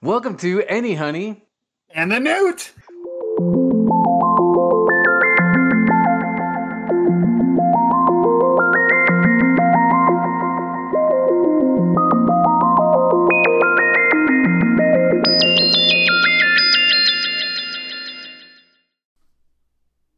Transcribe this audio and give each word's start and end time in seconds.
Welcome 0.00 0.36
to 0.36 0.62
Any 0.68 0.94
Honey. 0.94 1.42
And 1.92 2.12
the 2.12 2.20
Newt. 2.20 2.72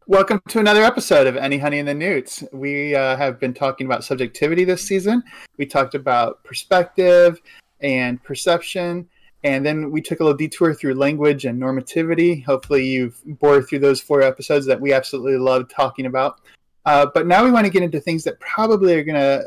Welcome 0.07 0.43
to 0.49 0.59
another 0.59 0.83
episode 0.83 1.27
of 1.27 1.39
Any 1.39 1.57
Honey 1.57 1.79
and 1.79 1.89
the 1.89 1.95
Newts. 1.95 2.45
We 2.53 2.95
uh, 2.95 3.17
have 3.17 3.41
been 3.41 3.55
talking 3.55 3.87
about 3.87 4.05
subjectivity 4.05 4.65
this 4.65 4.83
season. 4.83 5.23
We 5.57 5.65
talked 5.65 5.95
about 5.95 6.45
perspective 6.45 7.41
and 7.81 8.23
perception, 8.23 9.09
and 9.43 9.65
then 9.65 9.91
we 9.91 10.03
took 10.03 10.21
a 10.21 10.25
little 10.25 10.37
detour 10.37 10.75
through 10.75 10.95
language 10.95 11.45
and 11.45 11.61
normativity. 11.61 12.45
Hopefully, 12.45 12.87
you've 12.87 13.21
bored 13.25 13.69
through 13.69 13.79
those 13.79 14.01
four 14.01 14.23
episodes 14.23 14.67
that 14.67 14.81
we 14.81 14.93
absolutely 14.93 15.39
love 15.39 15.69
talking 15.69 16.07
about. 16.07 16.41
Uh, 16.85 17.07
but 17.13 17.27
now 17.27 17.45
we 17.45 17.51
want 17.51 17.65
to 17.67 17.73
get 17.73 17.83
into 17.83 18.01
things 18.01 18.25
that 18.25 18.41
probably 18.41 18.95
are 18.95 19.05
going 19.05 19.21
to 19.21 19.43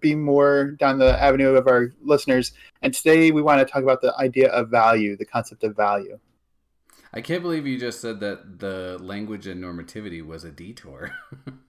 be 0.00 0.14
more 0.14 0.72
down 0.72 0.98
the 0.98 1.20
avenue 1.20 1.50
of 1.50 1.66
our 1.66 1.94
listeners. 2.02 2.52
And 2.82 2.92
today 2.92 3.30
we 3.30 3.42
want 3.42 3.66
to 3.66 3.70
talk 3.70 3.82
about 3.82 4.00
the 4.00 4.14
idea 4.18 4.50
of 4.50 4.68
value, 4.68 5.16
the 5.16 5.24
concept 5.24 5.64
of 5.64 5.76
value. 5.76 6.18
I 7.12 7.22
can't 7.22 7.42
believe 7.42 7.66
you 7.66 7.78
just 7.78 8.00
said 8.00 8.20
that 8.20 8.58
the 8.58 8.98
language 9.00 9.46
and 9.46 9.62
normativity 9.62 10.24
was 10.24 10.44
a 10.44 10.50
detour. 10.50 11.12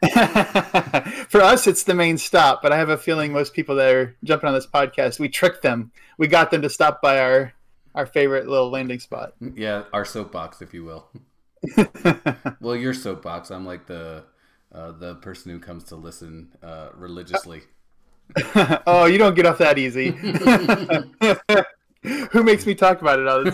For 1.28 1.42
us, 1.42 1.66
it's 1.66 1.82
the 1.82 1.94
main 1.94 2.16
stop, 2.16 2.62
but 2.62 2.72
I 2.72 2.78
have 2.78 2.88
a 2.88 2.96
feeling 2.96 3.32
most 3.32 3.52
people 3.52 3.74
that 3.76 3.94
are 3.94 4.16
jumping 4.24 4.48
on 4.48 4.54
this 4.54 4.66
podcast, 4.66 5.18
we 5.18 5.28
tricked 5.28 5.62
them. 5.62 5.92
We 6.16 6.26
got 6.26 6.50
them 6.50 6.62
to 6.62 6.70
stop 6.70 7.02
by 7.02 7.20
our 7.20 7.52
our 7.94 8.06
favorite 8.06 8.48
little 8.48 8.70
landing 8.70 9.00
spot. 9.00 9.34
Yeah, 9.40 9.84
our 9.92 10.04
soapbox, 10.04 10.62
if 10.62 10.72
you 10.72 10.84
will. 10.84 11.08
well, 12.60 12.76
your 12.76 12.94
soapbox. 12.94 13.50
I'm 13.50 13.66
like 13.66 13.86
the 13.86 14.24
uh, 14.72 14.92
the 14.92 15.16
person 15.16 15.52
who 15.52 15.58
comes 15.58 15.84
to 15.84 15.96
listen 15.96 16.54
uh, 16.62 16.88
religiously. 16.94 17.62
oh, 18.86 19.04
you 19.06 19.18
don't 19.18 19.34
get 19.34 19.44
off 19.44 19.58
that 19.58 19.76
easy. 19.76 20.12
Who 22.30 22.42
makes 22.42 22.64
me 22.64 22.74
talk 22.74 23.02
about 23.02 23.18
it 23.18 23.28
all 23.28 23.44
the 23.44 23.50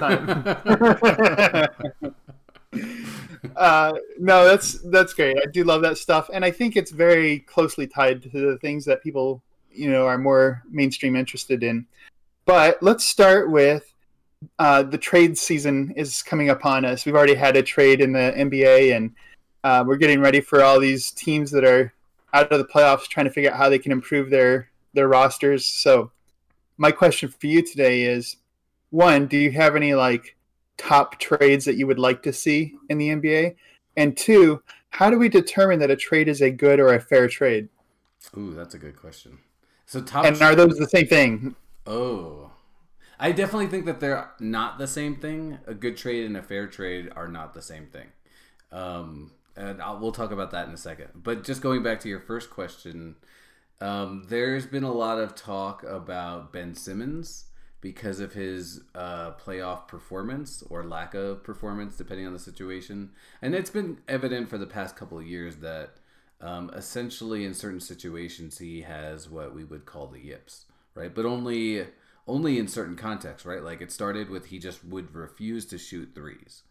time? 2.03 2.15
Uh, 3.57 3.93
no, 4.19 4.45
that's 4.45 4.81
that's 4.91 5.15
great. 5.15 5.37
I 5.39 5.51
do 5.51 5.65
love 5.65 5.83
that 5.83 5.99
stuff, 5.99 6.31
and 6.33 6.45
I 6.45 6.51
think 6.51 6.77
it's 6.77 6.91
very 6.91 7.41
closely 7.41 7.87
tied 7.87 8.23
to 8.23 8.29
the 8.29 8.59
things 8.59 8.85
that 8.85 9.03
people 9.03 9.43
you 9.71 9.91
know 9.91 10.07
are 10.07 10.19
more 10.19 10.63
mainstream 10.71 11.17
interested 11.17 11.63
in. 11.63 11.87
But 12.45 12.83
let's 12.83 13.05
start 13.05 13.51
with 13.51 13.93
uh, 14.59 14.83
the 14.83 14.99
trade 14.99 15.37
season 15.39 15.93
is 15.97 16.23
coming 16.23 16.51
upon 16.51 16.85
us. 16.85 17.07
We've 17.07 17.15
already 17.15 17.35
had 17.35 17.57
a 17.57 17.63
trade 17.63 18.01
in 18.01 18.13
the 18.13 18.33
NBA, 18.37 18.95
and 18.95 19.15
uh, 19.65 19.85
we're 19.87 19.97
getting 19.97 20.21
ready 20.21 20.41
for 20.41 20.63
all 20.63 20.79
these 20.79 21.11
teams 21.11 21.51
that 21.51 21.65
are 21.65 21.93
out 22.35 22.53
of 22.53 22.59
the 22.59 22.67
playoffs, 22.67 23.09
trying 23.09 23.27
to 23.27 23.33
figure 23.33 23.51
out 23.51 23.57
how 23.57 23.69
they 23.69 23.79
can 23.79 23.93
improve 23.93 24.31
their 24.31 24.71
their 24.93 25.09
rosters. 25.09 25.65
So 25.65 26.11
my 26.77 26.93
question 26.93 27.29
for 27.29 27.47
you 27.47 27.63
today 27.63 28.03
is 28.03 28.37
one, 28.91 29.27
do 29.27 29.37
you 29.37 29.51
have 29.53 29.77
any 29.77 29.95
like 29.95 30.36
top 30.77 31.19
trades 31.19 31.65
that 31.65 31.77
you 31.77 31.87
would 31.87 31.99
like 31.99 32.23
to 32.23 32.33
see 32.33 32.75
in 32.89 32.99
the 32.99 33.09
NBA? 33.09 33.57
And 33.97 34.17
two, 34.17 34.63
how 34.91 35.11
do 35.11 35.19
we 35.19 35.29
determine 35.29 35.79
that 35.81 35.91
a 35.91 35.97
trade 35.97 36.29
is 36.29 36.41
a 36.41 36.51
good 36.51 36.81
or 36.81 36.95
a 36.95 37.01
fair 37.01 37.29
trade? 37.29 37.69
Ooh, 38.37 38.55
that's 38.55 38.75
a 38.75 38.79
good 38.79 38.97
question. 38.97 39.39
So 39.87 40.03
top 40.03 40.25
And 40.25 40.41
are 40.43 40.55
those 40.55 40.79
the 40.79 40.89
same 40.89 41.07
thing? 41.07 41.55
Oh. 41.87 42.51
I 43.19 43.33
definitely 43.33 43.69
think 43.69 43.87
that 43.87 44.01
they're 44.01 44.31
not 44.41 44.79
the 44.79 44.87
same 44.87 45.17
thing. 45.17 45.59
A 45.67 45.75
good 45.75 45.97
trade 45.97 46.27
and 46.27 46.37
a 46.37 46.43
fair 46.43 46.67
trade 46.67 47.11
are 47.17 47.29
not 47.29 47.55
the 47.55 47.63
same 47.63 47.87
thing. 47.87 48.09
Um, 48.73 49.33
and 49.57 49.81
I'll, 49.81 49.99
we'll 49.99 50.13
talk 50.13 50.33
about 50.33 50.51
that 50.51 50.69
in 50.69 50.75
a 50.75 50.79
second. 50.79 51.09
But 51.15 51.45
just 51.45 51.63
going 51.63 51.83
back 51.83 52.01
to 52.01 52.09
your 52.09 52.21
first 52.21 52.51
question, 52.51 53.17
um, 53.81 54.27
there's 54.29 54.67
been 54.67 54.85
a 54.85 54.93
lot 54.93 55.19
of 55.19 55.35
talk 55.35 55.83
about 55.83 56.53
Ben 56.53 56.75
Simmons 56.75 57.45
because 57.87 58.19
of 58.19 58.33
his 58.33 58.81
uh, 58.97 59.31
playoff 59.35 59.87
performance 59.87 60.61
or 60.71 60.83
lack 60.83 61.15
of 61.15 61.45
performance, 61.45 61.95
depending 61.95 62.27
on 62.27 62.33
the 62.33 62.39
situation. 62.39 63.11
And 63.41 63.55
it's 63.55 63.71
been 63.71 63.99
evident 64.09 64.51
for 64.51 64.59
the 64.59 64.67
past 64.67 64.97
couple 64.97 65.17
of 65.21 65.25
years 65.25 65.59
that 65.59 65.91
um, 66.41 66.69
essentially 66.75 67.45
in 67.45 67.55
certain 67.55 67.79
situations 67.79 68.59
he 68.59 68.81
has 68.81 69.31
what 69.31 69.55
we 69.55 69.63
would 69.63 69.87
call 69.87 70.09
the 70.09 70.19
yips, 70.19 70.65
right? 70.97 71.15
But 71.15 71.27
only 71.27 71.87
only 72.27 72.59
in 72.59 72.67
certain 72.67 72.97
contexts, 72.97 73.47
right? 73.47 73.63
Like 73.63 73.81
it 73.81 73.93
started 73.93 74.31
with 74.31 74.47
he 74.47 74.59
just 74.59 74.85
would 74.85 75.15
refuse 75.15 75.65
to 75.67 75.79
shoot 75.79 76.11
threes. 76.13 76.65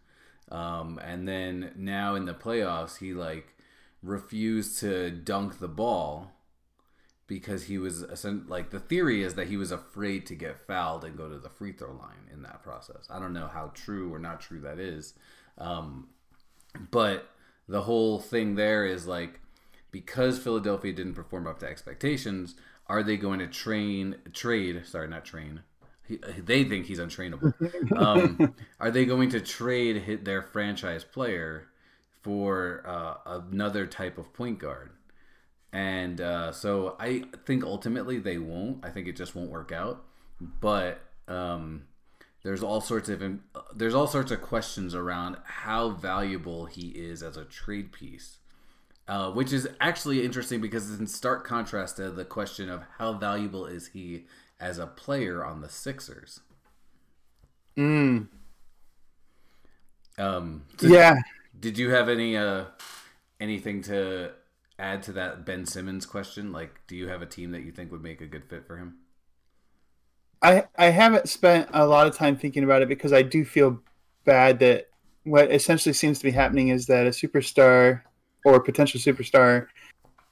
Um, 0.51 0.99
and 1.01 1.25
then 1.25 1.71
now 1.77 2.15
in 2.15 2.25
the 2.25 2.33
playoffs, 2.33 2.97
he 2.97 3.13
like 3.13 3.55
refused 4.03 4.81
to 4.81 5.11
dunk 5.11 5.59
the 5.59 5.69
ball 5.69 6.33
because 7.27 7.63
he 7.63 7.77
was 7.77 8.05
like 8.47 8.69
the 8.69 8.79
theory 8.79 9.23
is 9.23 9.33
that 9.35 9.47
he 9.47 9.57
was 9.57 9.71
afraid 9.71 10.25
to 10.27 10.35
get 10.35 10.67
fouled 10.67 11.03
and 11.03 11.17
go 11.17 11.27
to 11.27 11.39
the 11.39 11.49
free 11.49 11.71
throw 11.71 11.91
line 11.91 12.29
in 12.31 12.43
that 12.43 12.63
process. 12.63 13.07
I 13.09 13.19
don't 13.19 13.33
know 13.33 13.47
how 13.47 13.71
true 13.73 14.13
or 14.13 14.19
not 14.19 14.41
true 14.41 14.61
that 14.61 14.79
is, 14.79 15.13
um, 15.57 16.07
but 16.91 17.29
the 17.67 17.81
whole 17.81 18.19
thing 18.19 18.55
there 18.55 18.85
is 18.85 19.07
like 19.07 19.39
because 19.91 20.37
Philadelphia 20.37 20.91
didn't 20.91 21.13
perform 21.13 21.47
up 21.47 21.59
to 21.59 21.67
expectations, 21.67 22.55
are 22.87 23.01
they 23.01 23.17
going 23.17 23.39
to 23.39 23.47
train 23.47 24.15
trade? 24.33 24.83
Sorry, 24.85 25.07
not 25.07 25.25
train. 25.25 25.61
He, 26.07 26.17
they 26.37 26.63
think 26.65 26.85
he's 26.85 26.99
untrainable. 26.99 27.53
Um, 27.95 28.55
are 28.79 28.91
they 28.91 29.05
going 29.05 29.29
to 29.29 29.39
trade 29.39 30.01
hit 30.03 30.25
their 30.25 30.41
franchise 30.41 31.03
player 31.03 31.67
for 32.21 32.83
uh, 32.85 33.15
another 33.25 33.87
type 33.87 34.17
of 34.17 34.33
point 34.33 34.59
guard? 34.59 34.91
And 35.75 36.21
uh, 36.21 36.53
so 36.53 36.95
I 37.01 37.25
think 37.45 37.65
ultimately 37.65 38.17
they 38.17 38.37
won't. 38.37 38.85
I 38.85 38.89
think 38.89 39.09
it 39.09 39.17
just 39.17 39.35
won't 39.35 39.49
work 39.49 39.73
out. 39.73 40.05
But 40.39 41.01
um, 41.27 41.83
there's 42.43 42.63
all 42.63 42.79
sorts 42.79 43.09
of 43.09 43.21
there's 43.75 43.93
all 43.93 44.07
sorts 44.07 44.31
of 44.31 44.41
questions 44.41 44.95
around 44.95 45.35
how 45.43 45.89
valuable 45.89 46.65
he 46.65 46.87
is 46.91 47.21
as 47.21 47.35
a 47.35 47.43
trade 47.43 47.91
piece, 47.91 48.37
uh, 49.09 49.31
which 49.31 49.51
is 49.51 49.67
actually 49.81 50.23
interesting 50.23 50.61
because 50.61 50.89
it's 50.89 50.97
in 51.01 51.07
stark 51.07 51.45
contrast 51.45 51.97
to 51.97 52.09
the 52.09 52.23
question 52.23 52.69
of 52.69 52.83
how 52.97 53.11
valuable 53.11 53.65
is 53.65 53.87
he 53.87 54.27
as 54.61 54.79
a 54.79 54.87
player 54.87 55.43
on 55.43 55.59
the 55.59 55.67
Sixers. 55.67 56.39
Mm. 57.77 58.29
Um. 60.17 60.63
So 60.77 60.87
yeah. 60.87 61.15
Did 61.59 61.77
you 61.77 61.89
have 61.89 62.07
any 62.07 62.37
uh 62.37 62.63
anything 63.41 63.81
to 63.83 64.31
add 64.77 65.03
to 65.03 65.13
that 65.13 65.45
Ben 65.45 65.65
Simmons 65.65 66.05
question? 66.05 66.51
Like, 66.51 66.81
do 66.87 66.95
you 66.95 67.07
have 67.07 67.21
a 67.21 67.25
team 67.25 67.51
that 67.51 67.63
you 67.63 67.71
think 67.71 67.91
would 67.91 68.03
make 68.03 68.21
a 68.21 68.27
good 68.27 68.45
fit 68.49 68.65
for 68.67 68.77
him? 68.77 68.97
I 70.41 70.65
I 70.77 70.87
haven't 70.87 71.29
spent 71.29 71.69
a 71.73 71.85
lot 71.85 72.07
of 72.07 72.15
time 72.15 72.37
thinking 72.37 72.63
about 72.63 72.81
it 72.81 72.89
because 72.89 73.13
I 73.13 73.21
do 73.21 73.45
feel 73.45 73.81
bad 74.25 74.59
that 74.59 74.89
what 75.23 75.51
essentially 75.51 75.93
seems 75.93 76.19
to 76.19 76.23
be 76.23 76.31
happening 76.31 76.69
is 76.69 76.85
that 76.85 77.07
a 77.07 77.09
superstar 77.09 78.01
or 78.45 78.55
a 78.55 78.63
potential 78.63 78.99
superstar 78.99 79.67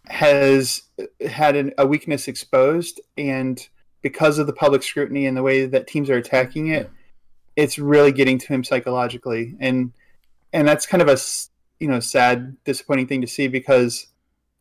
has 0.08 0.84
had 1.28 1.56
an, 1.56 1.74
a 1.78 1.88
weakness 1.88 2.28
exposed 2.28 3.02
and 3.18 3.68
because 4.02 4.38
of 4.38 4.48
the 4.48 4.54
public 4.54 4.84
scrutiny 4.84 5.26
and 5.26 5.36
the 5.36 5.42
way 5.42 5.66
that 5.66 5.88
teams 5.88 6.10
are 6.10 6.18
attacking 6.18 6.68
it 6.68 6.92
it's 7.56 7.80
really 7.80 8.12
getting 8.12 8.38
to 8.38 8.48
him 8.48 8.64
psychologically 8.64 9.56
and 9.60 9.94
and 10.52 10.68
that's 10.68 10.86
kind 10.86 11.02
of 11.02 11.08
a 11.08 11.18
you 11.80 11.88
know 11.88 12.00
sad 12.00 12.56
disappointing 12.66 13.08
thing 13.08 13.22
to 13.22 13.28
see 13.28 13.48
because 13.48 14.08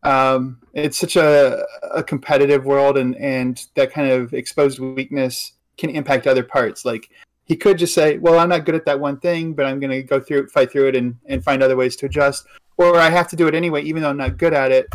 um, 0.03 0.59
it's 0.75 0.99
such 0.99 1.17
a, 1.17 1.65
a 1.95 2.03
competitive 2.03 2.65
world 2.65 2.99
and, 2.99 3.17
and 3.17 3.67
that 3.75 3.93
kind 3.93 4.11
of 4.11 4.35
exposed 4.35 4.79
weakness 4.79 5.53
can 5.77 5.91
impact 5.91 6.27
other 6.27 6.43
parts. 6.43 6.85
Like 6.85 7.09
he 7.45 7.57
could 7.57 7.79
just 7.79 7.95
say, 7.95 8.19
well, 8.19 8.39
I'm 8.39 8.49
not 8.49 8.65
good 8.65 8.75
at 8.75 8.85
that 8.87 9.01
one 9.01 9.19
thing, 9.19 9.55
but 9.55 9.67
I'm 9.67 9.81
going 9.81 9.91
to 9.91 10.03
go 10.03 10.21
through 10.21 10.49
fight 10.49 10.73
through 10.73 10.89
it 10.89 10.97
and, 10.97 11.17
and 11.27 11.43
find 11.43 11.63
other 11.63 11.77
ways 11.77 11.97
to 11.97 12.07
adjust. 12.07 12.47
Or 12.77 12.97
I 12.97 13.11
have 13.11 13.29
to 13.29 13.37
do 13.37 13.47
it 13.49 13.55
anyway, 13.55 13.83
even 13.83 14.03
though 14.03 14.11
I'm 14.11 14.17
not 14.17 14.39
good 14.39 14.55
at 14.55 14.73
it, 14.73 14.89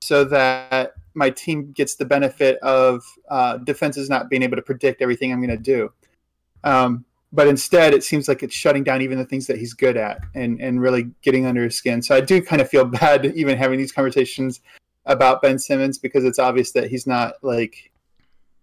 so 0.00 0.24
that 0.24 0.94
my 1.14 1.30
team 1.30 1.72
gets 1.72 1.94
the 1.94 2.04
benefit 2.04 2.58
of 2.58 3.02
uh, 3.28 3.58
defenses 3.58 4.08
not 4.08 4.28
being 4.28 4.42
able 4.42 4.56
to 4.56 4.62
predict 4.62 5.02
everything 5.02 5.32
I'm 5.32 5.40
going 5.40 5.56
to 5.56 5.56
do. 5.56 5.92
Um, 6.62 7.04
but 7.34 7.48
instead 7.48 7.92
it 7.92 8.04
seems 8.04 8.28
like 8.28 8.42
it's 8.42 8.54
shutting 8.54 8.84
down 8.84 9.02
even 9.02 9.18
the 9.18 9.24
things 9.24 9.48
that 9.48 9.58
he's 9.58 9.74
good 9.74 9.96
at 9.96 10.20
and 10.34 10.60
and 10.60 10.80
really 10.80 11.10
getting 11.22 11.46
under 11.46 11.64
his 11.64 11.76
skin. 11.76 12.00
So 12.00 12.14
i 12.14 12.20
do 12.20 12.40
kind 12.40 12.62
of 12.62 12.68
feel 12.68 12.84
bad 13.00 13.26
even 13.34 13.58
having 13.58 13.78
these 13.78 13.92
conversations 13.92 14.60
about 15.06 15.42
ben 15.42 15.58
simmons 15.58 15.98
because 15.98 16.24
it's 16.24 16.38
obvious 16.38 16.72
that 16.72 16.88
he's 16.88 17.06
not 17.06 17.34
like 17.42 17.90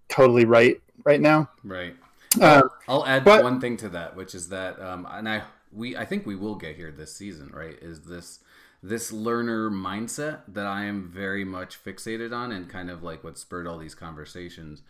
totally 0.07 0.45
right 0.45 0.81
right 1.03 1.21
now. 1.21 1.49
Right. 1.63 1.95
Uh, 2.39 2.61
i'll 2.87 3.05
add 3.05 3.25
but, 3.25 3.43
one 3.43 3.59
thing 3.59 3.75
to 3.75 3.89
that 3.89 4.15
which 4.15 4.33
is 4.33 4.47
that 4.47 4.79
um, 4.81 5.05
and 5.11 5.27
i 5.27 5.41
we 5.73 5.97
i 5.97 6.05
think 6.05 6.25
we 6.25 6.33
will 6.33 6.55
get 6.55 6.77
here 6.77 6.89
this 6.89 7.13
season 7.13 7.51
right 7.53 7.77
is 7.81 8.03
this 8.03 8.39
this 8.81 9.11
learner 9.11 9.69
mindset 9.69 10.39
that 10.47 10.65
i 10.65 10.85
am 10.85 11.11
very 11.13 11.43
much 11.43 11.83
fixated 11.83 12.31
on 12.31 12.53
and 12.53 12.69
kind 12.69 12.89
of 12.89 13.03
like 13.03 13.21
what 13.21 13.37
spurred 13.37 13.67
all 13.67 13.77
these 13.77 13.93
conversations 13.93 14.81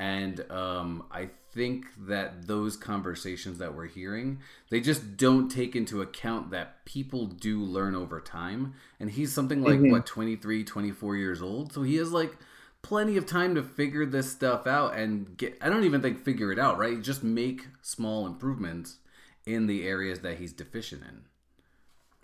and 0.00 0.50
um, 0.50 1.04
I 1.10 1.30
think 1.52 1.86
that 2.06 2.46
those 2.46 2.76
conversations 2.76 3.58
that 3.58 3.74
we're 3.74 3.88
hearing 3.88 4.38
they 4.70 4.80
just 4.80 5.16
don't 5.16 5.48
take 5.48 5.74
into 5.74 6.00
account 6.00 6.52
that 6.52 6.84
people 6.84 7.26
do 7.26 7.60
learn 7.60 7.96
over 7.96 8.20
time 8.20 8.74
and 9.00 9.10
he's 9.10 9.32
something 9.32 9.60
like 9.62 9.80
mm-hmm. 9.80 9.90
what 9.90 10.06
23 10.06 10.62
24 10.62 11.16
years 11.16 11.42
old 11.42 11.72
so 11.72 11.82
he 11.82 11.96
has 11.96 12.12
like 12.12 12.36
plenty 12.82 13.16
of 13.16 13.26
time 13.26 13.54
to 13.54 13.62
figure 13.62 14.06
this 14.06 14.30
stuff 14.30 14.66
out 14.66 14.94
and 14.96 15.36
get 15.36 15.56
I 15.60 15.68
don't 15.68 15.84
even 15.84 16.02
think 16.02 16.24
figure 16.24 16.52
it 16.52 16.58
out, 16.58 16.78
right? 16.78 17.00
Just 17.00 17.22
make 17.22 17.68
small 17.82 18.26
improvements 18.26 18.98
in 19.46 19.66
the 19.66 19.86
areas 19.86 20.20
that 20.20 20.38
he's 20.38 20.52
deficient 20.52 21.02
in. 21.02 21.22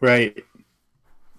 Right. 0.00 0.44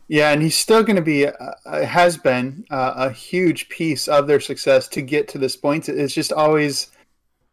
Yeah, 0.08 0.32
and 0.32 0.42
he's 0.42 0.56
still 0.56 0.84
going 0.84 0.96
to 0.96 1.02
be, 1.02 1.28
uh, 1.28 1.86
has 1.86 2.18
been 2.18 2.66
uh, 2.70 2.94
a 2.96 3.10
huge 3.10 3.68
piece 3.68 4.08
of 4.08 4.26
their 4.26 4.40
success 4.40 4.88
to 4.90 5.02
get 5.02 5.28
to 5.30 5.38
this 5.38 5.58
point. 5.58 5.90
It's 5.90 6.14
just 6.14 6.32
always 6.32 6.92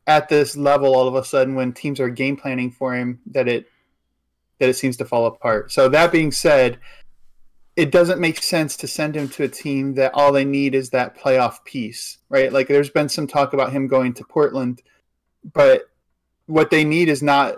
at 0.06 0.28
this 0.28 0.56
level 0.56 0.94
all 0.94 1.08
of 1.08 1.14
a 1.14 1.24
sudden 1.24 1.54
when 1.54 1.72
teams 1.72 1.98
are 1.98 2.08
game 2.08 2.36
planning 2.36 2.70
for 2.70 2.94
him 2.94 3.18
that 3.26 3.48
it 3.48 3.66
that 4.58 4.68
it 4.68 4.74
seems 4.74 4.96
to 4.96 5.04
fall 5.04 5.26
apart. 5.26 5.72
So 5.72 5.88
that 5.88 6.12
being 6.12 6.30
said, 6.30 6.78
it 7.74 7.90
doesn't 7.90 8.20
make 8.20 8.40
sense 8.40 8.76
to 8.76 8.86
send 8.86 9.16
him 9.16 9.28
to 9.30 9.44
a 9.44 9.48
team 9.48 9.94
that 9.94 10.12
all 10.14 10.30
they 10.30 10.44
need 10.44 10.76
is 10.76 10.90
that 10.90 11.18
playoff 11.18 11.64
piece, 11.64 12.18
right? 12.28 12.52
Like 12.52 12.68
there's 12.68 12.90
been 12.90 13.08
some 13.08 13.26
talk 13.26 13.52
about 13.52 13.72
him 13.72 13.88
going 13.88 14.14
to 14.14 14.24
Portland, 14.24 14.80
but 15.52 15.90
what 16.46 16.70
they 16.70 16.84
need 16.84 17.08
is 17.08 17.20
not 17.20 17.56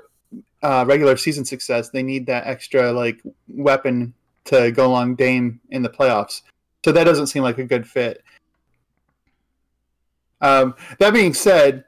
uh, 0.63 0.87
regular 0.89 1.19
season 1.19 1.45
success. 1.45 1.91
They 1.91 2.03
need 2.03 2.27
that 2.27 2.47
extra 2.47 2.93
like 2.93 3.21
weapon 3.47 4.15
to 4.47 4.71
go 4.73 4.87
along 4.87 5.17
Dame 5.17 5.61
in 5.71 5.83
the 5.83 5.89
playoffs. 5.89 6.43
So 6.85 6.93
that 6.93 7.05
doesn't 7.05 7.29
seem 7.29 7.43
like 7.43 7.59
a 7.59 7.65
good 7.65 7.87
fit. 7.87 8.23
Um, 10.41 10.75
that 10.99 11.13
being 11.13 11.35
said, 11.35 11.85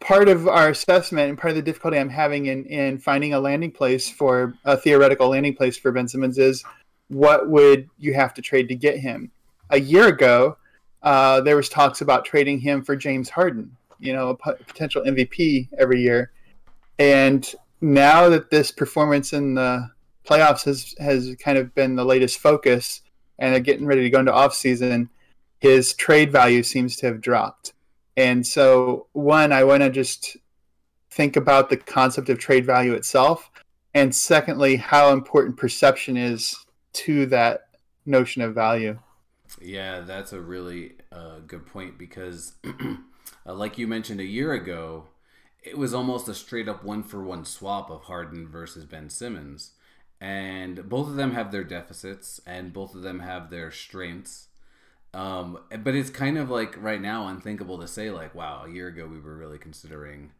part 0.00 0.28
of 0.28 0.48
our 0.48 0.70
assessment 0.70 1.28
and 1.28 1.38
part 1.38 1.50
of 1.50 1.56
the 1.56 1.62
difficulty 1.62 1.98
I'm 1.98 2.08
having 2.08 2.46
in, 2.46 2.64
in 2.66 2.98
finding 2.98 3.34
a 3.34 3.40
landing 3.40 3.70
place 3.70 4.08
for 4.08 4.54
a 4.64 4.76
theoretical 4.76 5.28
landing 5.28 5.54
place 5.54 5.76
for 5.76 5.92
Ben 5.92 6.08
Simmons 6.08 6.38
is– 6.38 6.64
what 7.10 7.50
would 7.50 7.90
you 7.98 8.14
have 8.14 8.32
to 8.34 8.42
trade 8.42 8.68
to 8.68 8.74
get 8.74 8.98
him? 8.98 9.30
A 9.70 9.80
year 9.80 10.08
ago, 10.08 10.56
uh, 11.02 11.40
there 11.40 11.56
was 11.56 11.68
talks 11.68 12.00
about 12.00 12.24
trading 12.24 12.60
him 12.60 12.82
for 12.82 12.96
James 12.96 13.28
Harden, 13.28 13.76
you 13.98 14.12
know, 14.12 14.30
a 14.30 14.36
p- 14.36 14.64
potential 14.64 15.02
MVP 15.02 15.68
every 15.78 16.00
year. 16.00 16.30
And 16.98 17.52
now 17.80 18.28
that 18.28 18.50
this 18.50 18.70
performance 18.70 19.32
in 19.32 19.54
the 19.54 19.90
playoffs 20.24 20.64
has 20.64 20.94
has 20.98 21.34
kind 21.36 21.58
of 21.58 21.74
been 21.74 21.96
the 21.96 22.04
latest 22.04 22.38
focus, 22.38 23.02
and 23.38 23.52
they're 23.52 23.60
getting 23.60 23.86
ready 23.86 24.02
to 24.02 24.10
go 24.10 24.20
into 24.20 24.32
off 24.32 24.54
season, 24.54 25.10
his 25.58 25.94
trade 25.94 26.32
value 26.32 26.62
seems 26.62 26.96
to 26.96 27.06
have 27.06 27.20
dropped. 27.20 27.72
And 28.16 28.46
so, 28.46 29.06
one, 29.12 29.52
I 29.52 29.64
want 29.64 29.82
to 29.82 29.90
just 29.90 30.36
think 31.10 31.36
about 31.36 31.70
the 31.70 31.76
concept 31.76 32.28
of 32.28 32.38
trade 32.38 32.66
value 32.66 32.92
itself, 32.92 33.50
and 33.94 34.14
secondly, 34.14 34.76
how 34.76 35.12
important 35.12 35.56
perception 35.56 36.16
is 36.16 36.54
to 36.92 37.26
that 37.26 37.68
notion 38.06 38.42
of 38.42 38.54
value. 38.54 38.98
Yeah, 39.60 40.00
that's 40.00 40.32
a 40.32 40.40
really 40.40 40.92
uh, 41.12 41.40
good 41.46 41.66
point 41.66 41.98
because, 41.98 42.54
uh, 43.46 43.54
like 43.54 43.78
you 43.78 43.86
mentioned 43.86 44.20
a 44.20 44.24
year 44.24 44.52
ago, 44.52 45.08
it 45.62 45.76
was 45.76 45.92
almost 45.92 46.28
a 46.28 46.34
straight 46.34 46.68
up 46.68 46.84
one 46.84 47.02
for 47.02 47.22
one 47.22 47.44
swap 47.44 47.90
of 47.90 48.02
Harden 48.02 48.48
versus 48.48 48.84
Ben 48.84 49.10
Simmons. 49.10 49.72
And 50.20 50.88
both 50.88 51.08
of 51.08 51.16
them 51.16 51.32
have 51.32 51.50
their 51.50 51.64
deficits 51.64 52.40
and 52.46 52.72
both 52.72 52.94
of 52.94 53.02
them 53.02 53.20
have 53.20 53.50
their 53.50 53.70
strengths. 53.70 54.48
Um, 55.14 55.58
but 55.82 55.94
it's 55.94 56.10
kind 56.10 56.38
of 56.38 56.50
like 56.50 56.80
right 56.80 57.00
now 57.00 57.26
unthinkable 57.26 57.78
to 57.78 57.88
say, 57.88 58.10
like, 58.10 58.34
wow, 58.34 58.64
a 58.64 58.70
year 58.70 58.88
ago 58.88 59.06
we 59.06 59.18
were 59.18 59.36
really 59.36 59.58
considering 59.58 60.32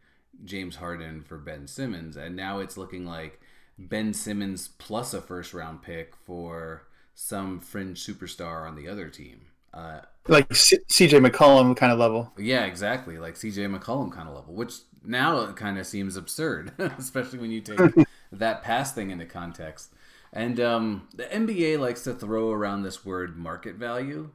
James 0.45 0.77
Harden 0.77 1.23
for 1.23 1.39
Ben 1.39 1.67
Simmons. 1.67 2.17
And 2.17 2.37
now 2.37 2.59
it's 2.59 2.77
looking 2.77 3.07
like 3.07 3.41
Ben 3.79 4.13
Simmons 4.13 4.69
plus 4.69 5.15
a 5.15 5.21
first 5.21 5.55
round 5.55 5.83
pick 5.83 6.15
for 6.15 6.87
some 7.15 7.59
fringe 7.61 8.05
superstar 8.05 8.69
on 8.69 8.77
the 8.77 8.89
other 8.89 9.09
team. 9.09 9.47
Uh, 9.73 10.01
like 10.29 10.55
C- 10.55 10.79
CJ 10.89 11.27
McCollum 11.27 11.77
kind 11.77 11.93
of 11.93 11.99
level. 11.99 12.33
Yeah, 12.39 12.65
exactly. 12.65 13.19
Like 13.19 13.35
CJ 13.35 13.77
McCollum 13.77 14.13
kind 14.13 14.29
of 14.29 14.35
level, 14.35 14.55
which 14.55 14.75
now 15.05 15.41
it 15.41 15.57
kind 15.57 15.79
of 15.79 15.87
seems 15.87 16.17
absurd, 16.17 16.73
especially 16.99 17.39
when 17.39 17.51
you 17.51 17.61
take 17.61 17.79
that 18.33 18.63
pass 18.63 18.93
thing 18.93 19.11
into 19.11 19.27
context. 19.27 19.93
And 20.33 20.61
um, 20.61 21.09
the 21.15 21.25
NBA 21.25 21.79
likes 21.79 22.05
to 22.05 22.15
throw 22.15 22.51
around 22.51 22.83
this 22.83 23.05
word 23.05 23.37
market 23.37 23.77
value 23.77 24.31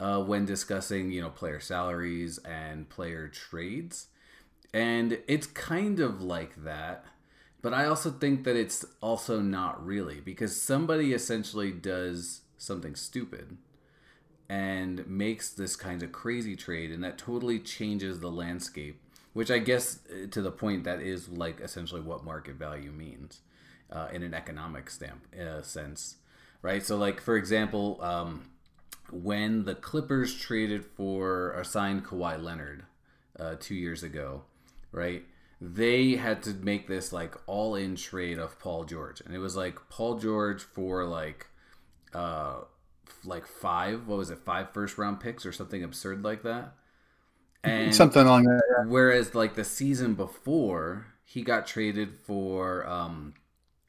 uh, 0.00 0.22
when 0.22 0.46
discussing, 0.46 1.10
you 1.10 1.20
know, 1.20 1.30
player 1.30 1.60
salaries 1.60 2.38
and 2.38 2.88
player 2.88 3.28
trades. 3.28 4.06
And 4.72 5.18
it's 5.28 5.46
kind 5.46 6.00
of 6.00 6.22
like 6.22 6.64
that 6.64 7.04
but 7.66 7.74
I 7.74 7.86
also 7.86 8.12
think 8.12 8.44
that 8.44 8.54
it's 8.54 8.84
also 9.00 9.40
not 9.40 9.84
really 9.84 10.20
because 10.20 10.62
somebody 10.62 11.12
essentially 11.12 11.72
does 11.72 12.42
something 12.56 12.94
stupid 12.94 13.56
and 14.48 15.04
makes 15.08 15.50
this 15.50 15.74
kind 15.74 16.04
of 16.04 16.12
crazy 16.12 16.54
trade 16.54 16.92
and 16.92 17.02
that 17.02 17.18
totally 17.18 17.58
changes 17.58 18.20
the 18.20 18.30
landscape 18.30 19.00
which 19.36 19.50
i 19.50 19.58
guess 19.58 20.00
uh, 20.10 20.26
to 20.30 20.40
the 20.40 20.50
point 20.50 20.84
that 20.84 21.00
is 21.00 21.28
like 21.28 21.60
essentially 21.60 22.00
what 22.00 22.24
market 22.24 22.54
value 22.54 22.90
means 22.90 23.40
uh, 23.92 24.08
in 24.12 24.22
an 24.22 24.34
economic 24.34 24.88
stamp 24.88 25.26
uh, 25.38 25.60
sense 25.62 26.16
right 26.62 26.84
so 26.84 26.96
like 26.96 27.20
for 27.20 27.36
example 27.36 27.98
um, 28.02 28.50
when 29.12 29.64
the 29.64 29.74
clippers 29.74 30.34
traded 30.34 30.84
for 30.84 31.52
or 31.54 31.62
signed 31.62 32.04
Kawhi 32.04 32.42
leonard 32.42 32.84
uh, 33.38 33.54
two 33.60 33.74
years 33.74 34.02
ago 34.02 34.42
right 34.90 35.24
they 35.60 36.16
had 36.16 36.42
to 36.42 36.52
make 36.52 36.86
this 36.86 37.12
like 37.12 37.34
all 37.46 37.74
in 37.74 37.96
trade 37.96 38.38
of 38.38 38.58
Paul 38.58 38.84
George. 38.84 39.20
And 39.22 39.34
it 39.34 39.38
was 39.38 39.56
like 39.56 39.78
Paul 39.88 40.18
George 40.18 40.62
for 40.62 41.04
like 41.04 41.46
uh 42.12 42.60
like 43.24 43.46
five, 43.46 44.06
what 44.06 44.18
was 44.18 44.30
it, 44.30 44.38
five 44.38 44.72
first 44.72 44.98
round 44.98 45.20
picks 45.20 45.46
or 45.46 45.52
something 45.52 45.82
absurd 45.82 46.24
like 46.24 46.42
that. 46.42 46.74
And 47.64 47.94
something 47.94 48.22
along 48.22 48.44
that. 48.44 48.62
Yeah. 48.70 48.84
Whereas 48.86 49.34
like 49.34 49.54
the 49.54 49.64
season 49.64 50.14
before, 50.14 51.06
he 51.24 51.42
got 51.42 51.66
traded 51.66 52.14
for 52.14 52.86
um 52.86 53.34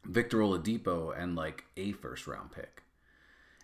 Victor 0.06 0.38
Oladipo 0.40 1.18
and 1.18 1.36
like 1.36 1.66
a 1.76 1.92
first 1.94 2.28
round 2.28 2.52
pick. 2.52 2.84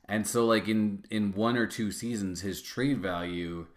And 0.07 0.27
so 0.27 0.45
like 0.45 0.67
in 0.67 1.05
in 1.09 1.33
one 1.33 1.57
or 1.57 1.67
two 1.67 1.91
seasons 1.91 2.41
his 2.41 2.61
trade 2.61 3.00
value 3.00 3.67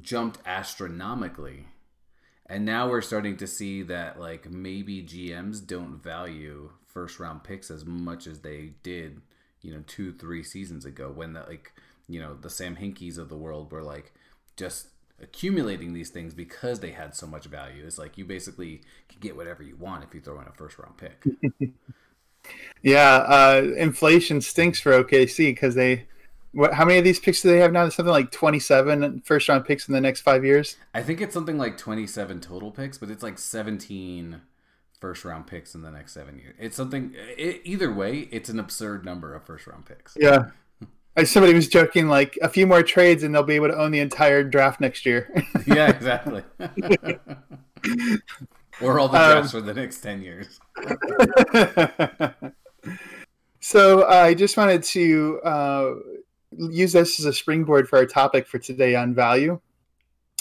jumped 0.00 0.38
astronomically 0.46 1.66
and 2.46 2.64
now 2.64 2.88
we're 2.88 3.00
starting 3.00 3.36
to 3.38 3.46
see 3.46 3.82
that 3.82 4.20
like 4.20 4.50
maybe 4.50 5.02
GMs 5.02 5.66
don't 5.66 6.02
value 6.02 6.70
first 6.86 7.18
round 7.18 7.42
picks 7.42 7.70
as 7.70 7.84
much 7.84 8.26
as 8.26 8.40
they 8.40 8.72
did, 8.82 9.22
you 9.62 9.72
know, 9.72 9.82
two, 9.86 10.12
three 10.12 10.42
seasons 10.42 10.84
ago 10.84 11.10
when 11.10 11.32
the 11.32 11.40
like, 11.40 11.72
you 12.06 12.20
know, 12.20 12.34
the 12.34 12.50
Sam 12.50 12.76
Hinkies 12.76 13.18
of 13.18 13.30
the 13.30 13.36
world 13.36 13.72
were 13.72 13.82
like 13.82 14.12
just 14.56 14.88
accumulating 15.24 15.94
these 15.94 16.10
things 16.10 16.34
because 16.34 16.78
they 16.78 16.92
had 16.92 17.16
so 17.16 17.26
much 17.26 17.46
value. 17.46 17.82
It's 17.84 17.98
like 17.98 18.16
you 18.16 18.24
basically 18.24 18.82
can 19.08 19.18
get 19.20 19.36
whatever 19.36 19.62
you 19.62 19.74
want 19.74 20.04
if 20.04 20.14
you 20.14 20.20
throw 20.20 20.40
in 20.40 20.46
a 20.46 20.52
first 20.52 20.78
round 20.78 20.96
pick. 20.96 21.24
yeah, 22.82 23.16
uh, 23.16 23.72
inflation 23.76 24.40
stinks 24.40 24.78
for 24.80 24.92
OKC 25.02 25.48
because 25.48 25.74
they 25.74 26.06
what, 26.52 26.72
how 26.72 26.84
many 26.84 26.98
of 26.98 27.04
these 27.04 27.18
picks 27.18 27.42
do 27.42 27.48
they 27.48 27.58
have 27.58 27.72
now? 27.72 27.88
Something 27.88 28.12
like 28.12 28.30
27 28.30 29.22
first 29.24 29.48
round 29.48 29.64
picks 29.64 29.88
in 29.88 29.94
the 29.94 30.00
next 30.00 30.20
five 30.20 30.44
years? 30.44 30.76
I 30.94 31.02
think 31.02 31.20
it's 31.20 31.34
something 31.34 31.58
like 31.58 31.76
27 31.76 32.40
total 32.40 32.70
picks, 32.70 32.96
but 32.96 33.10
it's 33.10 33.22
like 33.22 33.38
17 33.38 34.40
first 35.00 35.24
round 35.24 35.46
picks 35.46 35.74
in 35.74 35.82
the 35.82 35.90
next 35.90 36.12
seven 36.12 36.38
years. 36.38 36.54
It's 36.58 36.76
something, 36.76 37.12
it, 37.16 37.60
either 37.64 37.92
way, 37.92 38.28
it's 38.30 38.48
an 38.48 38.60
absurd 38.60 39.04
number 39.04 39.34
of 39.34 39.44
first 39.44 39.66
round 39.66 39.84
picks. 39.84 40.16
Yeah. 40.18 40.50
Somebody 41.22 41.54
was 41.54 41.68
joking, 41.68 42.08
like 42.08 42.36
a 42.42 42.48
few 42.48 42.66
more 42.66 42.82
trades 42.82 43.22
and 43.22 43.32
they'll 43.32 43.44
be 43.44 43.54
able 43.54 43.68
to 43.68 43.78
own 43.78 43.92
the 43.92 44.00
entire 44.00 44.42
draft 44.42 44.80
next 44.80 45.06
year. 45.06 45.32
yeah, 45.66 45.88
exactly. 45.88 46.42
or 48.80 48.98
all 48.98 49.08
the 49.08 49.18
drafts 49.18 49.54
um, 49.54 49.60
for 49.60 49.66
the 49.66 49.74
next 49.74 50.00
10 50.00 50.22
years. 50.22 50.58
so 53.60 54.02
uh, 54.02 54.12
I 54.12 54.34
just 54.34 54.56
wanted 54.56 54.82
to 54.82 55.40
uh, 55.44 55.94
use 56.50 56.92
this 56.92 57.20
as 57.20 57.26
a 57.26 57.32
springboard 57.32 57.88
for 57.88 57.98
our 57.98 58.06
topic 58.06 58.48
for 58.48 58.58
today 58.58 58.96
on 58.96 59.14
value. 59.14 59.60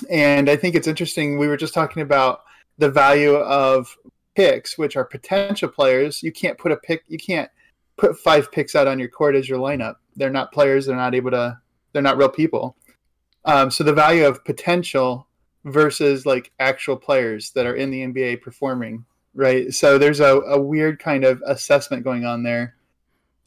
And 0.09 0.49
I 0.49 0.55
think 0.55 0.73
it's 0.73 0.87
interesting. 0.87 1.37
We 1.37 1.47
were 1.47 1.57
just 1.57 1.75
talking 1.75 2.01
about 2.01 2.45
the 2.79 2.89
value 2.89 3.35
of 3.35 3.95
picks, 4.35 4.77
which 4.77 4.95
are 4.95 5.05
potential 5.05 5.69
players. 5.69 6.23
You 6.23 6.31
can't 6.31 6.57
put 6.57 6.71
a 6.71 6.77
pick, 6.77 7.03
you 7.07 7.17
can't 7.17 7.49
put 7.97 8.17
five 8.17 8.51
picks 8.51 8.75
out 8.75 8.88
on 8.88 9.00
your 9.00 9.09
court 9.09 9.35
as 9.35 9.47
your 9.47 9.59
lineup. 9.59 9.95
They're 10.15 10.29
not 10.29 10.51
players. 10.51 10.85
They're 10.85 10.95
not 10.95 11.15
able 11.15 11.31
to, 11.31 11.59
they're 11.91 12.01
not 12.01 12.17
real 12.17 12.29
people. 12.29 12.75
Um, 13.45 13.71
so 13.71 13.83
the 13.83 13.93
value 13.93 14.25
of 14.25 14.45
potential 14.45 15.27
versus 15.65 16.25
like 16.25 16.51
actual 16.59 16.97
players 16.97 17.51
that 17.51 17.65
are 17.65 17.75
in 17.75 17.91
the 17.91 18.01
NBA 18.01 18.41
performing, 18.41 19.05
right? 19.33 19.73
So 19.73 19.97
there's 19.97 20.19
a, 20.19 20.39
a 20.41 20.62
weird 20.62 21.00
kind 21.00 21.23
of 21.23 21.41
assessment 21.45 22.03
going 22.03 22.25
on 22.25 22.43
there, 22.43 22.75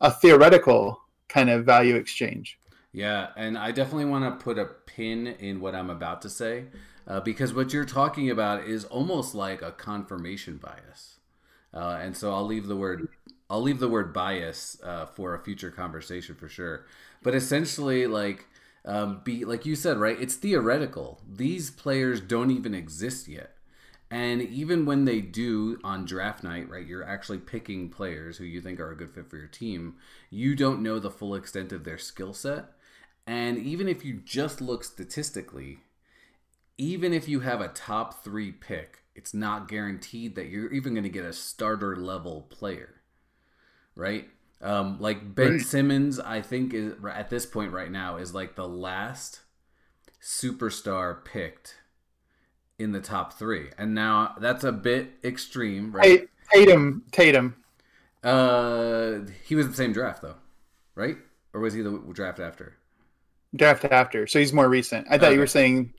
a 0.01 0.11
theoretical 0.11 1.01
kind 1.29 1.51
of 1.51 1.65
value 1.65 1.97
exchange. 1.97 2.59
Yeah, 2.93 3.29
and 3.37 3.59
I 3.59 3.73
definitely 3.73 4.07
want 4.07 4.25
to 4.25 4.43
put 4.43 4.59
a 4.59 4.65
pin 4.65 5.27
in 5.27 5.61
what 5.61 5.75
I'm 5.75 5.91
about 5.91 6.23
to 6.23 6.31
say 6.31 6.65
uh, 7.07 7.21
because 7.21 7.53
what 7.53 7.73
you're 7.73 7.85
talking 7.85 8.31
about 8.31 8.65
is 8.65 8.85
almost 8.85 9.35
like 9.35 9.61
a 9.61 9.71
confirmation 9.71 10.57
bias, 10.57 11.21
uh, 11.75 11.99
and 12.01 12.17
so 12.17 12.33
I'll 12.33 12.47
leave 12.47 12.67
the 12.67 12.77
word 12.77 13.09
I'll 13.49 13.63
leave 13.63 13.79
the 13.79 13.89
word 13.89 14.13
bias 14.13 14.79
uh, 14.83 15.07
for 15.07 15.35
a 15.35 15.43
future 15.43 15.71
conversation 15.71 16.35
for 16.35 16.49
sure. 16.49 16.87
But 17.23 17.35
essentially, 17.35 18.07
like 18.07 18.47
um, 18.85 19.21
be 19.25 19.45
like 19.45 19.67
you 19.67 19.77
said, 19.77 19.99
right? 19.99 20.21
It's 20.21 20.37
theoretical. 20.37 21.21
These 21.29 21.71
players 21.71 22.21
don't 22.21 22.51
even 22.51 22.75
exist 22.75 23.29
yet. 23.29 23.53
And 24.11 24.41
even 24.41 24.87
when 24.87 25.05
they 25.05 25.21
do 25.21 25.81
on 25.83 26.05
draft 26.05 26.45
night, 26.45 26.71
right, 26.71 26.87
you're 26.87 27.05
actually 27.05 27.39
picking 27.39 27.89
players 27.89 28.37
who 28.37 28.45
you 28.45 28.61
think 28.61 28.79
are 28.79 28.93
a 28.93 28.97
good 28.97 29.13
fit 29.13 29.29
for 29.29 29.37
your 29.37 29.49
team. 29.49 29.97
You 30.31 30.55
don't 30.55 30.83
know 30.83 31.01
the 31.01 31.11
full 31.11 31.35
extent 31.35 31.73
of 31.73 31.83
their 31.83 31.99
skill 31.99 32.33
set. 32.33 32.67
And 33.27 33.59
even 33.59 33.89
if 33.89 34.05
you 34.05 34.21
just 34.25 34.61
look 34.61 34.85
statistically, 34.85 35.79
even 36.79 37.13
if 37.13 37.29
you 37.29 37.41
have 37.41 37.61
a 37.61 37.69
top 37.69 38.23
three 38.23 38.53
pick, 38.53 39.01
it's 39.17 39.35
not 39.35 39.67
guaranteed 39.67 40.37
that 40.37 40.49
you're 40.49 40.73
even 40.73 40.95
going 40.95 41.03
to 41.03 41.11
get 41.11 41.25
a 41.25 41.33
starter 41.33 41.97
level 41.97 42.43
player, 42.43 43.01
right? 43.97 44.29
Um, 44.63 44.99
like 45.01 45.35
Ben 45.35 45.53
right. 45.53 45.61
Simmons, 45.61 46.21
I 46.21 46.41
think 46.41 46.73
is 46.73 46.95
at 47.11 47.31
this 47.31 47.47
point 47.47 47.73
right 47.73 47.91
now 47.91 48.17
is 48.17 48.35
like 48.35 48.55
the 48.55 48.69
last 48.69 49.41
superstar 50.23 51.25
picked 51.25 51.77
in 52.79 52.93
the 52.93 53.01
top 53.01 53.33
three, 53.33 53.71
and 53.77 53.95
now 53.95 54.37
that's 54.39 54.65
a 54.65 54.73
bit 54.73 55.11
extreme, 55.25 55.93
right? 55.93 56.29
Tatum, 56.53 57.05
Tatum. 57.11 57.57
Uh, 58.23 59.21
he 59.45 59.55
was 59.55 59.69
the 59.69 59.75
same 59.75 59.93
draft 59.93 60.23
though, 60.23 60.37
right? 60.95 61.17
Or 61.53 61.61
was 61.61 61.75
he 61.75 61.83
the 61.83 62.03
draft 62.13 62.39
after? 62.39 62.77
Draft 63.55 63.85
after, 63.87 64.27
so 64.27 64.39
he's 64.39 64.53
more 64.53 64.69
recent. 64.69 65.07
I 65.09 65.17
thought 65.17 65.27
okay. 65.27 65.35
you 65.35 65.41
were 65.41 65.47
saying, 65.47 65.95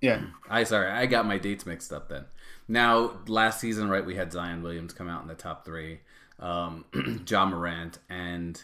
yeah. 0.00 0.22
I 0.48 0.64
sorry, 0.64 0.90
I 0.90 1.06
got 1.06 1.26
my 1.26 1.38
dates 1.38 1.66
mixed 1.66 1.92
up 1.92 2.08
then. 2.08 2.24
Now, 2.68 3.20
last 3.28 3.60
season, 3.60 3.88
right, 3.88 4.04
we 4.04 4.16
had 4.16 4.32
Zion 4.32 4.62
Williams 4.62 4.92
come 4.92 5.08
out 5.08 5.22
in 5.22 5.28
the 5.28 5.34
top 5.34 5.64
three, 5.64 6.00
um, 6.38 6.84
Ja 7.28 7.46
Morant, 7.46 7.98
and 8.08 8.62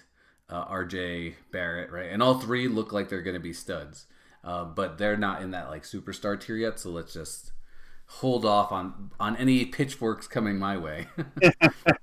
uh, 0.48 0.64
R.J. 0.68 1.36
Barrett, 1.50 1.90
right, 1.90 2.10
and 2.10 2.22
all 2.22 2.38
three 2.38 2.68
look 2.68 2.92
like 2.92 3.08
they're 3.08 3.22
going 3.22 3.34
to 3.34 3.40
be 3.40 3.52
studs. 3.52 4.06
Uh, 4.44 4.64
but 4.64 4.98
they're 4.98 5.16
not 5.16 5.40
in 5.40 5.52
that 5.52 5.70
like 5.70 5.84
superstar 5.84 6.38
tier 6.38 6.56
yet. 6.56 6.80
So 6.80 6.90
let's 6.90 7.12
just 7.12 7.52
hold 8.06 8.44
off 8.44 8.70
on 8.72 9.10
on 9.18 9.36
any 9.36 9.64
pitchforks 9.64 10.26
coming 10.26 10.58
my 10.58 10.76
way. 10.76 11.06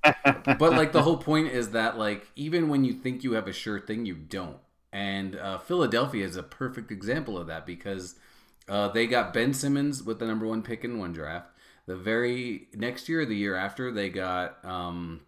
but 0.01 0.71
like 0.71 0.91
the 0.91 1.03
whole 1.03 1.17
point 1.17 1.51
is 1.51 1.71
that 1.71 1.97
like 1.97 2.27
even 2.35 2.69
when 2.69 2.83
you 2.85 2.93
think 2.93 3.23
you 3.23 3.33
have 3.33 3.47
a 3.47 3.53
sure 3.53 3.79
thing, 3.79 4.05
you 4.05 4.15
don't. 4.15 4.57
And 4.91 5.35
uh, 5.35 5.59
Philadelphia 5.59 6.25
is 6.25 6.35
a 6.35 6.43
perfect 6.43 6.91
example 6.91 7.37
of 7.37 7.47
that 7.47 7.65
because 7.65 8.15
uh, 8.67 8.87
they 8.87 9.05
got 9.05 9.33
Ben 9.33 9.53
Simmons 9.53 10.01
with 10.01 10.19
the 10.19 10.25
number 10.25 10.47
one 10.47 10.63
pick 10.63 10.83
in 10.83 10.97
one 10.97 11.13
draft. 11.13 11.47
The 11.85 11.95
very 11.95 12.67
next 12.73 13.09
year, 13.09 13.25
the 13.25 13.35
year 13.35 13.55
after, 13.55 13.91
they 13.91 14.09
got 14.09 14.63
um, 14.63 15.21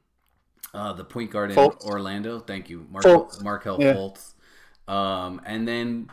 uh, 0.73 0.93
the 0.93 1.03
point 1.03 1.31
guard 1.31 1.51
in 1.51 1.57
Fultz. 1.57 1.85
Orlando. 1.85 2.39
Thank 2.39 2.69
you, 2.69 2.87
Mark 2.89 3.05
Markelle 3.41 3.81
yeah. 3.81 3.93
Fultz. 3.93 4.33
Um, 4.87 5.41
and 5.45 5.67
then 5.67 6.09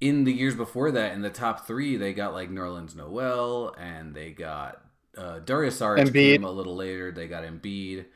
in 0.00 0.24
the 0.24 0.32
years 0.32 0.54
before 0.54 0.90
that, 0.92 1.12
in 1.12 1.22
the 1.22 1.30
top 1.30 1.66
three, 1.66 1.96
they 1.96 2.12
got 2.12 2.32
like 2.32 2.50
Nerlens 2.50 2.96
Noel 2.96 3.74
and 3.78 4.14
they 4.14 4.30
got 4.30 4.82
uh, 5.16 5.40
Darius 5.40 5.78
Saric 5.80 6.12
came 6.12 6.44
a 6.44 6.50
little 6.50 6.76
later. 6.76 7.12
They 7.12 7.26
got 7.26 7.44
Embiid, 7.44 8.06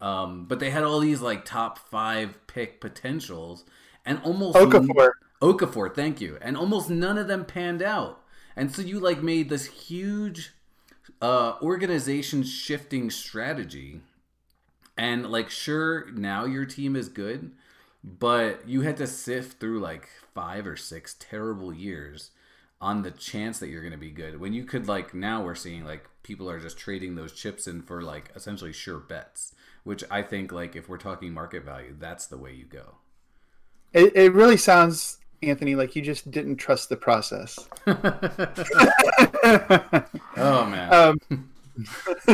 um, 0.00 0.46
but 0.46 0.60
they 0.60 0.70
had 0.70 0.82
all 0.82 1.00
these 1.00 1.20
like 1.20 1.44
top 1.44 1.78
five 1.78 2.38
pick 2.46 2.80
potentials, 2.80 3.64
and 4.04 4.20
almost 4.24 4.56
Okafor. 4.56 5.12
Okafor, 5.42 5.94
thank 5.94 6.20
you, 6.20 6.38
and 6.40 6.56
almost 6.56 6.88
none 6.90 7.18
of 7.18 7.28
them 7.28 7.44
panned 7.44 7.82
out. 7.82 8.22
And 8.56 8.72
so 8.72 8.82
you 8.82 9.00
like 9.00 9.22
made 9.22 9.48
this 9.48 9.66
huge 9.66 10.52
uh, 11.20 11.54
organization 11.60 12.44
shifting 12.44 13.10
strategy, 13.10 14.00
and 14.96 15.30
like 15.30 15.50
sure 15.50 16.10
now 16.12 16.44
your 16.44 16.64
team 16.64 16.96
is 16.96 17.08
good, 17.08 17.52
but 18.02 18.68
you 18.68 18.82
had 18.82 18.96
to 18.98 19.06
sift 19.06 19.58
through 19.58 19.80
like 19.80 20.08
five 20.34 20.66
or 20.66 20.76
six 20.76 21.16
terrible 21.18 21.72
years 21.72 22.30
on 22.80 23.02
the 23.02 23.10
chance 23.10 23.58
that 23.58 23.68
you're 23.68 23.80
going 23.80 23.92
to 23.92 23.98
be 23.98 24.10
good 24.10 24.38
when 24.38 24.52
you 24.52 24.64
could 24.64 24.86
like 24.86 25.14
now 25.14 25.42
we're 25.42 25.54
seeing 25.54 25.84
like 25.84 26.06
people 26.22 26.50
are 26.50 26.60
just 26.60 26.76
trading 26.76 27.14
those 27.14 27.32
chips 27.32 27.66
in 27.66 27.80
for 27.80 28.02
like 28.02 28.30
essentially 28.34 28.72
sure 28.72 28.98
bets 28.98 29.54
which 29.84 30.04
i 30.10 30.20
think 30.20 30.52
like 30.52 30.76
if 30.76 30.88
we're 30.88 30.98
talking 30.98 31.32
market 31.32 31.64
value 31.64 31.94
that's 31.98 32.26
the 32.26 32.36
way 32.36 32.52
you 32.52 32.64
go. 32.64 32.96
It, 33.92 34.14
it 34.16 34.32
really 34.34 34.58
sounds 34.58 35.18
anthony 35.42 35.76
like 35.76 35.96
you 35.96 36.02
just 36.02 36.30
didn't 36.30 36.56
trust 36.56 36.88
the 36.88 36.96
process. 36.96 37.58
Oh 40.36 40.66
man. 40.66 40.92
Um, 40.92 41.50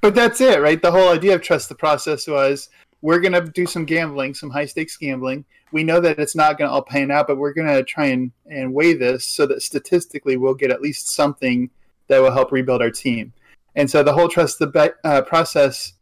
but 0.00 0.14
that's 0.14 0.40
it 0.40 0.60
right 0.60 0.82
the 0.82 0.90
whole 0.90 1.08
idea 1.08 1.34
of 1.34 1.40
trust 1.40 1.68
the 1.68 1.74
process 1.74 2.26
was 2.26 2.68
we're 3.02 3.20
going 3.20 3.32
to 3.32 3.42
do 3.42 3.66
some 3.66 3.84
gambling, 3.84 4.32
some 4.32 4.48
high 4.48 4.64
stakes 4.64 4.96
gambling. 4.96 5.44
We 5.72 5.82
know 5.82 6.00
that 6.00 6.18
it's 6.18 6.36
not 6.36 6.56
going 6.56 6.68
to 6.68 6.72
all 6.72 6.82
pan 6.82 7.10
out, 7.10 7.26
but 7.26 7.36
we're 7.36 7.52
going 7.52 7.68
to 7.68 7.82
try 7.82 8.06
and, 8.06 8.30
and 8.46 8.72
weigh 8.72 8.94
this 8.94 9.24
so 9.24 9.44
that 9.46 9.62
statistically 9.62 10.36
we'll 10.36 10.54
get 10.54 10.70
at 10.70 10.80
least 10.80 11.10
something 11.10 11.68
that 12.06 12.20
will 12.20 12.30
help 12.30 12.52
rebuild 12.52 12.80
our 12.80 12.90
team. 12.90 13.32
And 13.74 13.90
so 13.90 14.02
the 14.02 14.12
whole 14.12 14.28
trust 14.28 14.58
the 14.58 14.68
bet, 14.68 14.94
uh, 15.02 15.22
process 15.22 15.94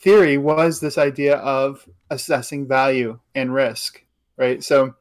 theory 0.00 0.38
was 0.38 0.80
this 0.80 0.96
idea 0.96 1.36
of 1.36 1.86
assessing 2.10 2.66
value 2.66 3.18
and 3.34 3.52
risk, 3.52 4.02
right? 4.36 4.64
So 4.64 4.94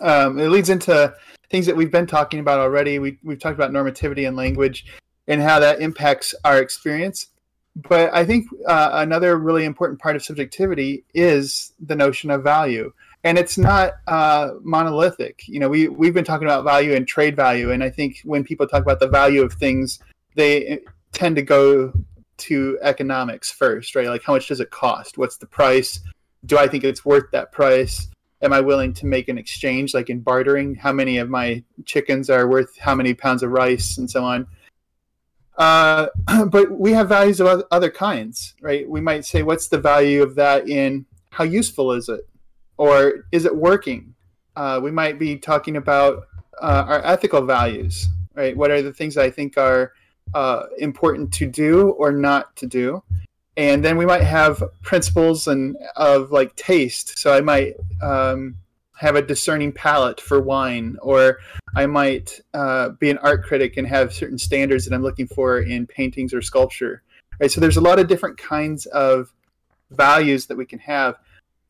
um, 0.00 0.38
it 0.38 0.48
leads 0.48 0.70
into 0.70 1.14
things 1.50 1.66
that 1.66 1.76
we've 1.76 1.92
been 1.92 2.06
talking 2.06 2.40
about 2.40 2.58
already. 2.58 2.98
We, 2.98 3.18
we've 3.22 3.38
talked 3.38 3.54
about 3.54 3.70
normativity 3.70 4.26
and 4.26 4.36
language 4.36 4.86
and 5.28 5.40
how 5.40 5.58
that 5.60 5.80
impacts 5.80 6.34
our 6.44 6.60
experience 6.60 7.28
but 7.74 8.12
I 8.14 8.24
think 8.24 8.46
uh, 8.66 8.90
another 8.92 9.38
really 9.38 9.64
important 9.64 10.00
part 10.00 10.16
of 10.16 10.22
subjectivity 10.22 11.04
is 11.14 11.72
the 11.80 11.96
notion 11.96 12.30
of 12.30 12.42
value, 12.42 12.92
and 13.24 13.38
it's 13.38 13.56
not 13.56 13.94
uh, 14.06 14.50
monolithic. 14.60 15.48
You 15.48 15.60
know, 15.60 15.70
we 15.70 15.88
we've 15.88 16.12
been 16.12 16.24
talking 16.24 16.46
about 16.46 16.64
value 16.64 16.94
and 16.94 17.08
trade 17.08 17.34
value, 17.34 17.70
and 17.70 17.82
I 17.82 17.88
think 17.88 18.20
when 18.24 18.44
people 18.44 18.66
talk 18.66 18.82
about 18.82 19.00
the 19.00 19.08
value 19.08 19.42
of 19.42 19.54
things, 19.54 20.00
they 20.34 20.80
tend 21.12 21.36
to 21.36 21.42
go 21.42 21.92
to 22.38 22.78
economics 22.82 23.50
first, 23.50 23.94
right? 23.94 24.08
Like 24.08 24.22
how 24.22 24.34
much 24.34 24.48
does 24.48 24.60
it 24.60 24.70
cost? 24.70 25.16
What's 25.16 25.38
the 25.38 25.46
price? 25.46 26.00
Do 26.44 26.58
I 26.58 26.68
think 26.68 26.84
it's 26.84 27.04
worth 27.04 27.30
that 27.30 27.52
price? 27.52 28.08
Am 28.42 28.52
I 28.52 28.60
willing 28.60 28.92
to 28.94 29.06
make 29.06 29.28
an 29.28 29.38
exchange, 29.38 29.94
like 29.94 30.10
in 30.10 30.20
bartering? 30.20 30.74
How 30.74 30.92
many 30.92 31.18
of 31.18 31.30
my 31.30 31.62
chickens 31.86 32.28
are 32.28 32.48
worth 32.48 32.76
how 32.76 32.94
many 32.94 33.14
pounds 33.14 33.42
of 33.42 33.50
rice, 33.50 33.96
and 33.96 34.10
so 34.10 34.24
on? 34.24 34.46
Uh, 35.56 36.06
but 36.46 36.70
we 36.70 36.92
have 36.92 37.08
values 37.08 37.40
of 37.40 37.64
other 37.70 37.90
kinds, 37.90 38.54
right? 38.60 38.88
We 38.88 39.00
might 39.00 39.24
say, 39.24 39.42
what's 39.42 39.68
the 39.68 39.78
value 39.78 40.22
of 40.22 40.34
that 40.36 40.68
in 40.68 41.06
how 41.30 41.44
useful 41.44 41.92
is 41.92 42.08
it? 42.08 42.28
Or 42.76 43.26
is 43.32 43.44
it 43.44 43.54
working? 43.54 44.14
Uh, 44.56 44.80
we 44.82 44.90
might 44.90 45.18
be 45.18 45.36
talking 45.36 45.76
about 45.76 46.24
uh, 46.60 46.84
our 46.86 47.04
ethical 47.04 47.42
values, 47.42 48.08
right? 48.34 48.56
What 48.56 48.70
are 48.70 48.82
the 48.82 48.92
things 48.92 49.16
I 49.16 49.30
think 49.30 49.56
are 49.56 49.92
uh, 50.34 50.64
important 50.78 51.32
to 51.34 51.46
do 51.46 51.90
or 51.90 52.12
not 52.12 52.54
to 52.56 52.66
do? 52.66 53.02
And 53.56 53.84
then 53.84 53.96
we 53.98 54.06
might 54.06 54.22
have 54.22 54.62
principles 54.82 55.46
and 55.46 55.76
of 55.96 56.32
like 56.32 56.56
taste. 56.56 57.18
So 57.18 57.34
I 57.34 57.42
might 57.42 57.74
um, 58.02 58.56
have 59.02 59.16
a 59.16 59.22
discerning 59.22 59.72
palate 59.72 60.20
for 60.20 60.40
wine, 60.40 60.96
or 61.02 61.38
I 61.74 61.86
might 61.86 62.40
uh, 62.54 62.90
be 62.90 63.10
an 63.10 63.18
art 63.18 63.42
critic 63.42 63.76
and 63.76 63.86
have 63.88 64.14
certain 64.14 64.38
standards 64.38 64.84
that 64.84 64.94
I'm 64.94 65.02
looking 65.02 65.26
for 65.26 65.58
in 65.58 65.88
paintings 65.88 66.32
or 66.32 66.40
sculpture. 66.40 67.02
Right. 67.40 67.50
So 67.50 67.60
there's 67.60 67.78
a 67.78 67.80
lot 67.80 67.98
of 67.98 68.06
different 68.06 68.38
kinds 68.38 68.86
of 68.86 69.32
values 69.90 70.46
that 70.46 70.56
we 70.56 70.64
can 70.64 70.78
have. 70.78 71.16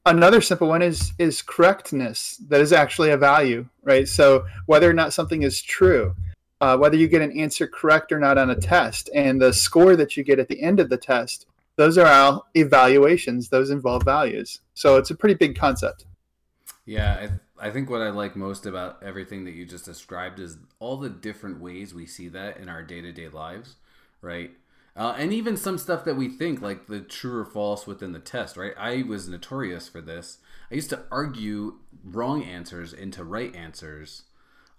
Another 0.05 0.43
simple 0.43 0.69
one 0.69 0.83
is 0.83 1.13
is 1.19 1.41
correctness. 1.41 2.37
That 2.49 2.61
is 2.61 2.73
actually 2.73 3.11
a 3.13 3.17
value, 3.17 3.67
right? 3.83 4.07
So 4.07 4.45
whether 4.67 4.91
or 4.91 4.93
not 4.93 5.15
something 5.15 5.43
is 5.43 5.63
true, 5.63 6.15
uh, 6.61 6.77
whether 6.77 6.97
you 6.97 7.09
get 7.09 7.23
an 7.23 7.39
answer 7.39 7.67
correct 7.67 8.13
or 8.13 8.21
not 8.21 8.37
on 8.37 8.51
a 8.51 8.57
test, 8.57 9.09
and 9.15 9.41
the 9.41 9.55
score 9.55 9.97
that 9.97 10.19
you 10.19 10.23
get 10.23 10.39
at 10.39 10.49
the 10.49 10.61
end 10.61 10.81
of 10.81 10.91
the 10.91 10.99
test, 10.99 11.47
those 11.77 11.97
are 11.97 12.07
all 12.07 12.47
evaluations. 12.55 13.49
Those 13.49 13.71
involve 13.71 14.03
values. 14.05 14.61
So 14.75 14.99
it's 14.99 15.11
a 15.11 15.15
pretty 15.15 15.37
big 15.37 15.57
concept. 15.57 16.05
Yeah, 16.85 17.29
I, 17.61 17.69
I 17.69 17.71
think 17.71 17.89
what 17.89 18.03
I 18.03 18.11
like 18.11 18.35
most 18.35 18.67
about 18.67 19.03
everything 19.03 19.45
that 19.45 19.53
you 19.53 19.65
just 19.65 19.85
described 19.85 20.41
is 20.41 20.59
all 20.81 20.97
the 20.97 21.09
different 21.09 21.61
ways 21.61 21.95
we 21.95 22.07
see 22.07 22.29
that 22.29 22.57
in 22.57 22.69
our 22.69 22.83
day 22.83 23.01
to 23.01 23.13
day 23.13 23.29
lives, 23.29 23.77
right? 24.21 24.51
Uh, 24.95 25.15
and 25.17 25.33
even 25.33 25.57
some 25.57 25.79
stuff 25.79 26.05
that 26.05 26.17
we 26.17 26.29
think, 26.29 26.61
like 26.61 26.87
the 26.87 27.01
true 27.01 27.39
or 27.39 27.45
false 27.45 27.87
within 27.87 28.13
the 28.13 28.19
test, 28.19 28.57
right? 28.57 28.75
I 28.77 29.03
was 29.03 29.29
notorious 29.29 29.89
for 29.89 30.01
this. 30.01 30.39
I 30.71 30.75
used 30.75 30.91
to 30.91 31.05
argue 31.11 31.79
wrong 32.05 32.43
answers 32.43 32.93
into 32.93 33.25
right 33.25 33.55
answers 33.55 34.25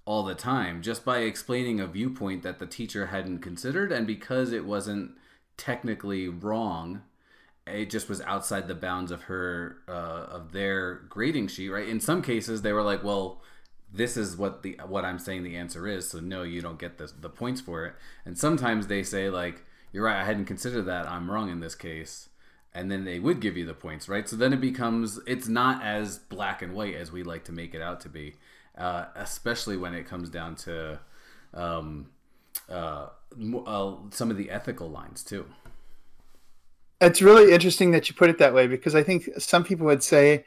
all 0.05 0.23
the 0.23 0.35
time 0.35 0.81
just 0.81 1.03
by 1.05 1.19
explaining 1.19 1.79
a 1.79 1.87
viewpoint 1.87 2.43
that 2.43 2.59
the 2.59 2.67
teacher 2.67 3.07
hadn't 3.07 3.39
considered. 3.39 3.91
And 3.91 4.05
because 4.05 4.51
it 4.51 4.65
wasn't 4.65 5.11
technically 5.57 6.27
wrong, 6.27 7.01
it 7.65 7.89
just 7.89 8.09
was 8.09 8.21
outside 8.21 8.67
the 8.67 8.75
bounds 8.75 9.11
of 9.11 9.23
her 9.23 9.77
uh, 9.87 10.27
of 10.31 10.51
their 10.51 10.95
grading 11.09 11.47
sheet 11.47 11.69
right 11.69 11.87
in 11.87 11.99
some 11.99 12.21
cases 12.21 12.61
they 12.61 12.73
were 12.73 12.83
like 12.83 13.03
well 13.03 13.41
this 13.93 14.17
is 14.17 14.35
what 14.35 14.63
the 14.63 14.79
what 14.87 15.05
I'm 15.05 15.19
saying 15.19 15.43
the 15.43 15.55
answer 15.55 15.87
is. 15.87 16.09
So 16.09 16.19
no, 16.19 16.41
you 16.41 16.61
don't 16.61 16.79
get 16.79 16.97
the 16.97 17.11
the 17.19 17.29
points 17.29 17.61
for 17.61 17.85
it. 17.85 17.93
And 18.25 18.37
sometimes 18.37 18.87
they 18.87 19.03
say 19.03 19.29
like, 19.29 19.63
you're 19.91 20.05
right, 20.05 20.19
I 20.19 20.25
hadn't 20.25 20.45
considered 20.45 20.83
that. 20.83 21.07
I'm 21.07 21.29
wrong 21.29 21.49
in 21.49 21.59
this 21.59 21.75
case. 21.75 22.29
And 22.73 22.89
then 22.89 23.05
they 23.05 23.19
would 23.19 23.39
give 23.39 23.55
you 23.55 23.67
the 23.67 23.75
points, 23.75 24.09
right? 24.09 24.27
So 24.27 24.35
then 24.35 24.51
it 24.51 24.59
becomes 24.59 25.19
it's 25.27 25.47
not 25.47 25.83
as 25.83 26.17
black 26.17 26.63
and 26.63 26.73
white 26.73 26.95
as 26.95 27.11
we 27.11 27.21
like 27.21 27.45
to 27.45 27.51
make 27.51 27.75
it 27.75 27.83
out 27.83 28.01
to 28.01 28.09
be, 28.09 28.33
uh, 28.75 29.05
especially 29.15 29.77
when 29.77 29.93
it 29.93 30.07
comes 30.07 30.27
down 30.29 30.55
to 30.55 30.99
um, 31.53 32.09
uh, 32.67 33.09
uh, 33.67 33.95
some 34.09 34.31
of 34.31 34.37
the 34.37 34.49
ethical 34.49 34.89
lines 34.89 35.23
too. 35.23 35.45
It's 37.01 37.21
really 37.21 37.51
interesting 37.51 37.91
that 37.91 38.07
you 38.07 38.15
put 38.15 38.29
it 38.29 38.37
that 38.37 38.53
way 38.53 38.67
because 38.67 38.95
I 38.95 39.03
think 39.03 39.29
some 39.37 39.63
people 39.63 39.85
would 39.85 40.03
say 40.03 40.45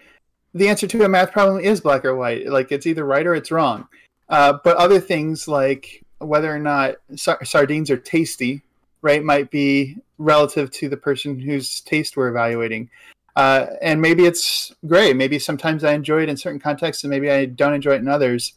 the 0.55 0.69
answer 0.69 0.87
to 0.87 1.05
a 1.05 1.09
math 1.09 1.33
problem 1.33 1.63
is 1.63 1.81
black 1.81 2.05
or 2.05 2.17
white. 2.17 2.49
Like 2.49 2.73
it's 2.73 2.87
either 2.87 3.05
right 3.05 3.27
or 3.27 3.35
it's 3.35 3.51
wrong. 3.51 3.89
Uh, 4.29 4.59
but 4.65 4.77
other 4.77 5.01
things 5.01 5.47
like 5.47 6.03
whether 6.19 6.55
or 6.55 6.59
not 6.59 6.97
sardines 7.17 7.91
are 7.91 7.97
tasty, 7.97 8.63
right, 9.03 9.23
might 9.23 9.51
be 9.51 9.97
relative 10.19 10.71
to 10.71 10.89
the 10.89 10.97
person 10.97 11.39
whose 11.39 11.81
taste 11.83 12.17
we're 12.17 12.29
evaluating. 12.29 12.89
Uh, 13.37 13.67
and 13.83 14.01
maybe 14.01 14.25
it's 14.25 14.75
gray. 14.87 15.13
Maybe 15.13 15.39
sometimes 15.39 15.85
I 15.85 15.93
enjoy 15.93 16.23
it 16.23 16.31
in 16.31 16.39
certain 16.39 16.59
contexts, 16.59 17.05
and 17.05 17.11
maybe 17.11 17.31
I 17.31 17.45
don't 17.45 17.75
enjoy 17.75 17.93
it 17.93 18.01
in 18.01 18.09
others. 18.09 18.55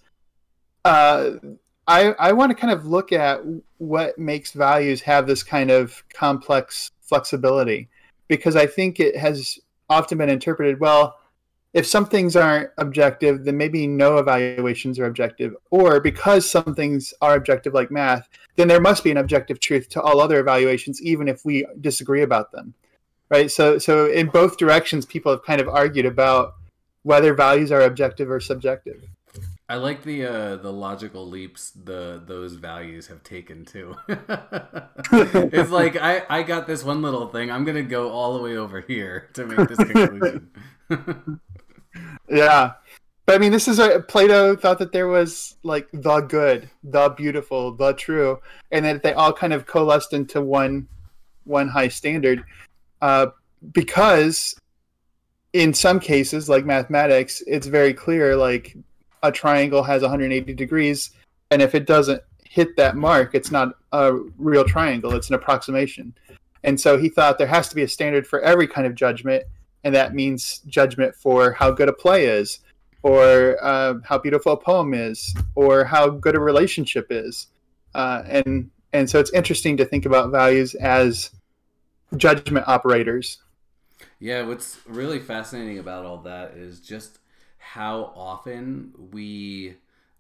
Uh, 0.85 1.31
I, 1.85 2.13
I 2.13 2.31
want 2.31 2.51
to 2.51 2.55
kind 2.55 2.71
of 2.71 2.85
look 2.85 3.11
at 3.11 3.41
what 3.77 4.17
makes 4.17 4.53
values 4.53 5.01
have 5.01 5.27
this 5.27 5.43
kind 5.43 5.69
of 5.69 6.01
complex 6.13 6.91
flexibility 7.09 7.89
because 8.27 8.55
I 8.55 8.67
think 8.67 8.99
it 8.99 9.17
has 9.17 9.59
often 9.89 10.19
been 10.19 10.29
interpreted 10.29 10.79
well 10.79 11.17
if 11.73 11.85
some 11.85 12.05
things 12.05 12.35
aren't 12.35 12.71
objective, 12.77 13.45
then 13.45 13.57
maybe 13.57 13.85
no 13.85 14.17
evaluations 14.17 14.97
are 14.97 15.05
objective. 15.05 15.55
Or 15.69 15.99
because 15.99 16.49
some 16.49 16.73
things 16.75 17.13
are 17.21 17.35
objective, 17.35 17.73
like 17.73 17.91
math, 17.91 18.27
then 18.55 18.67
there 18.67 18.81
must 18.81 19.03
be 19.03 19.11
an 19.11 19.17
objective 19.17 19.59
truth 19.59 19.87
to 19.89 20.01
all 20.01 20.19
other 20.19 20.39
evaluations, 20.39 21.01
even 21.01 21.27
if 21.27 21.45
we 21.45 21.65
disagree 21.79 22.23
about 22.23 22.51
them. 22.51 22.73
Right. 23.29 23.51
So, 23.51 23.77
so 23.77 24.07
in 24.07 24.27
both 24.27 24.57
directions, 24.57 25.05
people 25.05 25.31
have 25.31 25.43
kind 25.43 25.61
of 25.61 25.69
argued 25.69 26.07
about 26.07 26.55
whether 27.03 27.35
values 27.35 27.71
are 27.71 27.81
objective 27.81 28.31
or 28.31 28.39
subjective. 28.39 29.03
I 29.69 29.75
like 29.75 30.01
the 30.01 30.25
uh, 30.25 30.55
the 30.55 30.73
logical 30.73 31.27
leaps 31.27 31.69
the 31.69 32.19
those 32.25 32.55
values 32.55 33.05
have 33.05 33.23
taken 33.23 33.65
too. 33.65 33.95
it's 34.09 35.69
like 35.69 35.95
I, 35.95 36.23
I 36.27 36.41
got 36.41 36.65
this 36.65 36.83
one 36.83 37.03
little 37.03 37.27
thing. 37.27 37.51
I'm 37.51 37.65
gonna 37.65 37.83
go 37.83 38.09
all 38.09 38.35
the 38.35 38.41
way 38.43 38.57
over 38.57 38.81
here 38.81 39.29
to 39.33 39.45
make 39.45 39.69
this 39.69 39.77
conclusion. 39.77 40.49
yeah, 42.29 42.71
but 43.27 43.35
I 43.35 43.37
mean, 43.37 43.51
this 43.51 43.67
is 43.67 43.77
a 43.77 43.99
Plato 43.99 44.55
thought 44.55 44.79
that 44.79 44.91
there 44.91 45.07
was 45.07 45.57
like 45.61 45.87
the 45.93 46.21
good, 46.21 46.67
the 46.83 47.09
beautiful, 47.09 47.71
the 47.71 47.93
true, 47.93 48.39
and 48.71 48.83
that 48.85 49.03
they 49.03 49.13
all 49.13 49.31
kind 49.31 49.53
of 49.53 49.67
coalesced 49.67 50.13
into 50.13 50.41
one 50.41 50.87
one 51.43 51.67
high 51.67 51.89
standard. 51.89 52.43
Uh, 53.03 53.27
because 53.71 54.59
in 55.53 55.75
some 55.75 55.99
cases, 55.99 56.49
like 56.49 56.65
mathematics, 56.65 57.43
it's 57.45 57.67
very 57.67 57.93
clear 57.93 58.35
like 58.35 58.75
a 59.23 59.31
triangle 59.31 59.83
has 59.83 60.01
180 60.01 60.53
degrees, 60.53 61.11
and 61.51 61.61
if 61.61 61.75
it 61.75 61.85
doesn't 61.85 62.21
hit 62.43 62.75
that 62.77 62.95
mark, 62.95 63.35
it's 63.35 63.51
not 63.51 63.75
a 63.91 64.13
real 64.37 64.63
triangle, 64.63 65.13
it's 65.13 65.29
an 65.29 65.35
approximation. 65.35 66.13
And 66.63 66.79
so 66.79 66.97
he 66.97 67.09
thought 67.09 67.37
there 67.37 67.47
has 67.47 67.69
to 67.69 67.75
be 67.75 67.83
a 67.83 67.87
standard 67.87 68.27
for 68.27 68.41
every 68.41 68.67
kind 68.67 68.85
of 68.85 68.95
judgment, 68.95 69.43
and 69.83 69.95
that 69.95 70.13
means 70.13 70.59
judgment 70.67 71.15
for 71.15 71.53
how 71.53 71.71
good 71.71 71.89
a 71.89 71.93
play 71.93 72.25
is, 72.25 72.59
or 73.03 73.57
uh, 73.63 73.95
how 74.03 74.17
beautiful 74.17 74.53
a 74.53 74.57
poem 74.57 74.93
is, 74.93 75.33
or 75.55 75.85
how 75.85 76.09
good 76.09 76.35
a 76.35 76.39
relationship 76.39 77.07
is. 77.09 77.47
Uh, 77.95 78.23
and 78.27 78.69
and 78.91 79.09
so 79.09 79.19
it's 79.19 79.31
interesting 79.33 79.77
to 79.77 79.85
think 79.85 80.05
about 80.05 80.31
values 80.31 80.73
as 80.75 81.29
judgment 82.17 82.67
operators. 82.67 83.37
Yeah, 84.19 84.41
what's 84.41 84.79
really 84.87 85.19
fascinating 85.19 85.79
about 85.79 86.05
all 86.05 86.17
that 86.19 86.51
is 86.51 86.79
just 86.79 87.19
how 87.59 88.11
often 88.15 88.93
we 89.11 89.75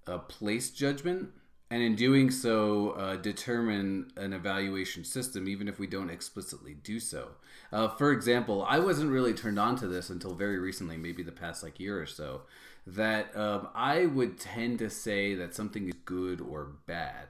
uh, 0.07 0.19
place 0.19 0.69
judgment 0.69 1.29
and 1.71 1.81
in 1.81 1.95
doing 1.95 2.31
so 2.31 2.91
uh, 2.91 3.15
determine 3.15 4.11
an 4.17 4.33
evaluation 4.33 5.03
system 5.03 5.47
even 5.47 5.67
if 5.67 5.79
we 5.79 5.87
don't 5.87 6.09
explicitly 6.09 6.75
do 6.83 6.99
so. 6.99 7.29
Uh, 7.71 7.87
for 7.87 8.11
example 8.11 8.65
i 8.67 8.79
wasn't 8.79 9.09
really 9.09 9.33
turned 9.33 9.59
on 9.59 9.75
to 9.75 9.87
this 9.87 10.09
until 10.09 10.33
very 10.33 10.59
recently 10.59 10.97
maybe 10.97 11.23
the 11.23 11.31
past 11.31 11.63
like 11.63 11.79
year 11.79 12.01
or 12.01 12.05
so 12.05 12.41
that 12.85 13.35
um, 13.37 13.67
i 13.75 14.05
would 14.05 14.39
tend 14.39 14.79
to 14.79 14.89
say 14.89 15.35
that 15.35 15.55
something 15.55 15.87
is 15.87 15.95
good 16.05 16.41
or 16.41 16.71
bad. 16.85 17.27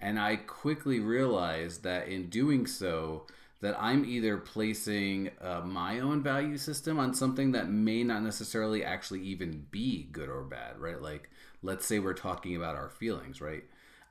And 0.00 0.18
i 0.18 0.36
quickly 0.36 1.00
realized 1.00 1.82
that 1.82 2.08
in 2.08 2.28
doing 2.30 2.66
so 2.66 3.26
that 3.60 3.76
I'm 3.78 4.04
either 4.04 4.38
placing 4.38 5.30
uh, 5.40 5.60
my 5.64 6.00
own 6.00 6.22
value 6.22 6.56
system 6.56 6.98
on 6.98 7.12
something 7.12 7.52
that 7.52 7.68
may 7.68 8.02
not 8.02 8.22
necessarily 8.22 8.82
actually 8.82 9.22
even 9.22 9.66
be 9.70 10.08
good 10.12 10.28
or 10.30 10.42
bad, 10.42 10.78
right? 10.78 11.00
Like, 11.00 11.28
let's 11.62 11.84
say 11.84 11.98
we're 11.98 12.14
talking 12.14 12.56
about 12.56 12.76
our 12.76 12.88
feelings, 12.88 13.40
right? 13.40 13.64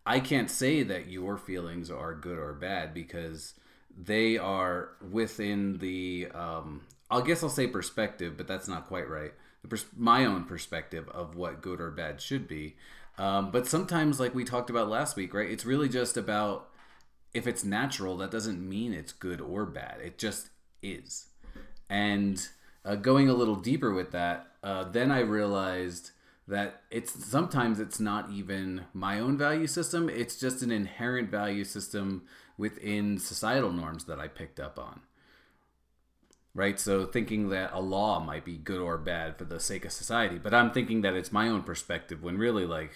I 0.05 0.19
can't 0.19 0.51
say 0.51 0.83
that 0.83 1.07
your 1.09 1.37
feelings 1.37 1.89
are 1.89 2.13
good 2.13 2.37
or 2.37 2.53
bad 2.53 2.93
because 2.93 3.55
they 3.97 4.37
are 4.37 4.89
within 5.11 5.79
the, 5.79 6.27
um, 6.33 6.81
I 7.09 7.21
guess 7.21 7.41
I'll 7.43 7.49
say 7.49 7.67
perspective, 7.67 8.37
but 8.37 8.47
that's 8.47 8.67
not 8.67 8.87
quite 8.87 9.09
right. 9.09 9.33
Pers- 9.67 9.85
my 9.97 10.25
own 10.25 10.45
perspective 10.45 11.09
of 11.09 11.35
what 11.35 11.61
good 11.61 11.81
or 11.81 11.91
bad 11.91 12.21
should 12.21 12.47
be. 12.47 12.75
Um, 13.17 13.51
but 13.51 13.67
sometimes, 13.67 14.19
like 14.19 14.33
we 14.33 14.45
talked 14.45 14.69
about 14.69 14.87
last 14.89 15.17
week, 15.17 15.33
right? 15.33 15.49
It's 15.49 15.65
really 15.65 15.89
just 15.89 16.15
about 16.15 16.68
if 17.33 17.47
it's 17.47 17.63
natural, 17.63 18.17
that 18.17 18.31
doesn't 18.31 18.67
mean 18.67 18.93
it's 18.93 19.11
good 19.11 19.41
or 19.41 19.65
bad. 19.65 19.99
It 20.03 20.17
just 20.17 20.49
is. 20.81 21.27
And 21.89 22.47
uh, 22.85 22.95
going 22.95 23.29
a 23.29 23.33
little 23.33 23.55
deeper 23.55 23.93
with 23.93 24.11
that, 24.11 24.47
uh, 24.63 24.83
then 24.85 25.11
I 25.11 25.19
realized 25.19 26.11
that 26.47 26.81
it's 26.89 27.25
sometimes 27.25 27.79
it's 27.79 27.99
not 27.99 28.31
even 28.31 28.85
my 28.93 29.19
own 29.19 29.37
value 29.37 29.67
system. 29.67 30.09
It's 30.09 30.39
just 30.39 30.61
an 30.63 30.71
inherent 30.71 31.29
value 31.29 31.63
system 31.63 32.23
within 32.57 33.19
societal 33.19 33.71
norms 33.71 34.05
that 34.05 34.19
I 34.19 34.27
picked 34.27 34.59
up 34.59 34.79
on. 34.79 35.01
Right, 36.55 36.79
so 36.79 37.05
thinking 37.05 37.49
that 37.49 37.71
a 37.73 37.79
law 37.79 38.19
might 38.19 38.43
be 38.43 38.57
good 38.57 38.81
or 38.81 38.97
bad 38.97 39.37
for 39.37 39.45
the 39.45 39.59
sake 39.59 39.85
of 39.85 39.91
society, 39.91 40.39
but 40.39 40.53
I'm 40.53 40.71
thinking 40.71 41.01
that 41.01 41.13
it's 41.13 41.31
my 41.31 41.47
own 41.47 41.61
perspective 41.61 42.23
when 42.23 42.39
really, 42.39 42.65
like, 42.65 42.91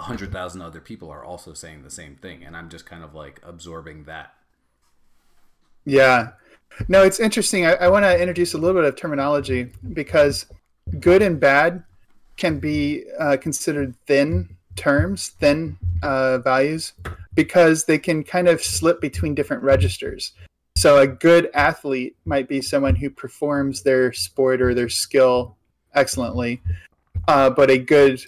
hundred 0.00 0.32
thousand 0.32 0.62
other 0.62 0.80
people 0.80 1.10
are 1.10 1.24
also 1.24 1.54
saying 1.54 1.82
the 1.82 1.90
same 1.90 2.16
thing, 2.16 2.44
and 2.44 2.56
I'm 2.56 2.68
just 2.68 2.86
kind 2.86 3.04
of 3.04 3.14
like 3.14 3.40
absorbing 3.42 4.04
that. 4.04 4.34
Yeah, 5.84 6.32
no, 6.88 7.02
it's 7.02 7.20
interesting. 7.20 7.66
I, 7.66 7.74
I 7.74 7.88
want 7.88 8.04
to 8.04 8.20
introduce 8.20 8.54
a 8.54 8.58
little 8.58 8.80
bit 8.80 8.88
of 8.88 8.96
terminology 8.96 9.70
because 9.92 10.46
good 10.98 11.22
and 11.22 11.38
bad 11.38 11.84
can 12.36 12.58
be 12.58 13.04
uh, 13.18 13.36
considered 13.36 13.94
thin 14.06 14.56
terms, 14.76 15.28
thin 15.40 15.76
uh, 16.02 16.38
values, 16.38 16.94
because 17.34 17.84
they 17.84 17.98
can 17.98 18.22
kind 18.22 18.48
of 18.48 18.62
slip 18.62 19.00
between 19.00 19.34
different 19.34 19.62
registers. 19.62 20.32
So 20.76 20.98
a 20.98 21.06
good 21.06 21.50
athlete 21.52 22.16
might 22.24 22.48
be 22.48 22.62
someone 22.62 22.94
who 22.94 23.10
performs 23.10 23.82
their 23.82 24.12
sport 24.12 24.62
or 24.62 24.72
their 24.72 24.88
skill 24.88 25.56
excellently, 25.94 26.62
uh, 27.28 27.50
but 27.50 27.70
a 27.70 27.76
good 27.76 28.22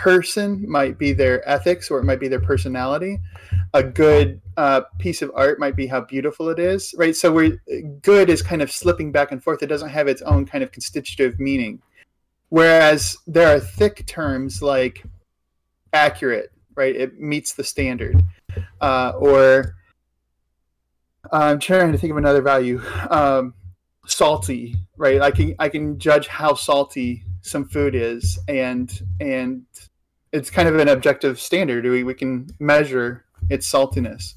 person 0.00 0.64
might 0.66 0.98
be 0.98 1.12
their 1.12 1.46
ethics 1.46 1.90
or 1.90 1.98
it 1.98 2.04
might 2.04 2.18
be 2.18 2.26
their 2.26 2.40
personality. 2.40 3.18
A 3.74 3.82
good 3.82 4.40
uh, 4.56 4.82
piece 4.98 5.20
of 5.20 5.30
art 5.34 5.60
might 5.60 5.76
be 5.76 5.86
how 5.86 6.00
beautiful 6.00 6.48
it 6.48 6.58
is 6.58 6.94
right? 6.96 7.14
So 7.14 7.30
we're 7.30 7.60
good 8.00 8.30
is 8.30 8.40
kind 8.40 8.62
of 8.62 8.72
slipping 8.72 9.12
back 9.12 9.30
and 9.30 9.44
forth. 9.44 9.62
It 9.62 9.66
doesn't 9.66 9.90
have 9.90 10.08
its 10.08 10.22
own 10.22 10.46
kind 10.46 10.64
of 10.64 10.72
constitutive 10.72 11.38
meaning. 11.38 11.82
Whereas 12.48 13.18
there 13.26 13.54
are 13.54 13.60
thick 13.60 14.06
terms 14.06 14.62
like 14.62 15.04
accurate 15.92 16.50
right? 16.74 16.96
It 16.96 17.20
meets 17.20 17.52
the 17.52 17.64
standard. 17.64 18.24
Uh, 18.80 19.12
or 19.18 19.76
i'm 21.32 21.58
trying 21.60 21.92
to 21.92 21.98
think 21.98 22.10
of 22.10 22.16
another 22.16 22.40
value 22.40 22.80
um, 23.10 23.52
salty 24.06 24.74
right? 24.96 25.20
I 25.20 25.30
can 25.30 25.54
i 25.58 25.68
can 25.68 25.98
judge 25.98 26.26
how 26.26 26.54
salty 26.54 27.24
some 27.42 27.66
food 27.66 27.94
is 27.94 28.38
and 28.48 28.90
and 29.20 29.66
it's 30.32 30.50
kind 30.50 30.68
of 30.68 30.78
an 30.78 30.88
objective 30.88 31.40
standard. 31.40 31.84
We, 31.84 32.04
we 32.04 32.14
can 32.14 32.48
measure 32.58 33.24
its 33.48 33.70
saltiness. 33.70 34.34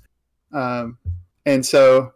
Um, 0.52 0.98
and 1.46 1.66
so 1.66 2.14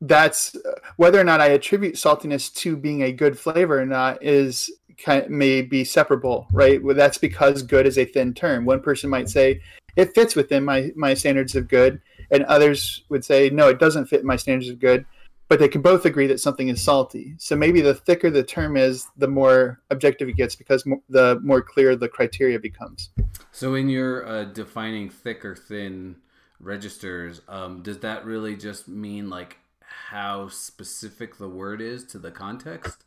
that's 0.00 0.56
whether 0.96 1.20
or 1.20 1.24
not 1.24 1.40
I 1.40 1.48
attribute 1.48 1.94
saltiness 1.94 2.52
to 2.56 2.76
being 2.76 3.02
a 3.02 3.12
good 3.12 3.38
flavor 3.38 3.80
or 3.80 3.86
not 3.86 4.22
is 4.22 4.70
kind 5.02 5.24
of, 5.24 5.30
may 5.30 5.62
be 5.62 5.84
separable, 5.84 6.46
right? 6.52 6.82
Well, 6.82 6.94
that's 6.94 7.18
because 7.18 7.62
good 7.62 7.86
is 7.86 7.98
a 7.98 8.04
thin 8.04 8.34
term. 8.34 8.64
One 8.64 8.80
person 8.80 9.10
might 9.10 9.28
say 9.28 9.60
it 9.96 10.14
fits 10.14 10.36
within 10.36 10.64
my, 10.64 10.90
my 10.94 11.14
standards 11.14 11.54
of 11.54 11.68
good, 11.68 12.00
and 12.30 12.44
others 12.44 13.04
would 13.08 13.24
say 13.24 13.50
no, 13.50 13.68
it 13.68 13.78
doesn't 13.78 14.06
fit 14.06 14.24
my 14.24 14.36
standards 14.36 14.68
of 14.68 14.78
good. 14.78 15.06
But 15.54 15.60
they 15.60 15.68
can 15.68 15.82
both 15.82 16.04
agree 16.04 16.26
that 16.26 16.40
something 16.40 16.66
is 16.66 16.82
salty. 16.82 17.36
So 17.38 17.54
maybe 17.54 17.80
the 17.80 17.94
thicker 17.94 18.28
the 18.28 18.42
term 18.42 18.76
is, 18.76 19.06
the 19.16 19.28
more 19.28 19.80
objective 19.88 20.28
it 20.28 20.32
gets 20.32 20.56
because 20.56 20.82
the 21.08 21.38
more 21.44 21.62
clear 21.62 21.94
the 21.94 22.08
criteria 22.08 22.58
becomes. 22.58 23.10
So 23.52 23.76
in 23.76 23.88
your 23.88 24.26
uh, 24.26 24.44
defining 24.46 25.10
thick 25.10 25.44
or 25.44 25.54
thin 25.54 26.16
registers, 26.58 27.40
um, 27.46 27.82
does 27.82 28.00
that 28.00 28.24
really 28.24 28.56
just 28.56 28.88
mean 28.88 29.30
like 29.30 29.58
how 29.78 30.48
specific 30.48 31.38
the 31.38 31.48
word 31.48 31.80
is 31.80 32.02
to 32.06 32.18
the 32.18 32.32
context? 32.32 33.04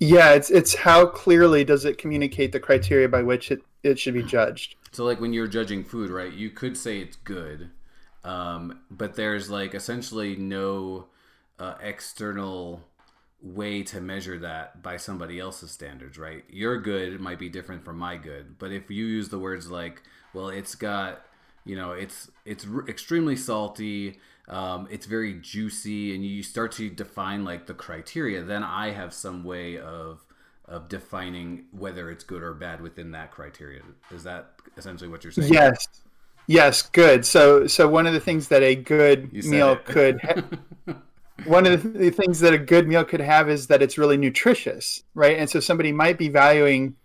Yeah, 0.00 0.30
it's 0.30 0.48
it's 0.48 0.74
how 0.74 1.04
clearly 1.04 1.64
does 1.64 1.84
it 1.84 1.98
communicate 1.98 2.52
the 2.52 2.60
criteria 2.60 3.10
by 3.10 3.20
which 3.20 3.50
it, 3.50 3.60
it 3.82 3.98
should 3.98 4.14
be 4.14 4.22
judged. 4.22 4.76
So 4.92 5.04
like 5.04 5.20
when 5.20 5.34
you're 5.34 5.48
judging 5.48 5.84
food, 5.84 6.08
right? 6.08 6.32
You 6.32 6.48
could 6.48 6.78
say 6.78 7.00
it's 7.00 7.16
good, 7.16 7.72
um, 8.24 8.80
but 8.90 9.14
there's 9.14 9.50
like 9.50 9.74
essentially 9.74 10.36
no 10.36 11.06
uh, 11.58 11.74
external 11.82 12.82
way 13.40 13.82
to 13.84 14.00
measure 14.00 14.38
that 14.38 14.82
by 14.82 14.96
somebody 14.96 15.38
else's 15.38 15.70
standards, 15.70 16.18
right? 16.18 16.44
Your 16.50 16.80
good 16.80 17.20
might 17.20 17.38
be 17.38 17.48
different 17.48 17.84
from 17.84 17.96
my 17.98 18.16
good, 18.16 18.58
but 18.58 18.72
if 18.72 18.90
you 18.90 19.06
use 19.06 19.28
the 19.28 19.38
words 19.38 19.70
like, 19.70 20.02
well, 20.34 20.48
it's 20.48 20.74
got, 20.74 21.24
you 21.64 21.76
know, 21.76 21.92
it's 21.92 22.30
it's 22.44 22.66
extremely 22.88 23.36
salty, 23.36 24.18
um, 24.48 24.88
it's 24.90 25.06
very 25.06 25.34
juicy, 25.34 26.14
and 26.14 26.24
you 26.24 26.42
start 26.42 26.72
to 26.72 26.90
define 26.90 27.44
like 27.44 27.66
the 27.66 27.74
criteria, 27.74 28.42
then 28.42 28.62
I 28.64 28.90
have 28.90 29.12
some 29.12 29.44
way 29.44 29.78
of 29.78 30.24
of 30.64 30.88
defining 30.88 31.64
whether 31.72 32.10
it's 32.10 32.24
good 32.24 32.42
or 32.42 32.52
bad 32.52 32.80
within 32.80 33.12
that 33.12 33.30
criteria. 33.30 33.80
Is 34.10 34.24
that 34.24 34.50
essentially 34.76 35.08
what 35.08 35.24
you're 35.24 35.32
saying? 35.32 35.52
Yes. 35.52 35.86
Yes, 36.48 36.82
good. 36.82 37.24
So 37.24 37.66
so 37.68 37.86
one 37.86 38.06
of 38.06 38.14
the 38.14 38.20
things 38.20 38.48
that 38.48 38.62
a 38.62 38.74
good 38.74 39.32
meal 39.32 39.72
it. 39.72 39.84
could 39.84 40.20
ha- 40.20 40.94
one 41.44 41.66
of 41.66 41.94
the 41.94 42.10
things 42.10 42.40
that 42.40 42.52
a 42.52 42.58
good 42.58 42.88
meal 42.88 43.04
could 43.04 43.20
have 43.20 43.48
is 43.48 43.68
that 43.68 43.82
it's 43.82 43.96
really 43.96 44.16
nutritious, 44.16 45.04
right? 45.14 45.38
And 45.38 45.48
so 45.48 45.60
somebody 45.60 45.92
might 45.92 46.18
be 46.18 46.28
valuing 46.28 46.96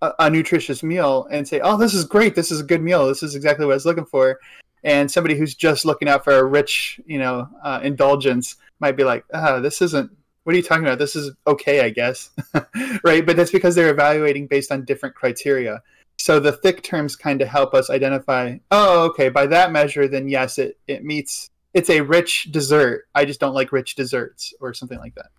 a, 0.00 0.12
a 0.20 0.30
nutritious 0.30 0.82
meal 0.82 1.28
and 1.30 1.46
say, 1.46 1.60
"Oh, 1.60 1.76
this 1.76 1.92
is 1.92 2.04
great. 2.04 2.34
This 2.34 2.50
is 2.50 2.60
a 2.60 2.64
good 2.64 2.80
meal. 2.80 3.06
This 3.06 3.22
is 3.22 3.34
exactly 3.34 3.66
what 3.66 3.72
I 3.72 3.76
was 3.76 3.86
looking 3.86 4.06
for." 4.06 4.38
and 4.84 5.10
somebody 5.10 5.34
who's 5.34 5.54
just 5.54 5.86
looking 5.86 6.08
out 6.08 6.22
for 6.22 6.34
a 6.34 6.44
rich, 6.44 7.00
you 7.06 7.18
know, 7.18 7.48
uh, 7.62 7.80
indulgence 7.82 8.56
might 8.80 8.96
be 8.96 9.02
like, 9.02 9.24
ah, 9.32 9.58
this 9.58 9.82
isn't. 9.82 10.10
What 10.44 10.52
are 10.52 10.56
you 10.56 10.62
talking 10.62 10.84
about? 10.84 10.98
This 10.98 11.16
is 11.16 11.32
okay, 11.46 11.80
I 11.80 11.88
guess, 11.88 12.30
right? 13.02 13.24
But 13.24 13.36
that's 13.36 13.50
because 13.50 13.74
they're 13.74 13.90
evaluating 13.90 14.46
based 14.46 14.70
on 14.70 14.84
different 14.84 15.14
criteria. 15.14 15.82
So 16.18 16.40
the 16.40 16.52
thick 16.52 16.82
terms 16.82 17.16
kind 17.16 17.42
of 17.42 17.48
help 17.48 17.74
us 17.74 17.90
identify. 17.90 18.58
Oh, 18.70 19.04
okay. 19.06 19.28
By 19.28 19.46
that 19.48 19.72
measure, 19.72 20.08
then 20.08 20.28
yes, 20.28 20.58
it 20.58 20.78
it 20.86 21.04
meets. 21.04 21.50
It's 21.74 21.90
a 21.90 22.02
rich 22.02 22.52
dessert. 22.52 23.08
I 23.14 23.24
just 23.24 23.40
don't 23.40 23.54
like 23.54 23.72
rich 23.72 23.96
desserts, 23.96 24.54
or 24.60 24.72
something 24.74 24.98
like 24.98 25.16
that. 25.16 25.30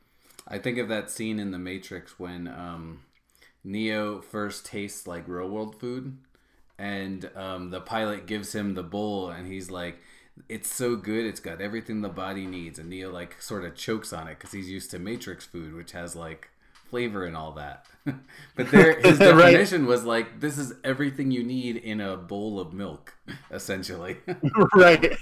I 0.47 0.59
think 0.59 0.77
of 0.77 0.89
that 0.89 1.09
scene 1.09 1.39
in 1.39 1.51
The 1.51 1.57
Matrix 1.57 2.19
when 2.19 2.47
um, 2.47 3.01
Neo 3.63 4.21
first 4.21 4.65
tastes 4.65 5.07
like 5.07 5.27
real 5.27 5.49
world 5.49 5.79
food 5.79 6.17
and 6.77 7.29
um, 7.35 7.69
the 7.69 7.81
pilot 7.81 8.25
gives 8.25 8.53
him 8.53 8.73
the 8.73 8.83
bowl, 8.83 9.29
and 9.29 9.47
he's 9.47 9.71
like, 9.71 9.99
"It's 10.49 10.73
so 10.73 10.95
good, 10.95 11.25
it's 11.25 11.39
got 11.39 11.61
everything 11.61 12.01
the 12.01 12.09
body 12.09 12.45
needs." 12.45 12.79
And 12.79 12.89
Neo 12.89 13.11
like 13.11 13.41
sort 13.41 13.63
of 13.63 13.75
chokes 13.75 14.11
on 14.11 14.27
it 14.27 14.37
because 14.37 14.51
he's 14.51 14.69
used 14.69 14.91
to 14.91 14.99
Matrix 14.99 15.45
food, 15.45 15.73
which 15.73 15.93
has 15.93 16.15
like 16.15 16.49
flavor 16.89 17.25
and 17.25 17.35
all 17.35 17.53
that. 17.53 17.85
but 18.55 18.71
there, 18.71 18.99
his 19.01 19.19
definition 19.19 19.81
right. 19.81 19.89
was 19.89 20.03
like, 20.03 20.39
"This 20.39 20.57
is 20.57 20.73
everything 20.83 21.31
you 21.31 21.43
need 21.43 21.77
in 21.77 22.01
a 22.01 22.17
bowl 22.17 22.59
of 22.59 22.73
milk," 22.73 23.13
essentially. 23.51 24.17
right. 24.75 25.17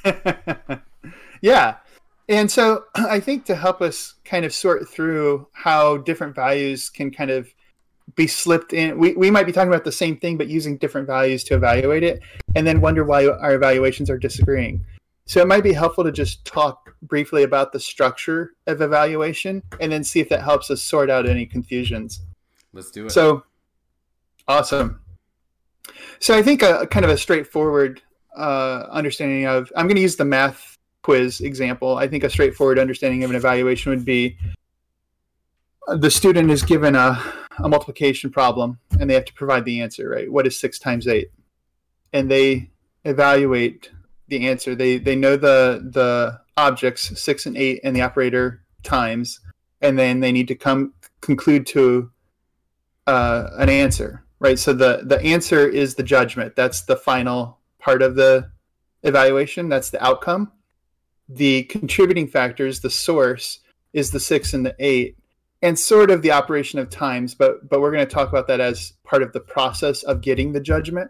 yeah. 1.41 1.78
And 2.30 2.49
so 2.49 2.86
I 2.95 3.19
think 3.19 3.45
to 3.45 3.56
help 3.56 3.82
us 3.82 4.15
kind 4.26 4.45
of 4.45 4.54
sort 4.54 4.88
through 4.89 5.47
how 5.54 5.97
different 5.97 6.36
values 6.36 6.89
can 6.89 7.12
kind 7.12 7.32
of 7.32 7.54
be 8.15 8.28
slipped 8.28 8.73
in. 8.73 8.97
We, 8.97 9.13
we 9.13 9.32
might 9.32 9.45
be 9.45 9.52
talking 9.52 9.69
about 9.71 9.86
the 9.86 9.91
same 9.91 10.17
thing, 10.17 10.38
but 10.38 10.47
using 10.47 10.78
different 10.78 11.08
values 11.08 11.43
to 11.45 11.56
evaluate 11.56 12.04
it, 12.04 12.19
and 12.56 12.67
then 12.67 12.82
wonder 12.82 13.04
why 13.04 13.28
our 13.28 13.54
evaluations 13.54 14.10
are 14.10 14.17
disagreeing. 14.17 14.84
So 15.26 15.41
it 15.41 15.47
might 15.47 15.63
be 15.63 15.73
helpful 15.73 16.04
to 16.04 16.12
just 16.12 16.43
talk 16.43 16.83
briefly 17.08 17.44
about 17.44 17.72
the 17.72 17.80
structure 17.80 18.54
of 18.68 18.82
evaluation 18.82 19.63
and 19.80 19.92
then 19.92 20.04
see 20.04 20.20
if 20.20 20.30
that 20.30 20.42
helps 20.42 20.72
us 20.72 20.82
sort 20.82 21.10
out 21.10 21.28
any 21.28 21.46
confusions. 21.46 22.22
Let's 22.74 22.92
do 22.92 23.06
it. 23.06 23.12
So 23.12 23.44
awesome. 24.48 25.00
So 26.20 26.36
I 26.36 26.42
think 26.42 26.62
a 26.62 26.88
kind 26.88 27.06
of 27.06 27.12
a 27.12 27.18
straightforward 27.18 28.02
uh, 28.36 28.88
understanding 28.89 29.46
of 29.46 29.72
I'm 29.76 29.86
going 29.86 29.96
to 29.96 30.02
use 30.02 30.16
the 30.16 30.26
math 30.26 30.78
quiz 31.02 31.42
example. 31.42 31.98
I 31.98 32.08
think 32.08 32.24
a 32.24 32.30
straightforward 32.30 32.80
understanding 32.80 33.24
of 33.24 33.30
an 33.30 33.36
evaluation 33.36 33.92
would 33.92 34.06
be 34.06 34.38
the 35.88 36.10
student 36.10 36.50
is 36.50 36.63
given 36.63 36.96
a, 36.96 37.22
a 37.58 37.68
multiplication 37.68 38.30
problem 38.30 38.80
and 39.00 39.10
they 39.10 39.13
have 39.13 39.26
to 39.26 39.34
provide 39.34 39.66
the 39.66 39.82
answer, 39.82 40.10
right? 40.10 40.32
What 40.32 40.48
is 40.48 40.60
six 40.60 40.80
times 40.80 41.08
eight? 41.08 41.30
And 42.13 42.32
they 42.32 42.72
evaluate 43.04 43.92
the 44.28 44.48
answer. 44.48 44.76
They 44.76 44.98
they 44.98 45.16
know 45.16 45.36
the 45.36 45.89
the 45.92 46.39
objects 46.58 47.22
six 47.22 47.46
and 47.46 47.58
eight 47.58 47.82
and 47.84 47.96
the 47.96 48.02
operator 48.02 48.63
times, 48.84 49.39
and 49.82 49.98
then 49.98 50.20
they 50.20 50.32
need 50.32 50.48
to 50.48 50.56
come 50.56 50.94
conclude 51.22 51.66
to 51.68 52.12
uh, 53.08 53.50
an 53.58 53.70
answer, 53.70 54.24
right? 54.39 54.60
So 54.60 54.74
the 54.74 55.02
the 55.06 55.22
answer 55.22 55.68
is 55.68 55.96
the 55.96 56.04
judgment. 56.04 56.56
That's 56.56 56.84
the 56.84 56.96
final 56.96 57.60
part 57.80 58.02
of 58.02 58.16
the 58.16 58.52
evaluation. 59.04 59.70
That's 59.70 59.89
the 59.89 60.04
outcome. 60.04 60.52
The 61.30 61.63
contributing 61.63 62.28
factors, 62.28 62.82
the 62.82 62.89
source, 62.89 63.60
is 63.94 64.12
the 64.12 64.20
six 64.20 64.54
and 64.54 64.66
the 64.66 64.76
eight, 64.80 65.18
and 65.62 65.80
sort 65.80 66.12
of 66.12 66.22
the 66.22 66.32
operation 66.32 66.80
of 66.80 66.89
times, 66.89 67.34
but 67.34 67.68
but 67.70 67.82
we're 67.82 67.92
going 67.92 68.06
to 68.06 68.13
talk 68.13 68.30
about 68.30 68.48
that 68.48 68.60
as 68.60 68.94
part 69.04 69.24
of 69.24 69.34
the 69.34 69.39
process 69.39 70.04
of 70.04 70.22
getting 70.22 70.52
the 70.52 70.60
judgment, 70.60 71.10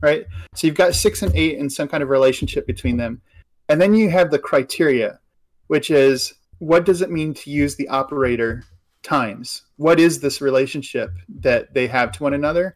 right? 0.00 0.26
So 0.54 0.66
you've 0.66 0.76
got 0.76 0.94
six 0.94 1.22
and 1.22 1.34
eight 1.34 1.58
and 1.58 1.70
some 1.70 1.88
kind 1.88 2.02
of 2.02 2.08
relationship 2.08 2.66
between 2.66 2.96
them, 2.96 3.20
and 3.68 3.80
then 3.80 3.94
you 3.94 4.10
have 4.10 4.30
the 4.30 4.38
criteria, 4.38 5.20
which 5.66 5.90
is 5.90 6.34
what 6.58 6.84
does 6.84 7.02
it 7.02 7.10
mean 7.10 7.34
to 7.34 7.50
use 7.50 7.76
the 7.76 7.88
operator 7.88 8.64
times? 9.02 9.62
What 9.76 10.00
is 10.00 10.20
this 10.20 10.40
relationship 10.40 11.10
that 11.40 11.74
they 11.74 11.86
have 11.86 12.12
to 12.12 12.22
one 12.22 12.34
another? 12.34 12.74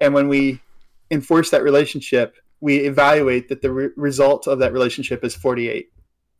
And 0.00 0.14
when 0.14 0.28
we 0.28 0.60
enforce 1.10 1.50
that 1.50 1.62
relationship, 1.62 2.36
we 2.60 2.78
evaluate 2.78 3.48
that 3.48 3.62
the 3.62 3.72
re- 3.72 3.90
result 3.96 4.46
of 4.46 4.58
that 4.60 4.72
relationship 4.72 5.24
is 5.24 5.34
48 5.34 5.90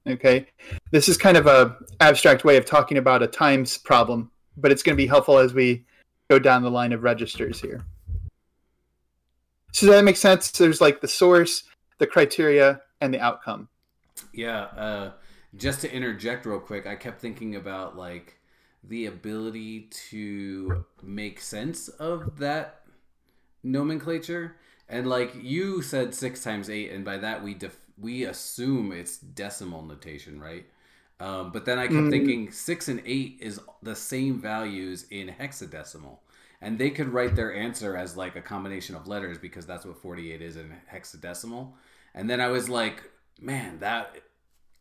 Okay, 0.07 0.47
this 0.91 1.09
is 1.09 1.17
kind 1.17 1.37
of 1.37 1.47
a 1.47 1.77
abstract 2.01 2.45
way 2.45 2.59
of 2.59 2.67
talking 2.67 2.99
about 2.99 3.23
a 3.23 3.27
times 3.27 3.79
problem, 3.79 4.31
but 4.57 4.71
it's 4.71 4.83
going 4.83 4.95
to 4.95 5.03
be 5.03 5.07
helpful 5.07 5.39
as 5.39 5.55
we 5.55 5.87
go 6.29 6.39
down 6.39 6.63
the 6.63 6.71
line 6.71 6.93
of 6.93 7.03
registers 7.03 7.61
here. 7.61 7.85
So 9.73 9.87
that 9.87 10.05
makes 10.05 10.21
sense. 10.21 10.51
There's 10.51 10.81
like 10.81 11.01
the 11.01 11.09
source, 11.09 11.65
the 11.99 12.07
criteria, 12.07 12.83
and 13.01 13.15
the 13.15 13.21
outcome. 13.21 13.69
Yeah. 14.33 14.63
Uh, 14.63 15.13
just 15.57 15.81
to 15.83 15.93
interject 15.93 16.47
real 16.47 16.61
quick, 16.61 16.87
I 16.87 16.97
kept 16.97 17.21
thinking 17.21 17.57
about 17.57 17.97
like 17.97 18.39
the 18.83 19.07
ability 19.07 19.89
to 20.11 20.85
make 21.03 21.41
sense 21.41 21.89
of 21.89 22.39
that 22.39 22.83
nomenclature. 23.63 24.57
And 24.89 25.09
like 25.09 25.33
you 25.41 25.81
said, 25.81 26.15
six 26.15 26.43
times 26.43 26.69
eight, 26.69 26.93
and 26.93 27.05
by 27.05 27.19
that 27.19 27.43
we 27.43 27.55
def- 27.55 27.87
we 27.99 28.25
assume 28.25 28.93
it's 28.93 29.17
decimal 29.17 29.83
notation, 29.83 30.41
right? 30.41 30.67
Um, 31.21 31.53
but 31.53 31.65
then 31.65 31.79
I 31.79 31.85
kept 31.85 31.95
mm-hmm. 31.95 32.11
thinking 32.11 32.51
six 32.51 32.89
and 32.89 33.01
eight 33.07 33.39
is 33.41 33.61
the 33.83 33.95
same 33.95 34.41
values 34.41 35.07
in 35.11 35.29
hexadecimal, 35.29 36.19
and 36.61 36.79
they 36.79 36.91
could 36.91 37.09
write 37.09 37.37
their 37.37 37.55
answer 37.55 37.97
as 37.97 38.17
like 38.17 38.37
a 38.37 38.43
combination 38.43 38.95
of 38.95 39.07
letters 39.07 39.39
because 39.39 39.65
that's 39.65 39.87
what 39.87 39.97
forty-eight 39.97 40.43
is 40.43 40.57
in 40.57 40.75
hexadecimal. 40.93 41.73
And 42.15 42.29
then 42.29 42.41
I 42.41 42.49
was 42.49 42.69
like, 42.69 43.11
man, 43.45 43.79
that. 43.81 44.17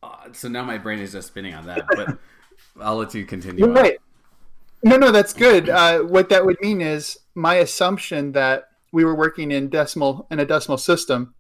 Uh, 0.02 0.32
so 0.32 0.48
now 0.48 0.64
my 0.64 0.78
brain 0.78 1.00
is 1.00 1.12
just 1.12 1.28
spinning 1.28 1.54
on 1.54 1.66
that, 1.66 1.86
but 1.96 2.18
I'll 2.82 2.98
let 2.98 3.14
you 3.14 3.26
continue. 3.26 3.66
You're 3.66 3.74
right. 3.74 3.98
No, 4.84 4.98
no, 4.98 5.12
that's 5.12 5.34
good. 5.34 5.70
Uh, 5.70 6.00
what 6.00 6.30
that 6.30 6.46
would 6.46 6.58
mean 6.62 6.82
is 6.82 7.18
my 7.36 7.56
assumption 7.56 8.34
that 8.34 8.70
we 8.92 9.06
were 9.06 9.16
working 9.16 9.52
in 9.52 9.70
decimal 9.70 10.28
in 10.30 10.40
a 10.40 10.46
decimal 10.46 10.78
system 10.78 11.34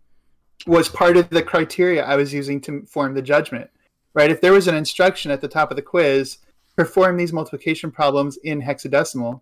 was 0.66 0.88
part 0.88 1.18
of 1.18 1.30
the 1.30 1.44
criteria 1.44 2.06
I 2.06 2.16
was 2.16 2.34
using 2.34 2.62
to 2.62 2.84
form 2.84 3.14
the 3.14 3.22
judgment. 3.22 3.70
Right? 4.14 4.32
If 4.32 4.42
there 4.42 4.54
was 4.54 4.68
an 4.68 4.76
instruction 4.76 5.32
at 5.32 5.42
the 5.42 5.48
top 5.48 5.72
of 5.72 5.76
the 5.76 5.82
quiz, 5.82 6.38
perform 6.76 7.18
these 7.18 7.34
multiplication 7.34 7.92
problems 7.92 8.38
in 8.38 8.62
hexadecimal. 8.62 9.42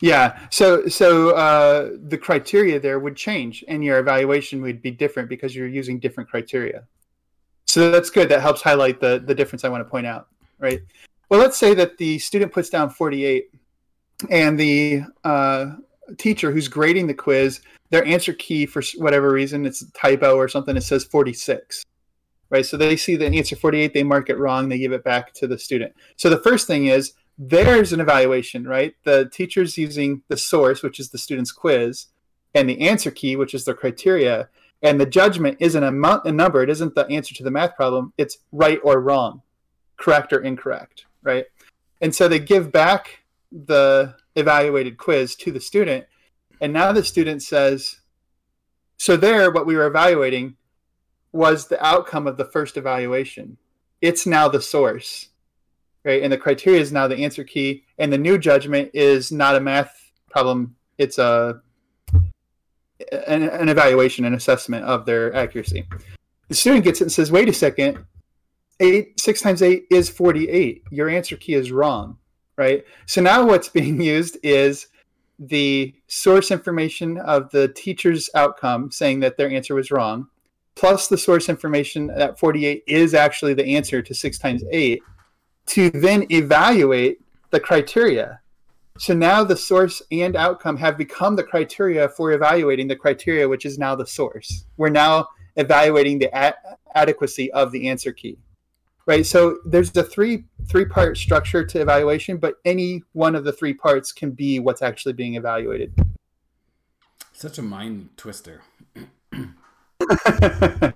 Yeah. 0.00 0.38
So 0.50 0.86
so 0.86 1.30
uh, 1.30 1.90
the 2.08 2.18
criteria 2.18 2.80
there 2.80 2.98
would 2.98 3.16
change, 3.16 3.64
and 3.68 3.84
your 3.84 3.98
evaluation 3.98 4.62
would 4.62 4.80
be 4.80 4.90
different 4.90 5.28
because 5.28 5.54
you're 5.54 5.66
using 5.66 5.98
different 5.98 6.30
criteria. 6.30 6.84
So 7.66 7.90
that's 7.90 8.10
good. 8.10 8.28
That 8.28 8.40
helps 8.40 8.62
highlight 8.62 9.00
the 9.00 9.22
the 9.24 9.34
difference 9.34 9.64
I 9.64 9.68
want 9.68 9.84
to 9.84 9.90
point 9.90 10.06
out. 10.06 10.28
Right. 10.58 10.80
Well, 11.28 11.40
let's 11.40 11.58
say 11.58 11.74
that 11.74 11.98
the 11.98 12.18
student 12.18 12.52
puts 12.52 12.70
down 12.70 12.90
48, 12.90 13.50
and 14.30 14.58
the 14.58 15.02
uh, 15.24 15.72
teacher 16.18 16.50
who's 16.52 16.68
grading 16.68 17.06
the 17.08 17.14
quiz 17.14 17.60
their 17.90 18.04
answer 18.04 18.32
key 18.32 18.66
for 18.66 18.82
whatever 18.96 19.30
reason 19.30 19.64
it's 19.64 19.82
a 19.82 19.90
typo 19.92 20.34
or 20.34 20.48
something 20.48 20.76
it 20.76 20.82
says 20.82 21.04
46 21.04 21.84
right? 22.50 22.64
So 22.64 22.76
they 22.76 22.96
see 22.96 23.16
the 23.16 23.26
answer 23.26 23.56
48, 23.56 23.92
they 23.92 24.02
mark 24.02 24.30
it 24.30 24.38
wrong, 24.38 24.68
they 24.68 24.78
give 24.78 24.92
it 24.92 25.04
back 25.04 25.32
to 25.34 25.46
the 25.46 25.58
student. 25.58 25.94
So 26.16 26.30
the 26.30 26.38
first 26.38 26.66
thing 26.66 26.86
is 26.86 27.12
there's 27.38 27.92
an 27.92 28.00
evaluation, 28.00 28.66
right? 28.66 28.94
The 29.04 29.28
teacher's 29.32 29.76
using 29.76 30.22
the 30.28 30.36
source, 30.36 30.82
which 30.82 31.00
is 31.00 31.10
the 31.10 31.18
student's 31.18 31.52
quiz, 31.52 32.06
and 32.54 32.68
the 32.68 32.88
answer 32.88 33.10
key, 33.10 33.36
which 33.36 33.54
is 33.54 33.64
the 33.64 33.74
criteria. 33.74 34.48
And 34.82 35.00
the 35.00 35.06
judgment 35.06 35.56
isn't 35.60 35.82
a, 35.82 36.20
a 36.24 36.32
number, 36.32 36.62
it 36.62 36.70
isn't 36.70 36.94
the 36.94 37.06
answer 37.08 37.34
to 37.34 37.42
the 37.42 37.50
math 37.50 37.76
problem, 37.76 38.12
it's 38.18 38.38
right 38.52 38.78
or 38.84 39.00
wrong, 39.00 39.42
correct 39.96 40.32
or 40.32 40.40
incorrect, 40.40 41.06
right? 41.22 41.46
And 42.00 42.14
so 42.14 42.28
they 42.28 42.38
give 42.38 42.70
back 42.70 43.24
the 43.50 44.14
evaluated 44.34 44.98
quiz 44.98 45.34
to 45.36 45.50
the 45.50 45.60
student. 45.60 46.04
And 46.60 46.72
now 46.72 46.92
the 46.92 47.04
student 47.04 47.42
says, 47.42 48.00
so 48.98 49.16
there, 49.16 49.50
what 49.50 49.66
we 49.66 49.76
were 49.76 49.86
evaluating 49.86 50.56
was 51.32 51.66
the 51.66 51.84
outcome 51.84 52.26
of 52.26 52.36
the 52.36 52.44
first 52.44 52.76
evaluation. 52.76 53.58
It's 54.00 54.26
now 54.26 54.48
the 54.48 54.62
source, 54.62 55.28
right? 56.04 56.22
And 56.22 56.32
the 56.32 56.38
criteria 56.38 56.80
is 56.80 56.92
now 56.92 57.08
the 57.08 57.24
answer 57.24 57.44
key. 57.44 57.84
And 57.98 58.12
the 58.12 58.18
new 58.18 58.38
judgment 58.38 58.90
is 58.94 59.30
not 59.30 59.56
a 59.56 59.60
math 59.60 60.12
problem; 60.30 60.76
it's 60.98 61.18
a 61.18 61.60
an, 63.12 63.42
an 63.42 63.68
evaluation, 63.68 64.24
and 64.24 64.34
assessment 64.34 64.84
of 64.84 65.06
their 65.06 65.34
accuracy. 65.34 65.86
The 66.48 66.54
student 66.54 66.84
gets 66.84 67.00
it 67.00 67.04
and 67.04 67.12
says, 67.12 67.32
"Wait 67.32 67.48
a 67.48 67.52
second, 67.52 68.04
eight 68.80 69.18
six 69.20 69.40
times 69.40 69.62
eight 69.62 69.86
is 69.90 70.08
forty-eight. 70.08 70.84
Your 70.90 71.08
answer 71.08 71.36
key 71.36 71.54
is 71.54 71.72
wrong." 71.72 72.18
Right. 72.56 72.84
So 73.06 73.20
now 73.20 73.46
what's 73.46 73.68
being 73.80 74.00
used 74.00 74.38
is 74.42 74.88
the 75.38 75.94
source 76.06 76.50
information 76.50 77.18
of 77.18 77.50
the 77.50 77.68
teacher's 77.68 78.30
outcome 78.34 78.90
saying 78.90 79.20
that 79.20 79.36
their 79.36 79.50
answer 79.50 79.74
was 79.74 79.90
wrong, 79.90 80.28
plus 80.74 81.08
the 81.08 81.18
source 81.18 81.48
information 81.48 82.06
that 82.08 82.38
48 82.38 82.82
is 82.86 83.14
actually 83.14 83.54
the 83.54 83.76
answer 83.76 84.00
to 84.02 84.14
6 84.14 84.38
times 84.38 84.64
8, 84.70 85.02
to 85.66 85.90
then 85.90 86.26
evaluate 86.30 87.20
the 87.50 87.60
criteria. 87.60 88.40
So 88.98 89.14
now 89.14 89.44
the 89.44 89.56
source 89.56 90.02
and 90.10 90.36
outcome 90.36 90.76
have 90.78 90.96
become 90.96 91.36
the 91.36 91.44
criteria 91.44 92.08
for 92.08 92.32
evaluating 92.32 92.88
the 92.88 92.96
criteria, 92.96 93.48
which 93.48 93.64
is 93.64 93.78
now 93.78 93.94
the 93.94 94.06
source. 94.06 94.64
We're 94.76 94.88
now 94.88 95.28
evaluating 95.56 96.18
the 96.18 96.30
a- 96.32 96.54
adequacy 96.94 97.52
of 97.52 97.72
the 97.72 97.88
answer 97.88 98.12
key 98.12 98.38
right? 99.06 99.24
So 99.24 99.58
there's 99.64 99.92
the 99.92 100.02
three 100.02 100.44
three 100.68 100.84
part 100.84 101.16
structure 101.16 101.64
to 101.64 101.80
evaluation 101.80 102.36
but 102.36 102.56
any 102.64 103.02
one 103.12 103.34
of 103.34 103.44
the 103.44 103.52
three 103.52 103.72
parts 103.72 104.12
can 104.12 104.32
be 104.32 104.58
what's 104.58 104.82
actually 104.82 105.14
being 105.14 105.36
evaluated. 105.36 105.94
Such 107.32 107.58
a 107.58 107.62
mind 107.62 108.10
twister. 108.16 108.62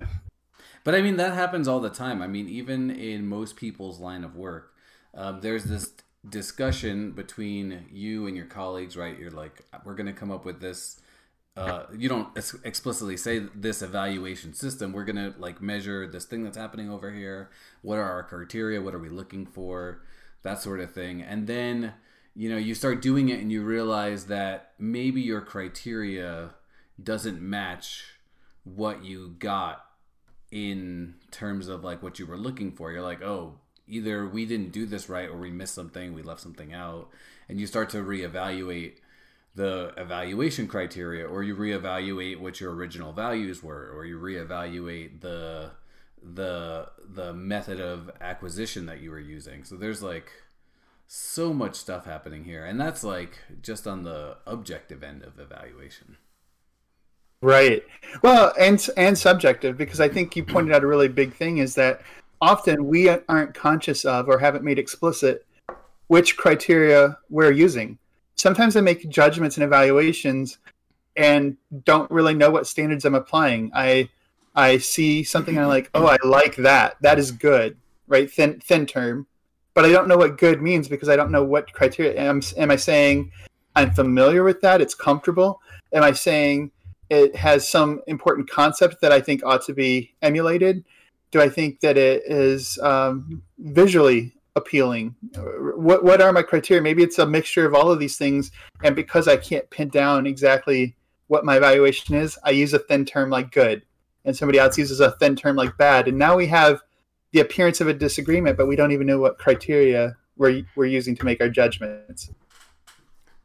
But 0.83 0.95
i 0.95 1.01
mean 1.01 1.17
that 1.17 1.35
happens 1.35 1.67
all 1.67 1.79
the 1.79 1.91
time. 1.91 2.23
I 2.23 2.27
mean 2.27 2.49
even 2.49 2.89
in 2.89 3.27
most 3.27 3.55
people's 3.55 3.99
line 3.99 4.23
of 4.23 4.35
work 4.35 4.73
um, 5.13 5.41
there's 5.41 5.65
this 5.65 5.93
discussion 6.29 7.11
between 7.11 7.85
you 7.91 8.27
and 8.27 8.37
your 8.37 8.45
colleagues 8.45 8.95
right 8.95 9.17
you're 9.17 9.31
like 9.31 9.63
we're 9.83 9.95
going 9.95 10.05
to 10.05 10.13
come 10.13 10.29
up 10.29 10.45
with 10.45 10.61
this 10.61 11.01
uh, 11.57 11.83
you 11.95 12.07
don't 12.07 12.29
ex- 12.37 12.55
explicitly 12.63 13.17
say 13.17 13.39
this 13.53 13.81
evaluation 13.81 14.53
system. 14.53 14.93
We're 14.93 15.03
gonna 15.03 15.33
like 15.37 15.61
measure 15.61 16.07
this 16.07 16.25
thing 16.25 16.43
that's 16.43 16.57
happening 16.57 16.89
over 16.89 17.11
here. 17.11 17.49
What 17.81 17.97
are 17.97 18.09
our 18.09 18.23
criteria? 18.23 18.81
What 18.81 18.95
are 18.95 18.99
we 18.99 19.09
looking 19.09 19.45
for? 19.45 20.01
That 20.43 20.61
sort 20.61 20.79
of 20.79 20.93
thing. 20.93 21.21
And 21.21 21.47
then 21.47 21.93
you 22.35 22.49
know 22.49 22.57
you 22.57 22.73
start 22.73 23.01
doing 23.01 23.29
it 23.29 23.41
and 23.41 23.51
you 23.51 23.63
realize 23.63 24.27
that 24.27 24.71
maybe 24.79 25.21
your 25.21 25.41
criteria 25.41 26.51
doesn't 27.01 27.41
match 27.41 28.05
what 28.63 29.03
you 29.03 29.35
got 29.37 29.83
in 30.51 31.15
terms 31.31 31.67
of 31.67 31.83
like 31.83 32.01
what 32.01 32.17
you 32.17 32.25
were 32.25 32.37
looking 32.37 32.71
for. 32.71 32.91
You're 32.93 33.01
like, 33.01 33.21
oh, 33.21 33.59
either 33.91 34.25
we 34.25 34.45
didn't 34.45 34.71
do 34.71 34.85
this 34.85 35.09
right 35.09 35.29
or 35.29 35.37
we 35.37 35.51
missed 35.51 35.75
something, 35.75 36.13
we 36.13 36.23
left 36.23 36.41
something 36.41 36.73
out, 36.73 37.09
and 37.47 37.59
you 37.59 37.67
start 37.67 37.89
to 37.89 37.97
reevaluate 37.97 38.93
the 39.53 39.93
evaluation 39.97 40.65
criteria 40.67 41.27
or 41.27 41.43
you 41.43 41.55
reevaluate 41.55 42.39
what 42.39 42.61
your 42.61 42.73
original 42.73 43.11
values 43.11 43.61
were 43.61 43.91
or 43.93 44.05
you 44.05 44.17
reevaluate 44.17 45.19
the 45.19 45.71
the 46.23 46.87
the 47.09 47.33
method 47.33 47.79
of 47.79 48.09
acquisition 48.21 48.85
that 48.85 49.01
you 49.01 49.11
were 49.11 49.19
using. 49.19 49.63
So 49.63 49.75
there's 49.75 50.01
like 50.01 50.31
so 51.07 51.53
much 51.53 51.75
stuff 51.75 52.05
happening 52.05 52.45
here. 52.45 52.63
And 52.63 52.79
that's 52.79 53.03
like 53.03 53.39
just 53.61 53.85
on 53.85 54.03
the 54.03 54.37
objective 54.47 55.03
end 55.03 55.23
of 55.23 55.39
evaluation. 55.39 56.15
Right. 57.41 57.83
Well 58.21 58.53
and 58.57 58.87
and 58.95 59.17
subjective 59.17 59.77
because 59.77 59.99
i 59.99 60.07
think 60.07 60.35
you 60.35 60.43
pointed 60.43 60.75
out 60.75 60.83
a 60.83 60.87
really 60.87 61.07
big 61.07 61.33
thing 61.33 61.57
is 61.57 61.75
that 61.75 62.01
often 62.41 62.87
we 62.87 63.07
aren't 63.07 63.53
conscious 63.53 64.03
of 64.03 64.27
or 64.27 64.39
haven't 64.39 64.63
made 64.63 64.79
explicit 64.79 65.45
which 66.07 66.35
criteria 66.35 67.17
we're 67.29 67.51
using 67.51 67.97
sometimes 68.41 68.75
I 68.75 68.81
make 68.81 69.07
judgments 69.07 69.57
and 69.57 69.63
evaluations 69.63 70.57
and 71.15 71.55
don't 71.85 72.09
really 72.09 72.33
know 72.33 72.49
what 72.49 72.67
standards 72.67 73.05
I'm 73.05 73.15
applying. 73.15 73.71
I 73.73 74.09
I 74.55 74.79
see 74.79 75.23
something 75.23 75.55
and 75.55 75.63
I'm 75.63 75.69
like, 75.69 75.89
oh, 75.93 76.07
I 76.07 76.17
like 76.25 76.55
that. 76.57 76.97
That 77.01 77.19
is 77.19 77.31
good, 77.31 77.77
right? 78.07 78.29
Thin 78.29 78.59
thin 78.59 78.85
term, 78.85 79.27
but 79.73 79.85
I 79.85 79.89
don't 79.89 80.07
know 80.07 80.17
what 80.17 80.37
good 80.37 80.61
means 80.61 80.87
because 80.87 81.07
I 81.07 81.15
don't 81.15 81.31
know 81.31 81.43
what 81.43 81.71
criteria. 81.71 82.19
Am, 82.19 82.41
am 82.57 82.71
I 82.71 82.75
saying 82.75 83.31
I'm 83.75 83.91
familiar 83.91 84.43
with 84.43 84.61
that? 84.61 84.81
It's 84.81 84.95
comfortable. 84.95 85.61
Am 85.93 86.03
I 86.03 86.11
saying 86.11 86.71
it 87.09 87.35
has 87.35 87.67
some 87.67 88.01
important 88.07 88.49
concept 88.49 89.01
that 89.01 89.11
I 89.11 89.21
think 89.21 89.43
ought 89.45 89.65
to 89.65 89.73
be 89.73 90.13
emulated? 90.21 90.83
Do 91.31 91.41
I 91.41 91.49
think 91.49 91.79
that 91.79 91.97
it 91.97 92.23
is 92.25 92.77
um, 92.79 93.41
visually 93.57 94.33
appealing? 94.55 95.15
What 95.37 96.03
what 96.03 96.21
are 96.21 96.33
my 96.33 96.43
criteria? 96.43 96.81
Maybe 96.81 97.03
it's 97.03 97.19
a 97.19 97.25
mixture 97.25 97.65
of 97.65 97.73
all 97.73 97.91
of 97.91 97.99
these 97.99 98.17
things, 98.17 98.51
and 98.83 98.95
because 98.95 99.27
I 99.27 99.37
can't 99.37 99.69
pin 99.69 99.89
down 99.89 100.27
exactly 100.27 100.95
what 101.27 101.45
my 101.45 101.57
evaluation 101.57 102.15
is, 102.15 102.37
I 102.43 102.49
use 102.51 102.73
a 102.73 102.79
thin 102.79 103.05
term 103.05 103.29
like 103.29 103.51
good, 103.51 103.83
and 104.25 104.35
somebody 104.35 104.59
else 104.59 104.77
uses 104.77 104.99
a 104.99 105.11
thin 105.11 105.35
term 105.35 105.55
like 105.55 105.77
bad, 105.77 106.07
and 106.07 106.17
now 106.17 106.35
we 106.35 106.47
have 106.47 106.81
the 107.31 107.39
appearance 107.39 107.79
of 107.79 107.87
a 107.87 107.93
disagreement, 107.93 108.57
but 108.57 108.67
we 108.67 108.75
don't 108.75 108.91
even 108.91 109.07
know 109.07 109.19
what 109.19 109.37
criteria 109.37 110.17
we're 110.35 110.63
we're 110.75 110.85
using 110.85 111.15
to 111.15 111.25
make 111.25 111.39
our 111.41 111.49
judgments. 111.49 112.29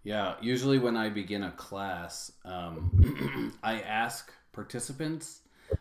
Yeah, 0.03 0.35
usually 0.41 0.79
when 0.79 0.97
I 0.97 1.09
begin 1.09 1.43
a 1.43 1.51
class, 1.53 2.31
um, 2.45 3.53
I 3.63 3.81
ask 3.81 4.33
participants 4.53 5.41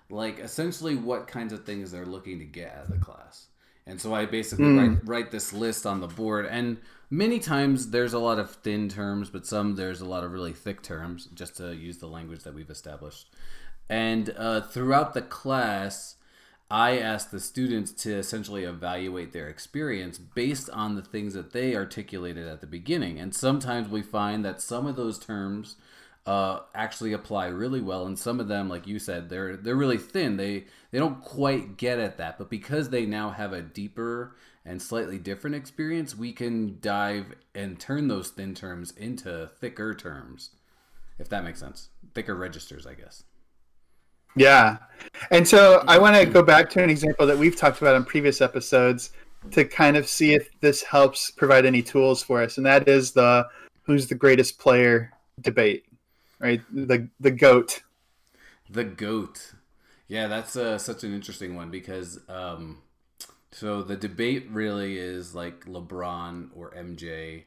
like 0.09 0.39
essentially 0.39 0.95
what 0.95 1.27
kinds 1.27 1.53
of 1.53 1.65
things 1.65 1.91
they're 1.91 2.05
looking 2.05 2.39
to 2.39 2.45
get 2.45 2.75
out 2.75 2.85
of 2.85 2.91
the 2.91 2.97
class. 2.97 3.47
And 3.87 4.01
so 4.01 4.15
I 4.15 4.25
basically 4.25 4.65
mm. 4.65 4.77
write, 4.77 5.07
write 5.07 5.31
this 5.31 5.53
list 5.53 5.85
on 5.85 6.01
the 6.01 6.07
board. 6.07 6.47
And 6.47 6.77
many 7.09 7.39
times 7.39 7.91
there's 7.91 8.13
a 8.13 8.19
lot 8.19 8.39
of 8.39 8.49
thin 8.55 8.89
terms, 8.89 9.29
but 9.29 9.45
some 9.45 9.75
there's 9.75 10.01
a 10.01 10.05
lot 10.05 10.23
of 10.23 10.31
really 10.31 10.53
thick 10.53 10.81
terms, 10.81 11.27
just 11.27 11.57
to 11.57 11.75
use 11.75 11.99
the 11.99 12.07
language 12.07 12.43
that 12.43 12.55
we've 12.55 12.69
established. 12.69 13.29
And 13.87 14.33
uh, 14.35 14.61
throughout 14.61 15.13
the 15.13 15.21
class, 15.21 16.15
I 16.71 16.97
ask 16.97 17.29
the 17.29 17.39
students 17.39 17.91
to 18.03 18.15
essentially 18.15 18.63
evaluate 18.63 19.33
their 19.33 19.47
experience 19.49 20.17
based 20.17 20.67
on 20.71 20.95
the 20.95 21.03
things 21.03 21.35
that 21.35 21.53
they 21.53 21.75
articulated 21.75 22.47
at 22.47 22.61
the 22.61 22.67
beginning. 22.67 23.19
And 23.19 23.35
sometimes 23.35 23.87
we 23.87 24.01
find 24.01 24.43
that 24.43 24.61
some 24.61 24.87
of 24.87 24.95
those 24.95 25.19
terms 25.19 25.75
uh, 26.25 26.61
actually 26.73 27.13
apply 27.13 27.47
really 27.47 27.81
well, 27.81 28.05
and 28.05 28.17
some 28.17 28.39
of 28.39 28.47
them, 28.47 28.67
like 28.67 28.87
you 28.87 28.97
said, 28.97 29.29
they're 29.29 29.55
they're 29.57 29.75
really 29.75 29.97
thin. 29.97 30.37
They 30.37 30.65
they 30.91 30.97
don't 30.97 31.21
quite 31.21 31.77
get 31.77 31.99
at 31.99 32.17
that, 32.17 32.37
but 32.37 32.49
because 32.49 32.89
they 32.89 33.05
now 33.05 33.29
have 33.29 33.53
a 33.53 33.61
deeper 33.61 34.35
and 34.65 34.81
slightly 34.81 35.19
different 35.19 35.55
experience, 35.55 36.15
we 36.15 36.31
can 36.31 36.79
dive 36.81 37.35
and 37.53 37.79
turn 37.79 38.07
those 38.07 38.29
thin 38.29 38.55
terms 38.55 38.91
into 38.97 39.51
thicker 39.59 39.93
terms, 39.93 40.51
if 41.19 41.29
that 41.29 41.43
makes 41.43 41.59
sense. 41.59 41.89
Thicker 42.15 42.33
registers, 42.33 42.87
I 42.87 42.95
guess. 42.95 43.23
Yeah, 44.35 44.77
and 45.29 45.47
so 45.47 45.83
I 45.87 45.99
want 45.99 46.15
to 46.15 46.25
go 46.25 46.41
back 46.41 46.69
to 46.71 46.83
an 46.83 46.89
example 46.89 47.27
that 47.27 47.37
we've 47.37 47.55
talked 47.55 47.81
about 47.81 47.95
in 47.95 48.03
previous 48.03 48.41
episodes 48.41 49.11
to 49.51 49.63
kind 49.63 49.95
of 49.95 50.07
see 50.07 50.33
if 50.33 50.49
this 50.59 50.81
helps 50.81 51.29
provide 51.29 51.67
any 51.67 51.83
tools 51.83 52.23
for 52.23 52.41
us, 52.41 52.57
and 52.57 52.65
that 52.65 52.87
is 52.87 53.11
the 53.11 53.47
who's 53.83 54.07
the 54.07 54.15
greatest 54.15 54.57
player 54.57 55.11
debate 55.41 55.85
right? 56.39 56.61
The 56.71 57.09
the 57.19 57.31
goat. 57.31 57.83
The 58.69 58.83
goat. 58.83 59.53
Yeah, 60.07 60.27
that's 60.27 60.55
uh, 60.55 60.77
such 60.77 61.03
an 61.03 61.13
interesting 61.13 61.55
one 61.55 61.71
because 61.71 62.19
um, 62.29 62.79
so 63.51 63.81
the 63.81 63.95
debate 63.95 64.47
really 64.51 64.97
is 64.97 65.33
like 65.33 65.65
LeBron 65.65 66.49
or 66.55 66.71
MJ. 66.71 67.43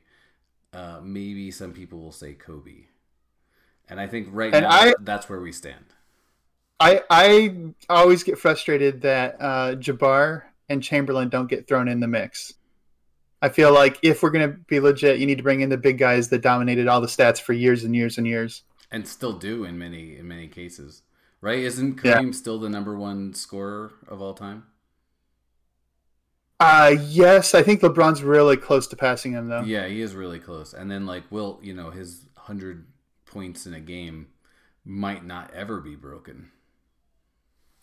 Uh, 0.73 1.01
maybe 1.03 1.51
some 1.51 1.73
people 1.73 1.99
will 1.99 2.13
say 2.13 2.35
Kobe, 2.35 2.87
and 3.89 4.01
I 4.01 4.07
think 4.07 4.29
right 4.31 4.53
and 4.53 4.65
now 4.65 4.71
I, 4.71 4.95
that's 5.01 5.29
where 5.29 5.41
we 5.41 5.53
stand. 5.53 5.85
I 6.81 7.03
I 7.11 7.55
always 7.89 8.23
get 8.23 8.39
frustrated 8.39 9.03
that 9.03 9.37
uh, 9.41 9.75
Jabbar 9.77 10.43
and 10.69 10.83
Chamberlain 10.83 11.29
don't 11.29 11.49
get 11.49 11.67
thrown 11.67 11.89
in 11.89 12.01
the 12.01 12.09
mix. 12.09 12.55
I 13.41 13.49
feel 13.49 13.73
like 13.73 13.99
if 14.03 14.23
we're 14.23 14.31
going 14.31 14.51
to 14.51 14.59
be 14.59 14.81
legit, 14.81 15.19
you 15.19 15.27
need 15.27 15.39
to 15.39 15.45
bring 15.45 15.61
in 15.61 15.69
the 15.69 15.77
big 15.77 15.97
guys 15.97 16.29
that 16.31 16.43
dominated 16.43 16.89
all 16.89 17.01
the 17.01 17.07
stats 17.07 17.41
for 17.41 17.53
years 17.53 17.85
and 17.85 17.95
years 17.95 18.19
and 18.19 18.27
years 18.27 18.65
and 18.91 19.07
still 19.07 19.33
do 19.33 19.65
in 19.65 19.79
many 19.79 20.17
in 20.17 20.29
many 20.29 20.49
cases. 20.49 21.03
right? 21.41 21.59
Isn't 21.59 21.97
Kareem 22.01 22.27
yeah. 22.27 22.33
still 22.33 22.59
the 22.59 22.69
number 22.69 22.97
one 22.97 23.35
scorer 23.35 23.93
of 24.07 24.21
all 24.21 24.35
time? 24.35 24.65
Uh 26.61 26.97
yes, 27.07 27.55
I 27.55 27.63
think 27.63 27.81
LeBron's 27.83 28.23
really 28.23 28.57
close 28.57 28.87
to 28.89 28.97
passing 28.97 29.33
him 29.33 29.49
though. 29.49 29.63
Yeah, 29.63 29.87
he 29.87 30.01
is 30.01 30.15
really 30.15 30.41
close. 30.41 30.75
And 30.75 30.91
then 30.91 31.07
like 31.07 31.31
Wilt, 31.31 31.63
you 31.63 31.75
know, 31.75 31.91
his 31.91 32.27
100 32.35 32.87
points 33.27 33.67
in 33.67 33.75
a 33.75 33.81
game 33.81 34.29
might 34.85 35.25
not 35.25 35.53
ever 35.55 35.81
be 35.81 35.95
broken. 35.95 36.51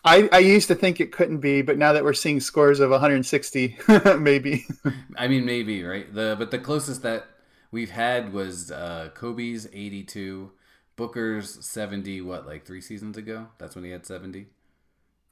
I, 0.03 0.29
I 0.31 0.37
used 0.39 0.67
to 0.67 0.75
think 0.75 0.99
it 0.99 1.11
couldn't 1.11 1.39
be, 1.39 1.63
but 1.63 1.79
now 1.79 1.93
that 1.93 2.03
we're 2.03 2.13
seeing 2.13 2.39
scores 2.39 2.79
of 2.79 2.91
160, 2.91 3.77
maybe. 4.19 4.67
I 5.17 5.27
mean, 5.27 5.45
maybe 5.45 5.83
right. 5.83 6.13
The 6.13 6.35
but 6.37 6.51
the 6.51 6.59
closest 6.59 7.01
that 7.01 7.25
we've 7.71 7.89
had 7.89 8.31
was 8.31 8.71
uh, 8.71 9.09
Kobe's 9.15 9.67
82, 9.73 10.51
Booker's 10.95 11.63
70. 11.65 12.21
What 12.21 12.45
like 12.45 12.65
three 12.65 12.81
seasons 12.81 13.17
ago? 13.17 13.47
That's 13.57 13.75
when 13.75 13.83
he 13.83 13.91
had 13.91 14.05
70. 14.05 14.47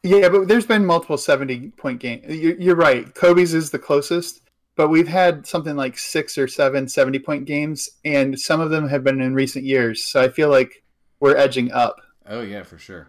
Yeah, 0.04 0.28
but 0.28 0.50
there's 0.50 0.66
been 0.66 0.86
multiple 0.86 1.18
70 1.18 1.70
point 1.72 2.00
games. 2.00 2.26
You're, 2.28 2.60
you're 2.60 2.76
right. 2.76 3.14
Kobe's 3.16 3.54
is 3.54 3.72
the 3.72 3.80
closest, 3.80 4.42
but 4.76 4.90
we've 4.90 5.08
had 5.08 5.48
something 5.48 5.78
like 5.78 5.98
six 5.98 6.38
or 6.38 6.48
seven 6.48 6.90
70 6.90 7.20
point 7.20 7.46
games, 7.46 7.90
and 8.04 8.38
some 8.38 8.60
of 8.60 8.70
them 8.70 8.90
have 8.90 9.04
been 9.04 9.22
in 9.22 9.34
recent 9.34 9.64
years. 9.64 10.04
So 10.04 10.22
I 10.22 10.28
feel 10.28 10.50
like 10.50 10.84
we're 11.22 11.38
edging 11.38 11.72
up. 11.72 12.02
Oh 12.28 12.42
yeah, 12.42 12.64
for 12.64 12.78
sure. 12.78 13.08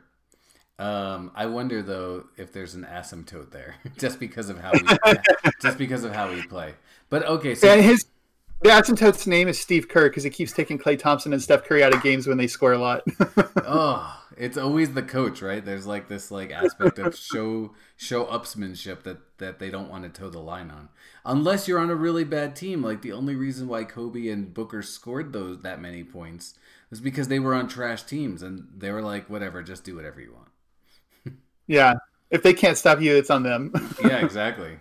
Um, 0.79 1.31
I 1.35 1.47
wonder 1.47 1.83
though 1.83 2.27
if 2.37 2.53
there's 2.53 2.75
an 2.75 2.85
asymptote 2.85 3.51
there, 3.51 3.77
just 3.99 4.21
because 4.21 4.49
of 4.49 4.59
how 4.59 4.73
we, 4.73 4.81
just 5.63 5.79
because 5.79 6.05
of 6.05 6.15
how 6.15 6.31
we 6.31 6.43
play. 6.47 6.75
But 7.11 7.25
okay, 7.27 7.57
so 7.57 7.69
and 7.69 7.83
his 7.83 8.05
the 8.63 8.71
asymptote's 8.71 9.27
name 9.27 9.49
is 9.49 9.59
Steve 9.59 9.89
Kerr 9.89 10.09
because 10.09 10.23
he 10.23 10.31
keeps 10.31 10.53
taking 10.53 10.79
Klay 10.79 10.99
Thompson 10.99 11.33
and 11.33 11.43
Steph 11.43 11.65
Curry 11.65 11.83
out 11.83 11.95
of 11.95 12.03
games 12.03 12.27
when 12.27 12.39
they 12.39 12.47
score 12.47 12.73
a 12.73 12.79
lot. 12.79 13.03
oh, 13.65 14.23
it's 14.37 14.57
always 14.57 14.93
the 14.93 15.03
coach, 15.03 15.43
right? 15.43 15.65
There's 15.65 15.87
like 15.87 16.09
this 16.09 16.31
like 16.31 16.51
aspect 16.51 16.99
of 16.99 17.17
show 17.17 17.75
show 17.97 18.25
upsmanship 18.27 19.03
that 19.03 19.19
that 19.39 19.59
they 19.59 19.71
don't 19.71 19.91
want 19.91 20.05
to 20.05 20.11
toe 20.11 20.31
the 20.31 20.41
line 20.41 20.71
on, 20.71 20.89
unless 21.25 21.69
you're 21.69 21.79
on 21.79 21.91
a 21.91 21.95
really 21.95 22.25
bad 22.25 22.57
team. 22.57 22.83
Like 22.83 23.03
the 23.03 23.13
only 23.13 23.35
reason 23.35 23.69
why 23.69 23.85
Kobe 23.85 24.29
and 24.29 24.53
Booker 24.53 24.83
scored 24.83 25.33
those 25.33 25.61
that 25.63 25.81
many 25.81 26.03
points 26.03 26.55
was 26.91 27.01
because 27.01 27.29
they 27.29 27.39
were 27.39 27.55
on 27.55 27.69
trash 27.69 28.03
teams 28.05 28.43
and 28.43 28.69
they 28.77 28.91
were 28.91 29.03
like, 29.03 29.29
whatever, 29.29 29.63
just 29.63 29.85
do 29.85 29.97
whatever 29.97 30.21
you 30.21 30.33
want. 30.33 31.37
yeah, 31.67 31.95
if 32.31 32.43
they 32.43 32.55
can't 32.55 32.79
stop 32.79 33.01
you, 33.01 33.17
it's 33.17 33.31
on 33.31 33.43
them. 33.43 33.73
yeah, 34.03 34.25
exactly. 34.25 34.79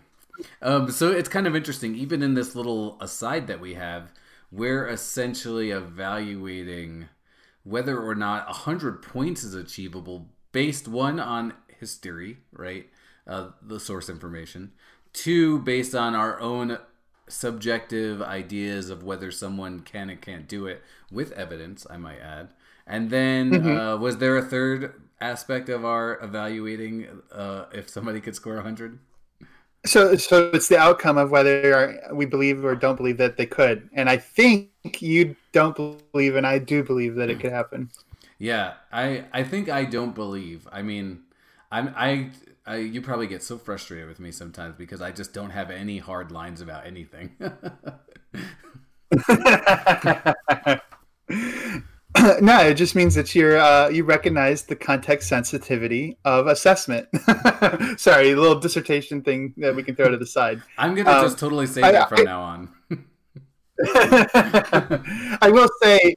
Um, 0.61 0.91
so 0.91 1.11
it's 1.11 1.29
kind 1.29 1.47
of 1.47 1.55
interesting, 1.55 1.95
even 1.95 2.23
in 2.23 2.33
this 2.33 2.55
little 2.55 2.97
aside 3.01 3.47
that 3.47 3.59
we 3.59 3.75
have, 3.75 4.11
we're 4.51 4.87
essentially 4.87 5.71
evaluating 5.71 7.09
whether 7.63 7.99
or 7.99 8.15
not 8.15 8.45
100 8.47 9.01
points 9.01 9.43
is 9.43 9.53
achievable 9.53 10.29
based 10.51 10.87
one 10.87 11.19
on 11.19 11.53
history, 11.79 12.37
right? 12.51 12.89
Uh, 13.25 13.49
the 13.61 13.79
source 13.79 14.09
information. 14.09 14.71
Two, 15.11 15.59
based 15.59 15.95
on 15.95 16.15
our 16.15 16.39
own 16.39 16.77
subjective 17.27 18.21
ideas 18.21 18.89
of 18.89 19.03
whether 19.03 19.31
someone 19.31 19.79
can 19.79 20.09
and 20.09 20.21
can't 20.21 20.47
do 20.47 20.67
it 20.67 20.81
with 21.11 21.31
evidence, 21.33 21.87
I 21.89 21.97
might 21.97 22.19
add. 22.19 22.49
And 22.85 23.09
then, 23.09 23.51
mm-hmm. 23.51 23.77
uh, 23.77 23.97
was 23.97 24.17
there 24.17 24.37
a 24.37 24.41
third 24.41 25.01
aspect 25.21 25.69
of 25.69 25.85
our 25.85 26.19
evaluating 26.21 27.07
uh, 27.31 27.65
if 27.71 27.89
somebody 27.89 28.19
could 28.19 28.35
score 28.35 28.55
100? 28.55 28.99
So, 29.85 30.15
so 30.15 30.49
it's 30.53 30.69
the 30.69 30.77
outcome 30.77 31.17
of 31.17 31.29
whether 31.29 32.01
we 32.13 32.25
believe 32.25 32.63
or 32.63 32.75
don't 32.75 32.95
believe 32.95 33.17
that 33.17 33.35
they 33.35 33.45
could. 33.45 33.89
And 33.93 34.09
I 34.09 34.17
think 34.17 34.69
you 35.01 35.35
don't 35.51 35.75
believe, 36.11 36.35
and 36.35 36.47
I 36.47 36.59
do 36.59 36.83
believe 36.83 37.15
that 37.15 37.29
it 37.29 37.39
could 37.39 37.51
happen. 37.51 37.89
Yeah, 38.39 38.73
I 38.91 39.25
I 39.33 39.43
think 39.43 39.69
I 39.69 39.85
don't 39.85 40.15
believe. 40.15 40.67
I 40.71 40.81
mean, 40.81 41.21
I'm 41.71 41.93
I, 41.95 42.29
I 42.65 42.77
you 42.77 43.01
probably 43.01 43.27
get 43.27 43.43
so 43.43 43.57
frustrated 43.57 44.07
with 44.07 44.19
me 44.19 44.31
sometimes 44.31 44.75
because 44.75 45.01
I 45.01 45.11
just 45.11 45.33
don't 45.33 45.51
have 45.51 45.69
any 45.69 45.97
hard 45.97 46.31
lines 46.31 46.61
about 46.61 46.85
anything. 46.85 47.35
no, 52.41 52.59
it 52.59 52.75
just 52.75 52.95
means 52.95 53.15
that 53.15 53.33
you're 53.33 53.57
uh, 53.57 53.89
you 53.89 54.03
recognize 54.03 54.63
the 54.63 54.75
context 54.75 55.27
sensitivity 55.29 56.17
of 56.25 56.47
assessment. 56.47 57.07
Sorry, 57.99 58.31
a 58.31 58.35
little 58.35 58.59
dissertation 58.59 59.21
thing 59.21 59.53
that 59.57 59.75
we 59.75 59.83
can 59.83 59.95
throw 59.95 60.09
to 60.09 60.17
the 60.17 60.25
side. 60.25 60.61
I'm 60.77 60.93
gonna 60.95 61.09
um, 61.09 61.25
just 61.25 61.39
totally 61.39 61.65
say 61.65 61.81
that 61.81 62.09
from 62.09 62.19
I, 62.19 62.23
now 62.23 62.41
on. 62.41 62.69
I 65.41 65.49
will 65.51 65.69
say, 65.81 66.15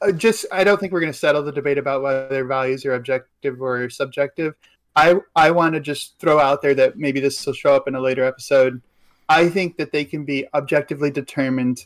uh, 0.00 0.12
just 0.12 0.46
I 0.50 0.64
don't 0.64 0.80
think 0.80 0.92
we're 0.92 1.00
going 1.00 1.12
to 1.12 1.18
settle 1.18 1.42
the 1.42 1.52
debate 1.52 1.78
about 1.78 2.02
whether 2.02 2.44
values 2.44 2.84
are 2.84 2.94
objective 2.94 3.62
or 3.62 3.88
subjective. 3.90 4.54
I 4.96 5.16
I 5.36 5.50
want 5.52 5.74
to 5.74 5.80
just 5.80 6.18
throw 6.18 6.40
out 6.40 6.62
there 6.62 6.74
that 6.74 6.98
maybe 6.98 7.20
this 7.20 7.46
will 7.46 7.52
show 7.52 7.74
up 7.74 7.86
in 7.86 7.94
a 7.94 8.00
later 8.00 8.24
episode. 8.24 8.82
I 9.28 9.48
think 9.48 9.76
that 9.76 9.92
they 9.92 10.04
can 10.04 10.24
be 10.24 10.46
objectively 10.54 11.10
determined 11.10 11.84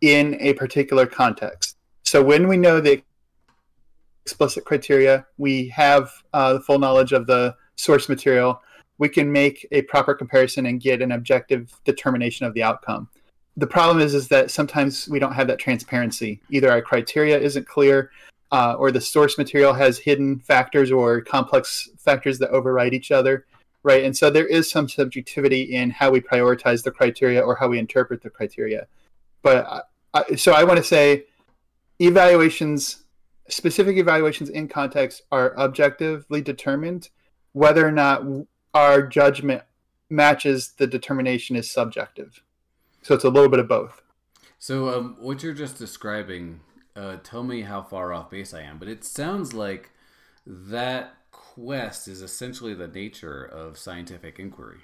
in 0.00 0.36
a 0.40 0.54
particular 0.54 1.06
context. 1.06 1.69
So 2.10 2.22
when 2.24 2.48
we 2.48 2.56
know 2.56 2.80
the 2.80 3.02
explicit 4.24 4.64
criteria, 4.64 5.26
we 5.38 5.68
have 5.68 6.10
uh, 6.32 6.54
the 6.54 6.60
full 6.60 6.80
knowledge 6.80 7.12
of 7.12 7.26
the 7.26 7.54
source 7.76 8.08
material. 8.08 8.60
We 8.98 9.08
can 9.08 9.30
make 9.30 9.66
a 9.70 9.82
proper 9.82 10.14
comparison 10.14 10.66
and 10.66 10.80
get 10.80 11.02
an 11.02 11.12
objective 11.12 11.72
determination 11.84 12.46
of 12.46 12.54
the 12.54 12.62
outcome 12.62 13.08
the 13.56 13.66
problem 13.66 14.00
is 14.00 14.14
is 14.14 14.28
that 14.28 14.50
sometimes 14.50 15.08
we 15.08 15.18
don't 15.18 15.34
have 15.34 15.46
that 15.48 15.58
transparency. 15.58 16.40
Either 16.50 16.70
our 16.70 16.80
criteria 16.80 17.38
isn't 17.38 17.66
clear, 17.66 18.10
uh, 18.52 18.74
or 18.78 18.90
the 18.90 19.00
source 19.00 19.36
material 19.38 19.74
has 19.74 19.98
hidden 19.98 20.40
factors 20.40 20.90
or 20.90 21.20
complex 21.20 21.88
factors 21.98 22.38
that 22.38 22.50
override 22.50 22.94
each 22.94 23.10
other, 23.10 23.46
right? 23.82 24.04
And 24.04 24.16
so 24.16 24.30
there 24.30 24.46
is 24.46 24.70
some 24.70 24.88
subjectivity 24.88 25.62
in 25.62 25.90
how 25.90 26.10
we 26.10 26.20
prioritize 26.20 26.82
the 26.82 26.90
criteria 26.90 27.40
or 27.40 27.54
how 27.54 27.68
we 27.68 27.78
interpret 27.78 28.22
the 28.22 28.30
criteria. 28.30 28.86
But 29.42 29.86
I, 30.14 30.36
so 30.36 30.52
I 30.52 30.64
want 30.64 30.78
to 30.78 30.84
say, 30.84 31.24
evaluations, 32.00 33.04
specific 33.48 33.96
evaluations 33.96 34.48
in 34.48 34.66
context, 34.68 35.22
are 35.30 35.56
objectively 35.56 36.40
determined. 36.40 37.10
Whether 37.52 37.86
or 37.86 37.92
not 37.92 38.22
our 38.74 39.02
judgment 39.02 39.62
matches 40.08 40.72
the 40.76 40.86
determination 40.86 41.56
is 41.56 41.70
subjective. 41.70 42.42
So 43.02 43.14
it's 43.14 43.24
a 43.24 43.30
little 43.30 43.48
bit 43.48 43.60
of 43.60 43.68
both. 43.68 44.02
So 44.58 44.88
um, 44.88 45.16
what 45.20 45.42
you're 45.42 45.54
just 45.54 45.78
describing, 45.78 46.60
uh, 46.94 47.16
tell 47.22 47.42
me 47.42 47.62
how 47.62 47.82
far 47.82 48.12
off 48.12 48.30
base 48.30 48.52
I 48.52 48.62
am, 48.62 48.78
but 48.78 48.88
it 48.88 49.04
sounds 49.04 49.54
like 49.54 49.90
that 50.46 51.14
quest 51.30 52.08
is 52.08 52.22
essentially 52.22 52.74
the 52.74 52.88
nature 52.88 53.42
of 53.42 53.78
scientific 53.78 54.38
inquiry. 54.38 54.80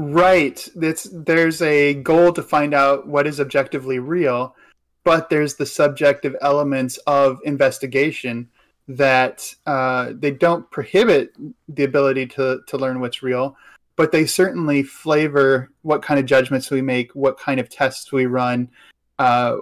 Right. 0.00 0.68
It's, 0.80 1.08
there's 1.12 1.60
a 1.60 1.94
goal 1.94 2.32
to 2.34 2.42
find 2.42 2.72
out 2.72 3.08
what 3.08 3.26
is 3.26 3.40
objectively 3.40 3.98
real, 3.98 4.54
but 5.02 5.28
there's 5.28 5.56
the 5.56 5.66
subjective 5.66 6.36
elements 6.40 6.98
of 6.98 7.40
investigation 7.44 8.48
that 8.86 9.52
uh, 9.66 10.12
they 10.14 10.30
don't 10.30 10.70
prohibit 10.70 11.34
the 11.68 11.82
ability 11.82 12.26
to, 12.26 12.60
to 12.68 12.76
learn 12.76 13.00
what's 13.00 13.24
real, 13.24 13.56
but 13.96 14.12
they 14.12 14.24
certainly 14.24 14.84
flavor 14.84 15.72
what 15.82 16.00
kind 16.00 16.20
of 16.20 16.26
judgments 16.26 16.70
we 16.70 16.80
make, 16.80 17.10
what 17.16 17.36
kind 17.36 17.58
of 17.58 17.68
tests 17.68 18.12
we 18.12 18.26
run, 18.26 18.70
uh, 19.18 19.56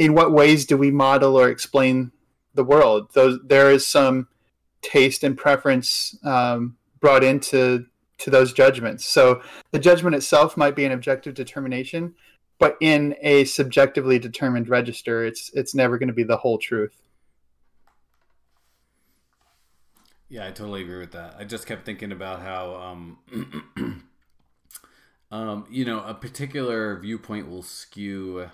in 0.00 0.14
what 0.14 0.32
ways 0.32 0.66
do 0.66 0.76
we 0.76 0.90
model 0.90 1.38
or 1.38 1.48
explain 1.48 2.10
the 2.54 2.64
world. 2.64 3.08
Those 3.14 3.38
there 3.44 3.70
is 3.70 3.86
some 3.86 4.26
taste 4.82 5.22
and 5.22 5.38
preference 5.38 6.18
um, 6.24 6.76
brought 6.98 7.22
into 7.22 7.86
to 8.18 8.30
those 8.30 8.52
judgments. 8.52 9.04
So 9.04 9.42
the 9.72 9.78
judgment 9.78 10.16
itself 10.16 10.56
might 10.56 10.76
be 10.76 10.84
an 10.84 10.92
objective 10.92 11.34
determination, 11.34 12.14
but 12.58 12.76
in 12.80 13.14
a 13.20 13.44
subjectively 13.44 14.18
determined 14.18 14.68
register, 14.68 15.24
it's 15.24 15.50
it's 15.54 15.74
never 15.74 15.98
going 15.98 16.08
to 16.08 16.14
be 16.14 16.24
the 16.24 16.38
whole 16.38 16.58
truth. 16.58 17.02
Yeah, 20.28 20.46
I 20.46 20.50
totally 20.50 20.82
agree 20.82 20.98
with 20.98 21.12
that. 21.12 21.36
I 21.38 21.44
just 21.44 21.66
kept 21.66 21.86
thinking 21.86 22.10
about 22.10 22.40
how, 22.40 22.74
um, 22.74 24.02
um, 25.30 25.66
you 25.70 25.84
know, 25.84 26.00
a 26.00 26.14
particular 26.14 26.98
viewpoint 26.98 27.48
will 27.48 27.62
skew 27.62 28.50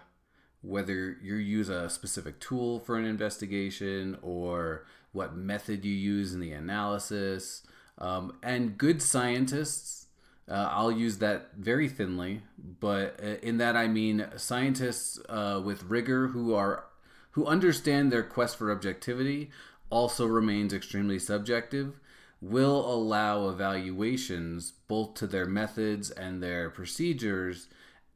whether 0.60 1.16
you 1.22 1.34
use 1.34 1.68
a 1.70 1.88
specific 1.88 2.40
tool 2.40 2.78
for 2.78 2.98
an 2.98 3.04
investigation 3.04 4.18
or 4.20 4.86
what 5.12 5.34
method 5.34 5.84
you 5.84 5.94
use 5.94 6.34
in 6.34 6.40
the 6.40 6.52
analysis. 6.52 7.62
Um, 8.02 8.36
and 8.42 8.76
good 8.76 9.00
scientists, 9.00 10.08
uh, 10.50 10.68
I'll 10.72 10.90
use 10.90 11.18
that 11.18 11.54
very 11.56 11.88
thinly, 11.88 12.42
but 12.80 13.18
uh, 13.22 13.36
in 13.42 13.58
that 13.58 13.76
I 13.76 13.86
mean 13.86 14.26
scientists 14.36 15.20
uh, 15.28 15.62
with 15.64 15.84
rigor 15.84 16.28
who 16.28 16.52
are 16.52 16.84
who 17.30 17.46
understand 17.46 18.12
their 18.12 18.24
quest 18.24 18.58
for 18.58 18.70
objectivity 18.70 19.50
also 19.88 20.26
remains 20.26 20.74
extremely 20.74 21.18
subjective, 21.18 21.98
will 22.42 22.92
allow 22.92 23.48
evaluations 23.48 24.72
both 24.88 25.14
to 25.14 25.26
their 25.26 25.46
methods 25.46 26.10
and 26.10 26.42
their 26.42 26.68
procedures, 26.68 27.68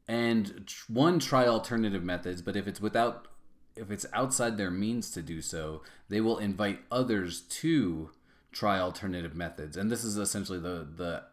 and 0.07 0.69
one, 0.87 1.17
try 1.17 1.47
alternative 1.47 2.03
methods, 2.03 2.41
but 2.41 2.57
if 2.57 2.67
it's 2.67 2.81
without 2.81 3.29
if 3.77 3.89
it's 3.89 4.07
outside 4.11 4.57
their 4.57 4.71
means 4.71 5.11
to 5.11 5.21
do 5.21 5.41
so, 5.41 5.81
they 6.09 6.19
will 6.19 6.39
invite 6.39 6.79
others 6.91 7.41
to 7.41 8.09
try 8.57 8.79
alternative 8.79 9.35
methods. 9.35 9.77
And 9.77 9.91
this 9.91 10.03
is 10.03 10.17
essentially 10.17 10.59
the 10.59 10.87
the 10.95 11.23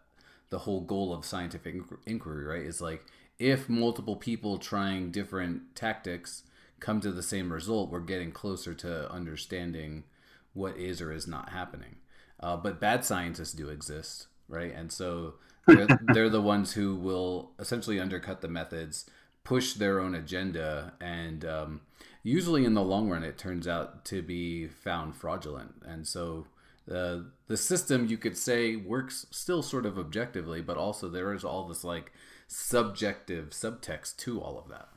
the 0.50 0.60
whole 0.60 0.82
goal 0.82 1.12
of 1.12 1.24
scientific 1.24 1.76
inquiry, 2.06 2.44
right? 2.44 2.66
Is 2.66 2.80
like 2.80 3.06
if 3.38 3.68
multiple 3.68 4.16
people 4.16 4.58
trying 4.58 5.10
different 5.10 5.74
tactics 5.74 6.44
come 6.80 7.00
to 7.00 7.10
the 7.10 7.22
same 7.22 7.52
result, 7.52 7.90
we're 7.90 8.00
getting 8.00 8.30
closer 8.30 8.74
to 8.74 9.10
understanding 9.10 10.04
what 10.52 10.76
is 10.76 11.00
or 11.00 11.12
is 11.12 11.26
not 11.26 11.48
happening. 11.48 11.96
Uh, 12.38 12.56
but 12.56 12.80
bad 12.80 13.04
scientists 13.04 13.52
do 13.52 13.70
exist, 13.70 14.26
right? 14.48 14.72
And 14.74 14.92
so 14.92 15.34
they're, 15.66 15.88
they're 16.12 16.28
the 16.28 16.42
ones 16.42 16.74
who 16.74 16.94
will 16.94 17.52
essentially 17.58 17.98
undercut 17.98 18.42
the 18.42 18.48
methods, 18.48 19.06
push 19.44 19.72
their 19.72 19.98
own 19.98 20.14
agenda, 20.14 20.92
and 21.00 21.44
um, 21.44 21.80
usually 22.22 22.64
in 22.64 22.74
the 22.74 22.82
long 22.82 23.08
run, 23.08 23.24
it 23.24 23.38
turns 23.38 23.66
out 23.66 24.04
to 24.06 24.20
be 24.22 24.68
found 24.68 25.16
fraudulent. 25.16 25.82
And 25.86 26.06
so 26.06 26.46
the 26.86 27.30
the 27.46 27.56
system 27.56 28.06
you 28.06 28.18
could 28.18 28.36
say 28.36 28.76
works 28.76 29.26
still 29.30 29.62
sort 29.62 29.86
of 29.86 29.98
objectively, 29.98 30.60
but 30.60 30.76
also 30.76 31.08
there 31.08 31.32
is 31.32 31.44
all 31.44 31.66
this 31.66 31.84
like 31.84 32.12
subjective 32.46 33.50
subtext 33.50 34.16
to 34.18 34.40
all 34.40 34.58
of 34.58 34.68
that. 34.68 34.88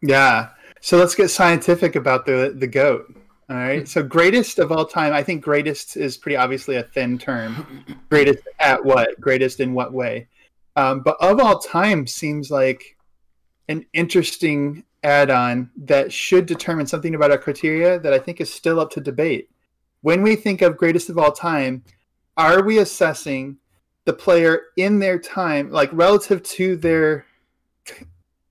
Yeah. 0.00 0.50
So 0.80 0.98
let's 0.98 1.14
get 1.14 1.28
scientific 1.28 1.96
about 1.96 2.26
the 2.26 2.54
the 2.56 2.66
goat. 2.66 3.14
All 3.48 3.56
right. 3.56 3.86
So 3.92 4.02
greatest 4.02 4.58
of 4.58 4.72
all 4.72 4.86
time, 4.86 5.12
I 5.12 5.22
think 5.22 5.42
greatest 5.42 5.96
is 5.96 6.16
pretty 6.16 6.36
obviously 6.36 6.76
a 6.76 6.82
thin 6.82 7.18
term. 7.18 7.84
greatest 8.10 8.46
at 8.58 8.84
what? 8.84 9.20
Greatest 9.20 9.60
in 9.60 9.74
what 9.74 9.92
way? 9.92 10.28
Um, 10.76 11.00
but 11.00 11.16
of 11.20 11.38
all 11.38 11.58
time 11.58 12.06
seems 12.06 12.50
like 12.50 12.96
an 13.68 13.84
interesting 13.92 14.84
add-on 15.02 15.70
that 15.76 16.12
should 16.12 16.46
determine 16.46 16.86
something 16.86 17.14
about 17.14 17.30
our 17.30 17.38
criteria 17.38 17.98
that 17.98 18.12
I 18.12 18.18
think 18.18 18.40
is 18.40 18.52
still 18.52 18.80
up 18.80 18.90
to 18.92 19.00
debate. 19.00 19.50
When 20.02 20.22
we 20.22 20.36
think 20.36 20.62
of 20.62 20.76
greatest 20.76 21.08
of 21.08 21.18
all 21.18 21.32
time, 21.32 21.84
are 22.36 22.62
we 22.64 22.78
assessing 22.78 23.56
the 24.04 24.12
player 24.12 24.60
in 24.76 24.98
their 24.98 25.18
time, 25.18 25.70
like 25.70 25.90
relative 25.92 26.42
to 26.42 26.76
their 26.76 27.24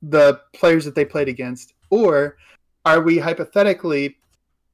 the 0.01 0.39
players 0.53 0.85
that 0.85 0.95
they 0.95 1.05
played 1.05 1.27
against, 1.27 1.73
or 1.89 2.37
are 2.85 3.01
we 3.01 3.19
hypothetically 3.19 4.17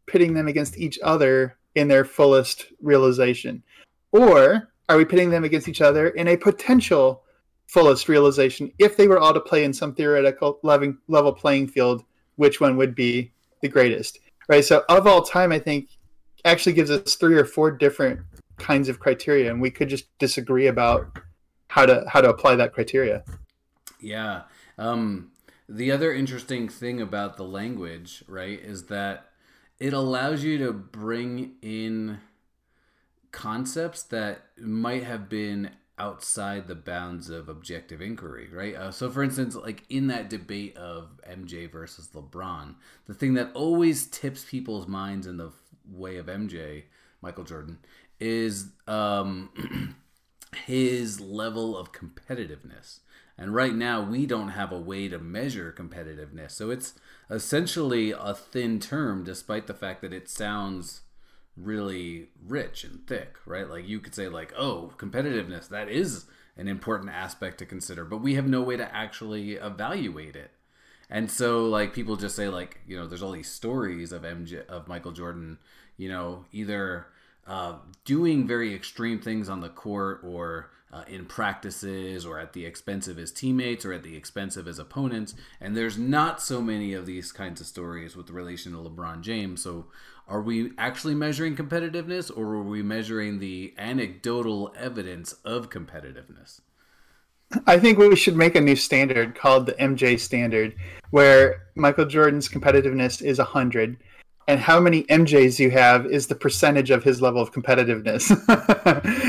pitting 0.06 0.34
them 0.34 0.48
against 0.48 0.78
each 0.78 0.98
other 1.04 1.58
in 1.76 1.88
their 1.88 2.06
fullest 2.06 2.68
realization, 2.82 3.64
or 4.12 4.70
are 4.88 4.98
we 4.98 5.04
pitting 5.04 5.32
them 5.32 5.44
against 5.44 5.68
each 5.68 5.82
other 5.82 6.10
in 6.10 6.28
a 6.30 6.38
potential 6.38 7.24
fullest 7.66 8.08
realization 8.08 8.72
if 8.80 8.96
they 8.96 9.08
were 9.08 9.20
all 9.20 9.34
to 9.34 9.42
play 9.42 9.64
in 9.64 9.74
some 9.74 9.94
theoretical 9.96 10.60
level 10.64 11.34
playing 11.34 11.68
field? 11.68 12.04
Which 12.36 12.62
one 12.62 12.78
would 12.78 12.94
be 12.94 13.32
the 13.62 13.68
greatest? 13.68 14.20
Right. 14.48 14.64
So 14.64 14.86
of 14.90 15.08
all 15.08 15.24
time, 15.24 15.52
I 15.52 15.60
think 15.60 15.97
actually 16.46 16.74
gives 16.74 16.92
us 16.92 17.16
three 17.16 17.36
or 17.36 17.46
four 17.46 17.72
different 17.72 18.22
kinds 18.58 18.90
of 18.90 19.00
criteria, 19.00 19.52
and 19.52 19.62
we 19.62 19.72
could 19.72 19.90
just 19.90 20.06
disagree 20.20 20.68
about 20.68 21.20
how 21.70 21.86
to 21.86 22.06
how 22.08 22.22
to 22.22 22.30
apply 22.30 22.56
that 22.56 22.74
criteria. 22.74 23.24
Yeah. 24.00 24.44
Um, 24.78 25.32
the 25.68 25.92
other 25.92 26.14
interesting 26.14 26.70
thing 26.70 27.02
about 27.02 27.38
the 27.38 27.44
language, 27.44 28.24
right, 28.28 28.60
is 28.60 28.84
that 28.86 29.30
it 29.80 29.94
allows 29.94 30.44
you 30.44 30.58
to 30.60 30.72
bring 30.72 31.56
in 31.62 32.20
concepts 33.32 34.04
that 34.04 34.46
might 34.58 35.04
have 35.04 35.30
been 35.30 35.72
outside 36.00 36.68
the 36.68 36.76
bounds 36.76 37.30
of 37.30 37.50
objective 37.50 38.02
inquiry, 38.02 38.50
right? 38.52 38.76
Uh, 38.76 38.92
so, 38.92 39.10
for 39.10 39.24
instance, 39.24 39.56
like 39.56 39.84
in 39.90 40.08
that 40.08 40.30
debate 40.30 40.78
of 40.78 41.20
MJ 41.28 41.70
versus 41.72 42.10
LeBron, 42.14 42.76
the 43.06 43.14
thing 43.14 43.34
that 43.34 43.52
always 43.54 44.06
tips 44.08 44.46
people's 44.46 44.88
minds 44.88 45.26
in 45.26 45.38
the 45.38 45.52
way 45.92 46.18
of 46.18 46.28
MJ, 46.28 46.84
Michael 47.22 47.44
Jordan, 47.44 47.80
is 48.20 48.72
um, 48.88 49.96
his 50.66 51.20
level 51.20 51.78
of 51.78 51.92
competitiveness. 51.92 53.00
And 53.38 53.54
right 53.54 53.76
now, 53.76 54.02
we 54.02 54.26
don't 54.26 54.50
have 54.50 54.72
a 54.72 54.80
way 54.80 55.08
to 55.10 55.20
measure 55.20 55.74
competitiveness. 55.78 56.52
So 56.52 56.72
it's 56.72 56.94
essentially 57.30 58.12
a 58.12 58.34
thin 58.34 58.80
term, 58.80 59.24
despite 59.24 59.68
the 59.68 59.76
fact 59.76 60.02
that 60.02 60.14
it 60.14 60.28
sounds 60.28 61.02
really 61.56 62.30
rich 62.46 62.84
and 62.84 63.06
thick, 63.06 63.36
right? 63.46 63.70
Like 63.70 63.88
you 63.88 64.00
could 64.00 64.16
say, 64.16 64.28
like, 64.28 64.54
oh, 64.58 64.94
competitiveness, 64.98 65.70
that 65.70 65.90
is 65.90 66.26
an 66.56 66.68
important 66.68 67.12
aspect 67.12 67.60
to 67.60 67.66
consider, 67.66 68.04
but 68.04 68.18
we 68.18 68.34
have 68.36 68.48
no 68.48 68.62
way 68.62 68.78
to 68.78 68.96
actually 68.96 69.54
evaluate 69.54 70.36
it. 70.36 70.52
And 71.10 71.32
so, 71.32 71.66
like, 71.66 71.94
people 71.94 72.16
just 72.18 72.36
say, 72.36 72.50
like, 72.50 72.82
you 72.86 72.98
know, 72.98 73.08
there's 73.08 73.24
all 73.24 73.32
these 73.32 73.50
stories 73.50 74.12
of 74.12 74.24
MJ, 74.24 74.66
of 74.68 74.88
Michael 74.88 75.14
Jordan, 75.14 75.58
you 75.96 76.10
know, 76.10 76.46
either 76.52 77.08
uh, 77.48 77.76
doing 78.04 78.46
very 78.46 78.76
extreme 78.76 79.20
things 79.20 79.48
on 79.48 79.62
the 79.62 79.70
court 79.70 80.20
or 80.24 80.70
uh, 80.92 81.04
in 81.08 81.26
practices 81.26 82.26
or 82.26 82.40
at 82.40 82.54
the 82.54 82.66
expense 82.66 83.08
of 83.08 83.18
his 83.18 83.32
teammates 83.32 83.86
or 83.86 83.94
at 83.94 84.04
the 84.04 84.16
expense 84.16 84.58
of 84.58 84.66
his 84.66 84.80
opponents. 84.80 85.36
And 85.60 85.76
there's 85.76 85.98
not 85.98 86.42
so 86.42 86.62
many 86.62 86.94
of 86.94 87.06
these 87.06 87.32
kinds 87.32 87.62
of 87.62 87.68
stories 87.68 88.16
with 88.16 88.30
relation 88.30 88.72
to 88.72 88.78
LeBron 88.78 89.22
James. 89.22 89.62
So 89.62 89.88
are 90.28 90.42
we 90.42 90.72
actually 90.78 91.16
measuring 91.16 91.56
competitiveness 91.56 92.32
or 92.36 92.56
are 92.56 92.64
we 92.64 92.82
measuring 92.82 93.40
the 93.40 93.74
anecdotal 93.78 94.74
evidence 94.78 95.34
of 95.46 95.70
competitiveness? 95.70 96.62
I 97.66 97.80
think 97.80 97.98
we 97.98 98.16
should 98.16 98.36
make 98.36 98.56
a 98.56 98.62
new 98.62 98.76
standard 98.76 99.36
called 99.36 99.66
the 99.66 99.74
MJ 99.74 100.20
standard, 100.20 100.76
where 101.12 101.68
Michael 101.76 102.06
Jordan's 102.06 102.50
competitiveness 102.50 103.22
is 103.22 103.38
100 103.38 103.98
and 104.50 104.60
how 104.60 104.80
many 104.80 105.04
MJs 105.04 105.60
you 105.60 105.70
have 105.72 106.06
is 106.06 106.28
the 106.28 106.36
percentage 106.36 106.90
of 106.90 107.04
his 107.04 107.22
level 107.22 107.42
of 107.42 107.52
competitiveness. 107.52 108.32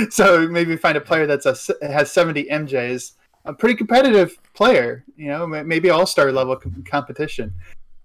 so 0.12 0.49
maybe 0.49 0.77
find 0.77 0.97
a 0.97 1.01
player 1.01 1.27
that's 1.27 1.47
a, 1.47 1.57
has 1.87 2.12
70 2.12 2.45
MJs, 2.45 3.12
a 3.45 3.53
pretty 3.53 3.75
competitive 3.75 4.39
player, 4.55 5.05
you 5.16 5.27
know, 5.27 5.47
maybe 5.47 5.91
all 5.91 6.07
star 6.07 6.31
level 6.31 6.57
competition. 6.89 7.53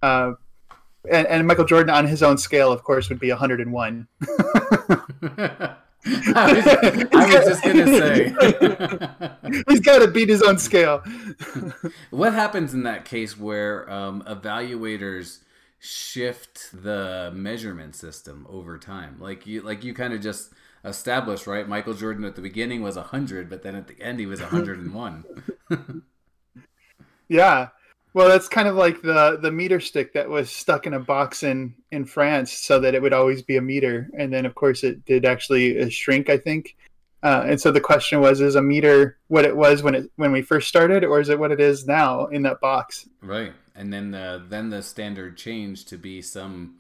Uh, 0.01 0.33
and, 1.09 1.27
and, 1.27 1.45
Michael 1.47 1.65
Jordan 1.65 1.93
on 1.93 2.07
his 2.07 2.23
own 2.23 2.37
scale, 2.37 2.71
of 2.71 2.83
course, 2.83 3.09
would 3.09 3.19
be 3.19 3.29
101. 3.29 4.07
I, 6.35 6.53
was, 6.53 6.67
I 7.13 7.37
was 7.37 7.45
just 7.45 7.63
going 7.63 7.77
to 7.77 7.97
say. 7.97 9.63
He's 9.69 9.79
got 9.79 9.99
to 9.99 10.09
beat 10.09 10.27
his 10.27 10.41
own 10.41 10.57
scale. 10.57 11.01
what 12.09 12.33
happens 12.33 12.73
in 12.73 12.83
that 12.83 13.05
case 13.05 13.39
where 13.39 13.89
um, 13.89 14.21
evaluators 14.23 15.39
shift 15.79 16.69
the 16.73 17.31
measurement 17.33 17.95
system 17.95 18.45
over 18.49 18.77
time. 18.77 19.17
Like 19.19 19.47
you 19.47 19.61
like 19.61 19.83
you 19.83 19.93
kind 19.93 20.13
of 20.13 20.21
just 20.21 20.51
established, 20.83 21.47
right? 21.47 21.67
Michael 21.67 21.93
Jordan 21.93 22.25
at 22.25 22.35
the 22.35 22.41
beginning 22.41 22.81
was 22.81 22.97
100, 22.97 23.49
but 23.49 23.63
then 23.63 23.75
at 23.75 23.87
the 23.87 23.99
end 24.01 24.19
he 24.19 24.25
was 24.25 24.41
101. 24.41 25.23
yeah. 27.29 27.69
Well, 28.13 28.27
that's 28.27 28.47
kind 28.47 28.67
of 28.67 28.75
like 28.75 29.01
the 29.01 29.39
the 29.41 29.51
meter 29.51 29.79
stick 29.79 30.13
that 30.13 30.29
was 30.29 30.49
stuck 30.51 30.85
in 30.85 30.93
a 30.93 30.99
box 30.99 31.43
in 31.43 31.75
in 31.91 32.05
France 32.05 32.51
so 32.51 32.79
that 32.79 32.93
it 32.93 33.01
would 33.01 33.13
always 33.13 33.41
be 33.41 33.57
a 33.57 33.61
meter. 33.61 34.09
And 34.17 34.31
then 34.31 34.45
of 34.45 34.55
course 34.55 34.83
it 34.83 35.05
did 35.05 35.25
actually 35.25 35.81
uh, 35.81 35.89
shrink, 35.89 36.29
I 36.29 36.37
think. 36.37 36.75
Uh, 37.23 37.45
and 37.47 37.59
so 37.59 37.71
the 37.71 37.81
question 37.81 38.19
was: 38.19 38.41
Is 38.41 38.55
a 38.55 38.61
meter 38.61 39.17
what 39.27 39.45
it 39.45 39.55
was 39.55 39.81
when 39.81 39.95
it 39.95 40.11
when 40.17 40.31
we 40.31 40.41
first 40.41 40.67
started, 40.67 41.03
or 41.03 41.19
is 41.19 41.29
it 41.29 41.39
what 41.39 41.51
it 41.51 41.59
is 41.59 41.87
now 41.87 42.27
in 42.27 42.43
that 42.43 42.61
box? 42.61 43.07
Right 43.21 43.53
and 43.75 43.91
then 43.91 44.11
the 44.11 44.43
then 44.47 44.69
the 44.69 44.83
standard 44.83 45.37
changed 45.37 45.87
to 45.89 45.97
be 45.97 46.21
some 46.21 46.75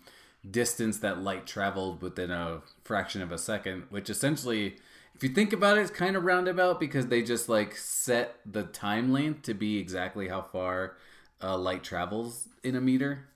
distance 0.49 0.99
that 0.99 1.21
light 1.21 1.47
traveled 1.47 2.01
within 2.01 2.29
a 2.29 2.61
fraction 2.83 3.21
of 3.21 3.31
a 3.31 3.37
second, 3.37 3.83
which 3.89 4.09
essentially, 4.09 4.75
if 5.15 5.23
you 5.23 5.29
think 5.29 5.53
about 5.53 5.77
it, 5.77 5.81
it's 5.81 5.91
kind 5.91 6.15
of 6.15 6.23
roundabout 6.23 6.79
because 6.79 7.07
they 7.07 7.21
just 7.21 7.47
like 7.47 7.75
set 7.75 8.39
the 8.45 8.63
time 8.63 9.11
length 9.11 9.43
to 9.43 9.53
be 9.53 9.77
exactly 9.77 10.27
how 10.27 10.41
far 10.41 10.97
uh, 11.43 11.57
light 11.57 11.83
travels 11.83 12.47
in 12.63 12.75
a 12.75 12.81
meter. 12.81 13.27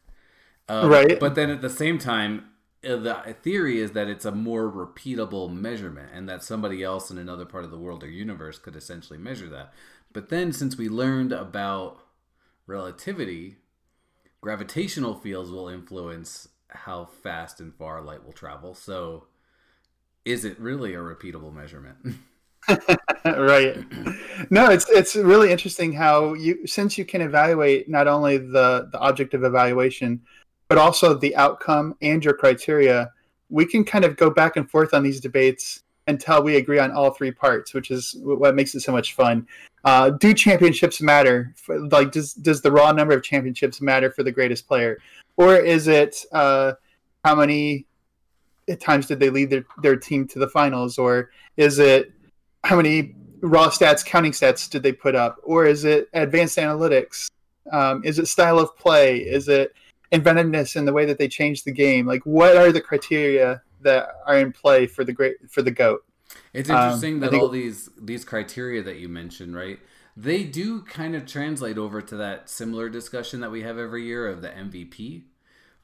Um, 0.70 0.90
right. 0.90 1.20
But 1.20 1.36
then 1.36 1.50
at 1.50 1.62
the 1.62 1.70
same 1.70 1.98
time, 1.98 2.46
uh, 2.88 2.96
the 2.96 3.36
theory 3.42 3.80
is 3.80 3.92
that 3.92 4.08
it's 4.08 4.26
a 4.26 4.32
more 4.32 4.72
repeatable 4.72 5.54
measurement 5.54 6.10
and 6.14 6.28
that 6.30 6.44
somebody 6.44 6.84
else 6.84 7.12
in 7.12 7.18
another 7.18 7.46
part 7.46 7.64
of 7.64 7.72
the 7.72 7.78
world 7.78 8.04
or 8.04 8.10
universe 8.10 8.58
could 8.58 8.76
essentially 8.76 9.20
measure 9.20 9.50
that. 9.50 9.74
But 10.14 10.30
then 10.30 10.54
since 10.54 10.78
we 10.78 10.90
learned 10.90 11.32
about 11.32 12.00
relativity, 12.66 13.58
gravitational 14.42 15.16
fields 15.16 15.52
will 15.52 15.68
influence 15.68 16.48
how 16.70 17.06
fast 17.06 17.60
and 17.60 17.74
far 17.76 18.02
light 18.02 18.26
will 18.26 18.34
travel. 18.34 18.74
So, 18.74 19.28
is 20.26 20.44
it 20.44 20.60
really 20.60 20.94
a 20.94 21.00
repeatable 21.00 21.54
measurement? 21.54 21.98
right. 23.26 23.78
No, 24.52 24.70
it's 24.70 24.90
it's 24.90 25.16
really 25.16 25.52
interesting 25.52 25.94
how 25.94 26.34
you 26.34 26.68
since 26.68 26.98
you 26.98 27.06
can 27.06 27.22
evaluate 27.22 27.90
not 27.90 28.08
only 28.08 28.38
the 28.38 28.90
the 28.92 29.00
object 29.00 29.34
of 29.34 29.44
evaluation, 29.44 30.22
but 30.68 30.78
also 30.78 31.14
the 31.14 31.36
outcome 31.36 31.96
and 32.02 32.24
your 32.24 32.34
criteria. 32.34 33.12
We 33.50 33.66
can 33.66 33.86
kind 33.86 34.04
of 34.04 34.18
go 34.18 34.30
back 34.30 34.58
and 34.58 34.70
forth 34.70 34.94
on 34.94 35.04
these 35.04 35.22
debates 35.22 35.84
until 36.08 36.44
we 36.44 36.56
agree 36.56 36.80
on 36.80 36.92
all 36.92 37.12
three 37.12 37.32
parts, 37.32 37.74
which 37.74 37.92
is 37.92 38.16
what 38.22 38.56
makes 38.56 38.76
it 38.76 38.82
so 38.82 38.92
much 38.92 39.14
fun. 39.14 39.48
Uh, 39.84 40.10
do 40.10 40.34
championships 40.34 41.02
matter? 41.02 41.54
Like, 41.70 42.12
does 42.12 42.34
does 42.34 42.62
the 42.62 42.72
raw 42.72 42.92
number 42.92 43.14
of 43.14 43.24
championships 43.24 43.82
matter 43.82 44.12
for 44.12 44.24
the 44.24 44.32
greatest 44.32 44.68
player, 44.68 44.98
or 45.38 45.56
is 45.56 45.88
it 45.88 46.26
uh, 46.34 46.74
how 47.24 47.36
many 47.36 47.86
times 48.80 49.08
did 49.08 49.20
they 49.20 49.30
lead 49.30 49.50
their, 49.50 49.66
their 49.82 49.96
team 49.96 50.28
to 50.28 50.40
the 50.40 50.48
finals, 50.48 50.98
or 50.98 51.30
is 51.56 51.80
it 51.80 52.12
how 52.68 52.76
many 52.76 53.16
raw 53.40 53.70
stats, 53.70 54.04
counting 54.04 54.34
stats 54.34 54.70
did 54.70 54.84
they 54.84 54.92
put 54.92 55.16
up, 55.16 55.38
or 55.44 55.66
is 55.66 55.86
it 55.86 56.10
advanced 56.14 56.58
analytics? 56.58 57.30
Um, 57.72 58.02
is 58.04 58.20
it 58.20 58.28
style 58.28 58.60
of 58.60 58.76
play? 58.76 59.20
Is 59.20 59.48
it 59.48 59.74
inventiveness 60.12 60.76
in 60.76 60.84
the 60.84 60.92
way 60.92 61.06
that 61.06 61.18
they 61.18 61.30
change 61.30 61.64
the 61.64 61.72
game? 61.72 62.06
Like, 62.06 62.26
what 62.26 62.58
are 62.58 62.74
the 62.74 62.82
criteria 62.82 63.62
that 63.82 64.10
are 64.26 64.38
in 64.38 64.52
play 64.52 64.86
for 64.86 65.06
the 65.06 65.14
great 65.14 65.38
for 65.50 65.62
the 65.62 65.72
goat? 65.72 66.04
It's 66.54 66.70
interesting 66.70 67.16
um, 67.16 67.20
that 67.22 67.32
think... 67.32 67.42
all 67.42 67.48
these 67.48 67.90
these 68.02 68.26
criteria 68.26 68.84
that 68.84 68.98
you 68.98 69.08
mentioned, 69.08 69.56
right? 69.56 69.80
They 70.18 70.44
do 70.44 70.82
kind 70.82 71.16
of 71.16 71.26
translate 71.26 71.78
over 71.78 72.02
to 72.02 72.18
that 72.18 72.50
similar 72.50 72.90
discussion 72.90 73.40
that 73.40 73.52
we 73.52 73.62
have 73.62 73.78
every 73.78 74.04
year 74.04 74.28
of 74.28 74.42
the 74.42 74.50
MVP, 74.50 75.24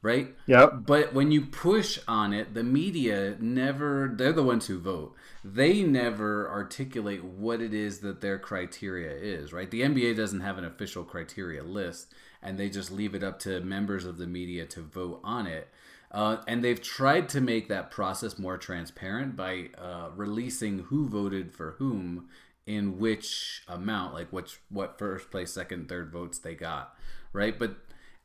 right? 0.04 0.34
Yep. 0.46 0.82
But 0.84 1.14
when 1.14 1.32
you 1.32 1.46
push 1.46 1.98
on 2.06 2.34
it, 2.34 2.52
the 2.52 2.62
media 2.62 3.36
never 3.40 4.12
they're 4.14 4.34
the 4.34 4.42
ones 4.42 4.66
who 4.66 4.78
vote. 4.78 5.14
They 5.42 5.82
never 5.82 6.48
articulate 6.48 7.24
what 7.24 7.62
it 7.62 7.72
is 7.72 8.00
that 8.00 8.20
their 8.20 8.38
criteria 8.38 9.12
is, 9.12 9.50
right? 9.52 9.70
The 9.70 9.80
NBA 9.80 10.14
doesn't 10.14 10.40
have 10.40 10.58
an 10.58 10.64
official 10.66 11.04
criteria 11.04 11.64
list 11.64 12.12
and 12.42 12.58
they 12.58 12.68
just 12.68 12.90
leave 12.90 13.14
it 13.14 13.24
up 13.24 13.38
to 13.40 13.60
members 13.60 14.04
of 14.04 14.18
the 14.18 14.26
media 14.26 14.66
to 14.66 14.82
vote 14.82 15.20
on 15.24 15.46
it. 15.46 15.70
Uh, 16.10 16.36
and 16.46 16.62
they've 16.62 16.82
tried 16.82 17.30
to 17.30 17.40
make 17.40 17.68
that 17.68 17.90
process 17.90 18.38
more 18.38 18.58
transparent 18.58 19.34
by 19.34 19.70
uh, 19.78 20.10
releasing 20.14 20.80
who 20.80 21.08
voted 21.08 21.54
for 21.54 21.76
whom 21.78 22.28
in 22.66 22.98
which 22.98 23.62
amount, 23.68 24.12
like 24.12 24.30
which 24.30 24.60
what 24.68 24.98
first 24.98 25.30
place, 25.30 25.52
second, 25.52 25.88
third 25.88 26.12
votes 26.12 26.38
they 26.38 26.54
got, 26.54 26.94
right? 27.32 27.58
But 27.58 27.76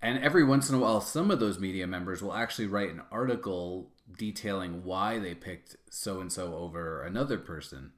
and 0.01 0.23
every 0.23 0.43
once 0.43 0.69
in 0.69 0.75
a 0.75 0.79
while, 0.79 1.01
some 1.01 1.29
of 1.29 1.39
those 1.39 1.59
media 1.59 1.85
members 1.85 2.21
will 2.21 2.33
actually 2.33 2.67
write 2.67 2.89
an 2.89 3.01
article 3.11 3.89
detailing 4.17 4.83
why 4.83 5.19
they 5.19 5.35
picked 5.35 5.75
so 5.89 6.19
and 6.19 6.31
so 6.31 6.55
over 6.55 7.03
another 7.03 7.37
person. 7.37 7.91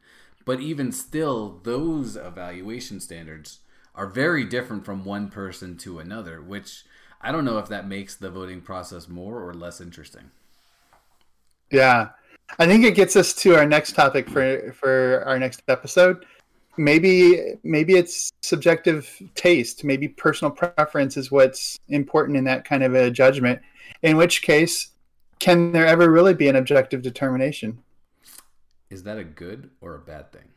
But 0.43 0.59
even 0.59 0.91
still, 0.91 1.59
those 1.63 2.15
evaluation 2.15 2.99
standards 2.99 3.59
are 3.93 4.07
very 4.07 4.43
different 4.43 4.85
from 4.85 5.05
one 5.05 5.29
person 5.29 5.77
to 5.77 5.99
another, 5.99 6.41
which 6.41 6.83
I 7.21 7.31
don't 7.31 7.45
know 7.45 7.59
if 7.59 7.67
that 7.69 7.87
makes 7.87 8.15
the 8.15 8.31
voting 8.31 8.61
process 8.61 9.07
more 9.07 9.47
or 9.47 9.53
less 9.53 9.79
interesting. 9.79 10.31
Yeah. 11.69 12.09
I 12.59 12.65
think 12.65 12.83
it 12.83 12.95
gets 12.95 13.15
us 13.15 13.33
to 13.35 13.55
our 13.55 13.65
next 13.65 13.93
topic 13.93 14.27
for 14.29 14.73
for 14.73 15.23
our 15.25 15.39
next 15.39 15.61
episode. 15.67 16.25
Maybe 16.77 17.55
maybe 17.63 17.95
it's 17.95 18.31
subjective 18.41 19.21
taste, 19.35 19.83
maybe 19.83 20.07
personal 20.07 20.51
preference 20.51 21.17
is 21.17 21.31
what's 21.31 21.77
important 21.89 22.37
in 22.37 22.45
that 22.45 22.65
kind 22.65 22.83
of 22.83 22.95
a 22.95 23.11
judgment. 23.11 23.61
In 24.01 24.17
which 24.17 24.41
case, 24.41 24.91
can 25.39 25.71
there 25.71 25.85
ever 25.85 26.09
really 26.09 26.33
be 26.33 26.47
an 26.47 26.55
objective 26.55 27.01
determination? 27.01 27.79
Is 28.89 29.03
that 29.03 29.17
a 29.17 29.23
good 29.23 29.69
or 29.81 29.95
a 29.95 29.99
bad 29.99 30.31
thing? 30.31 30.49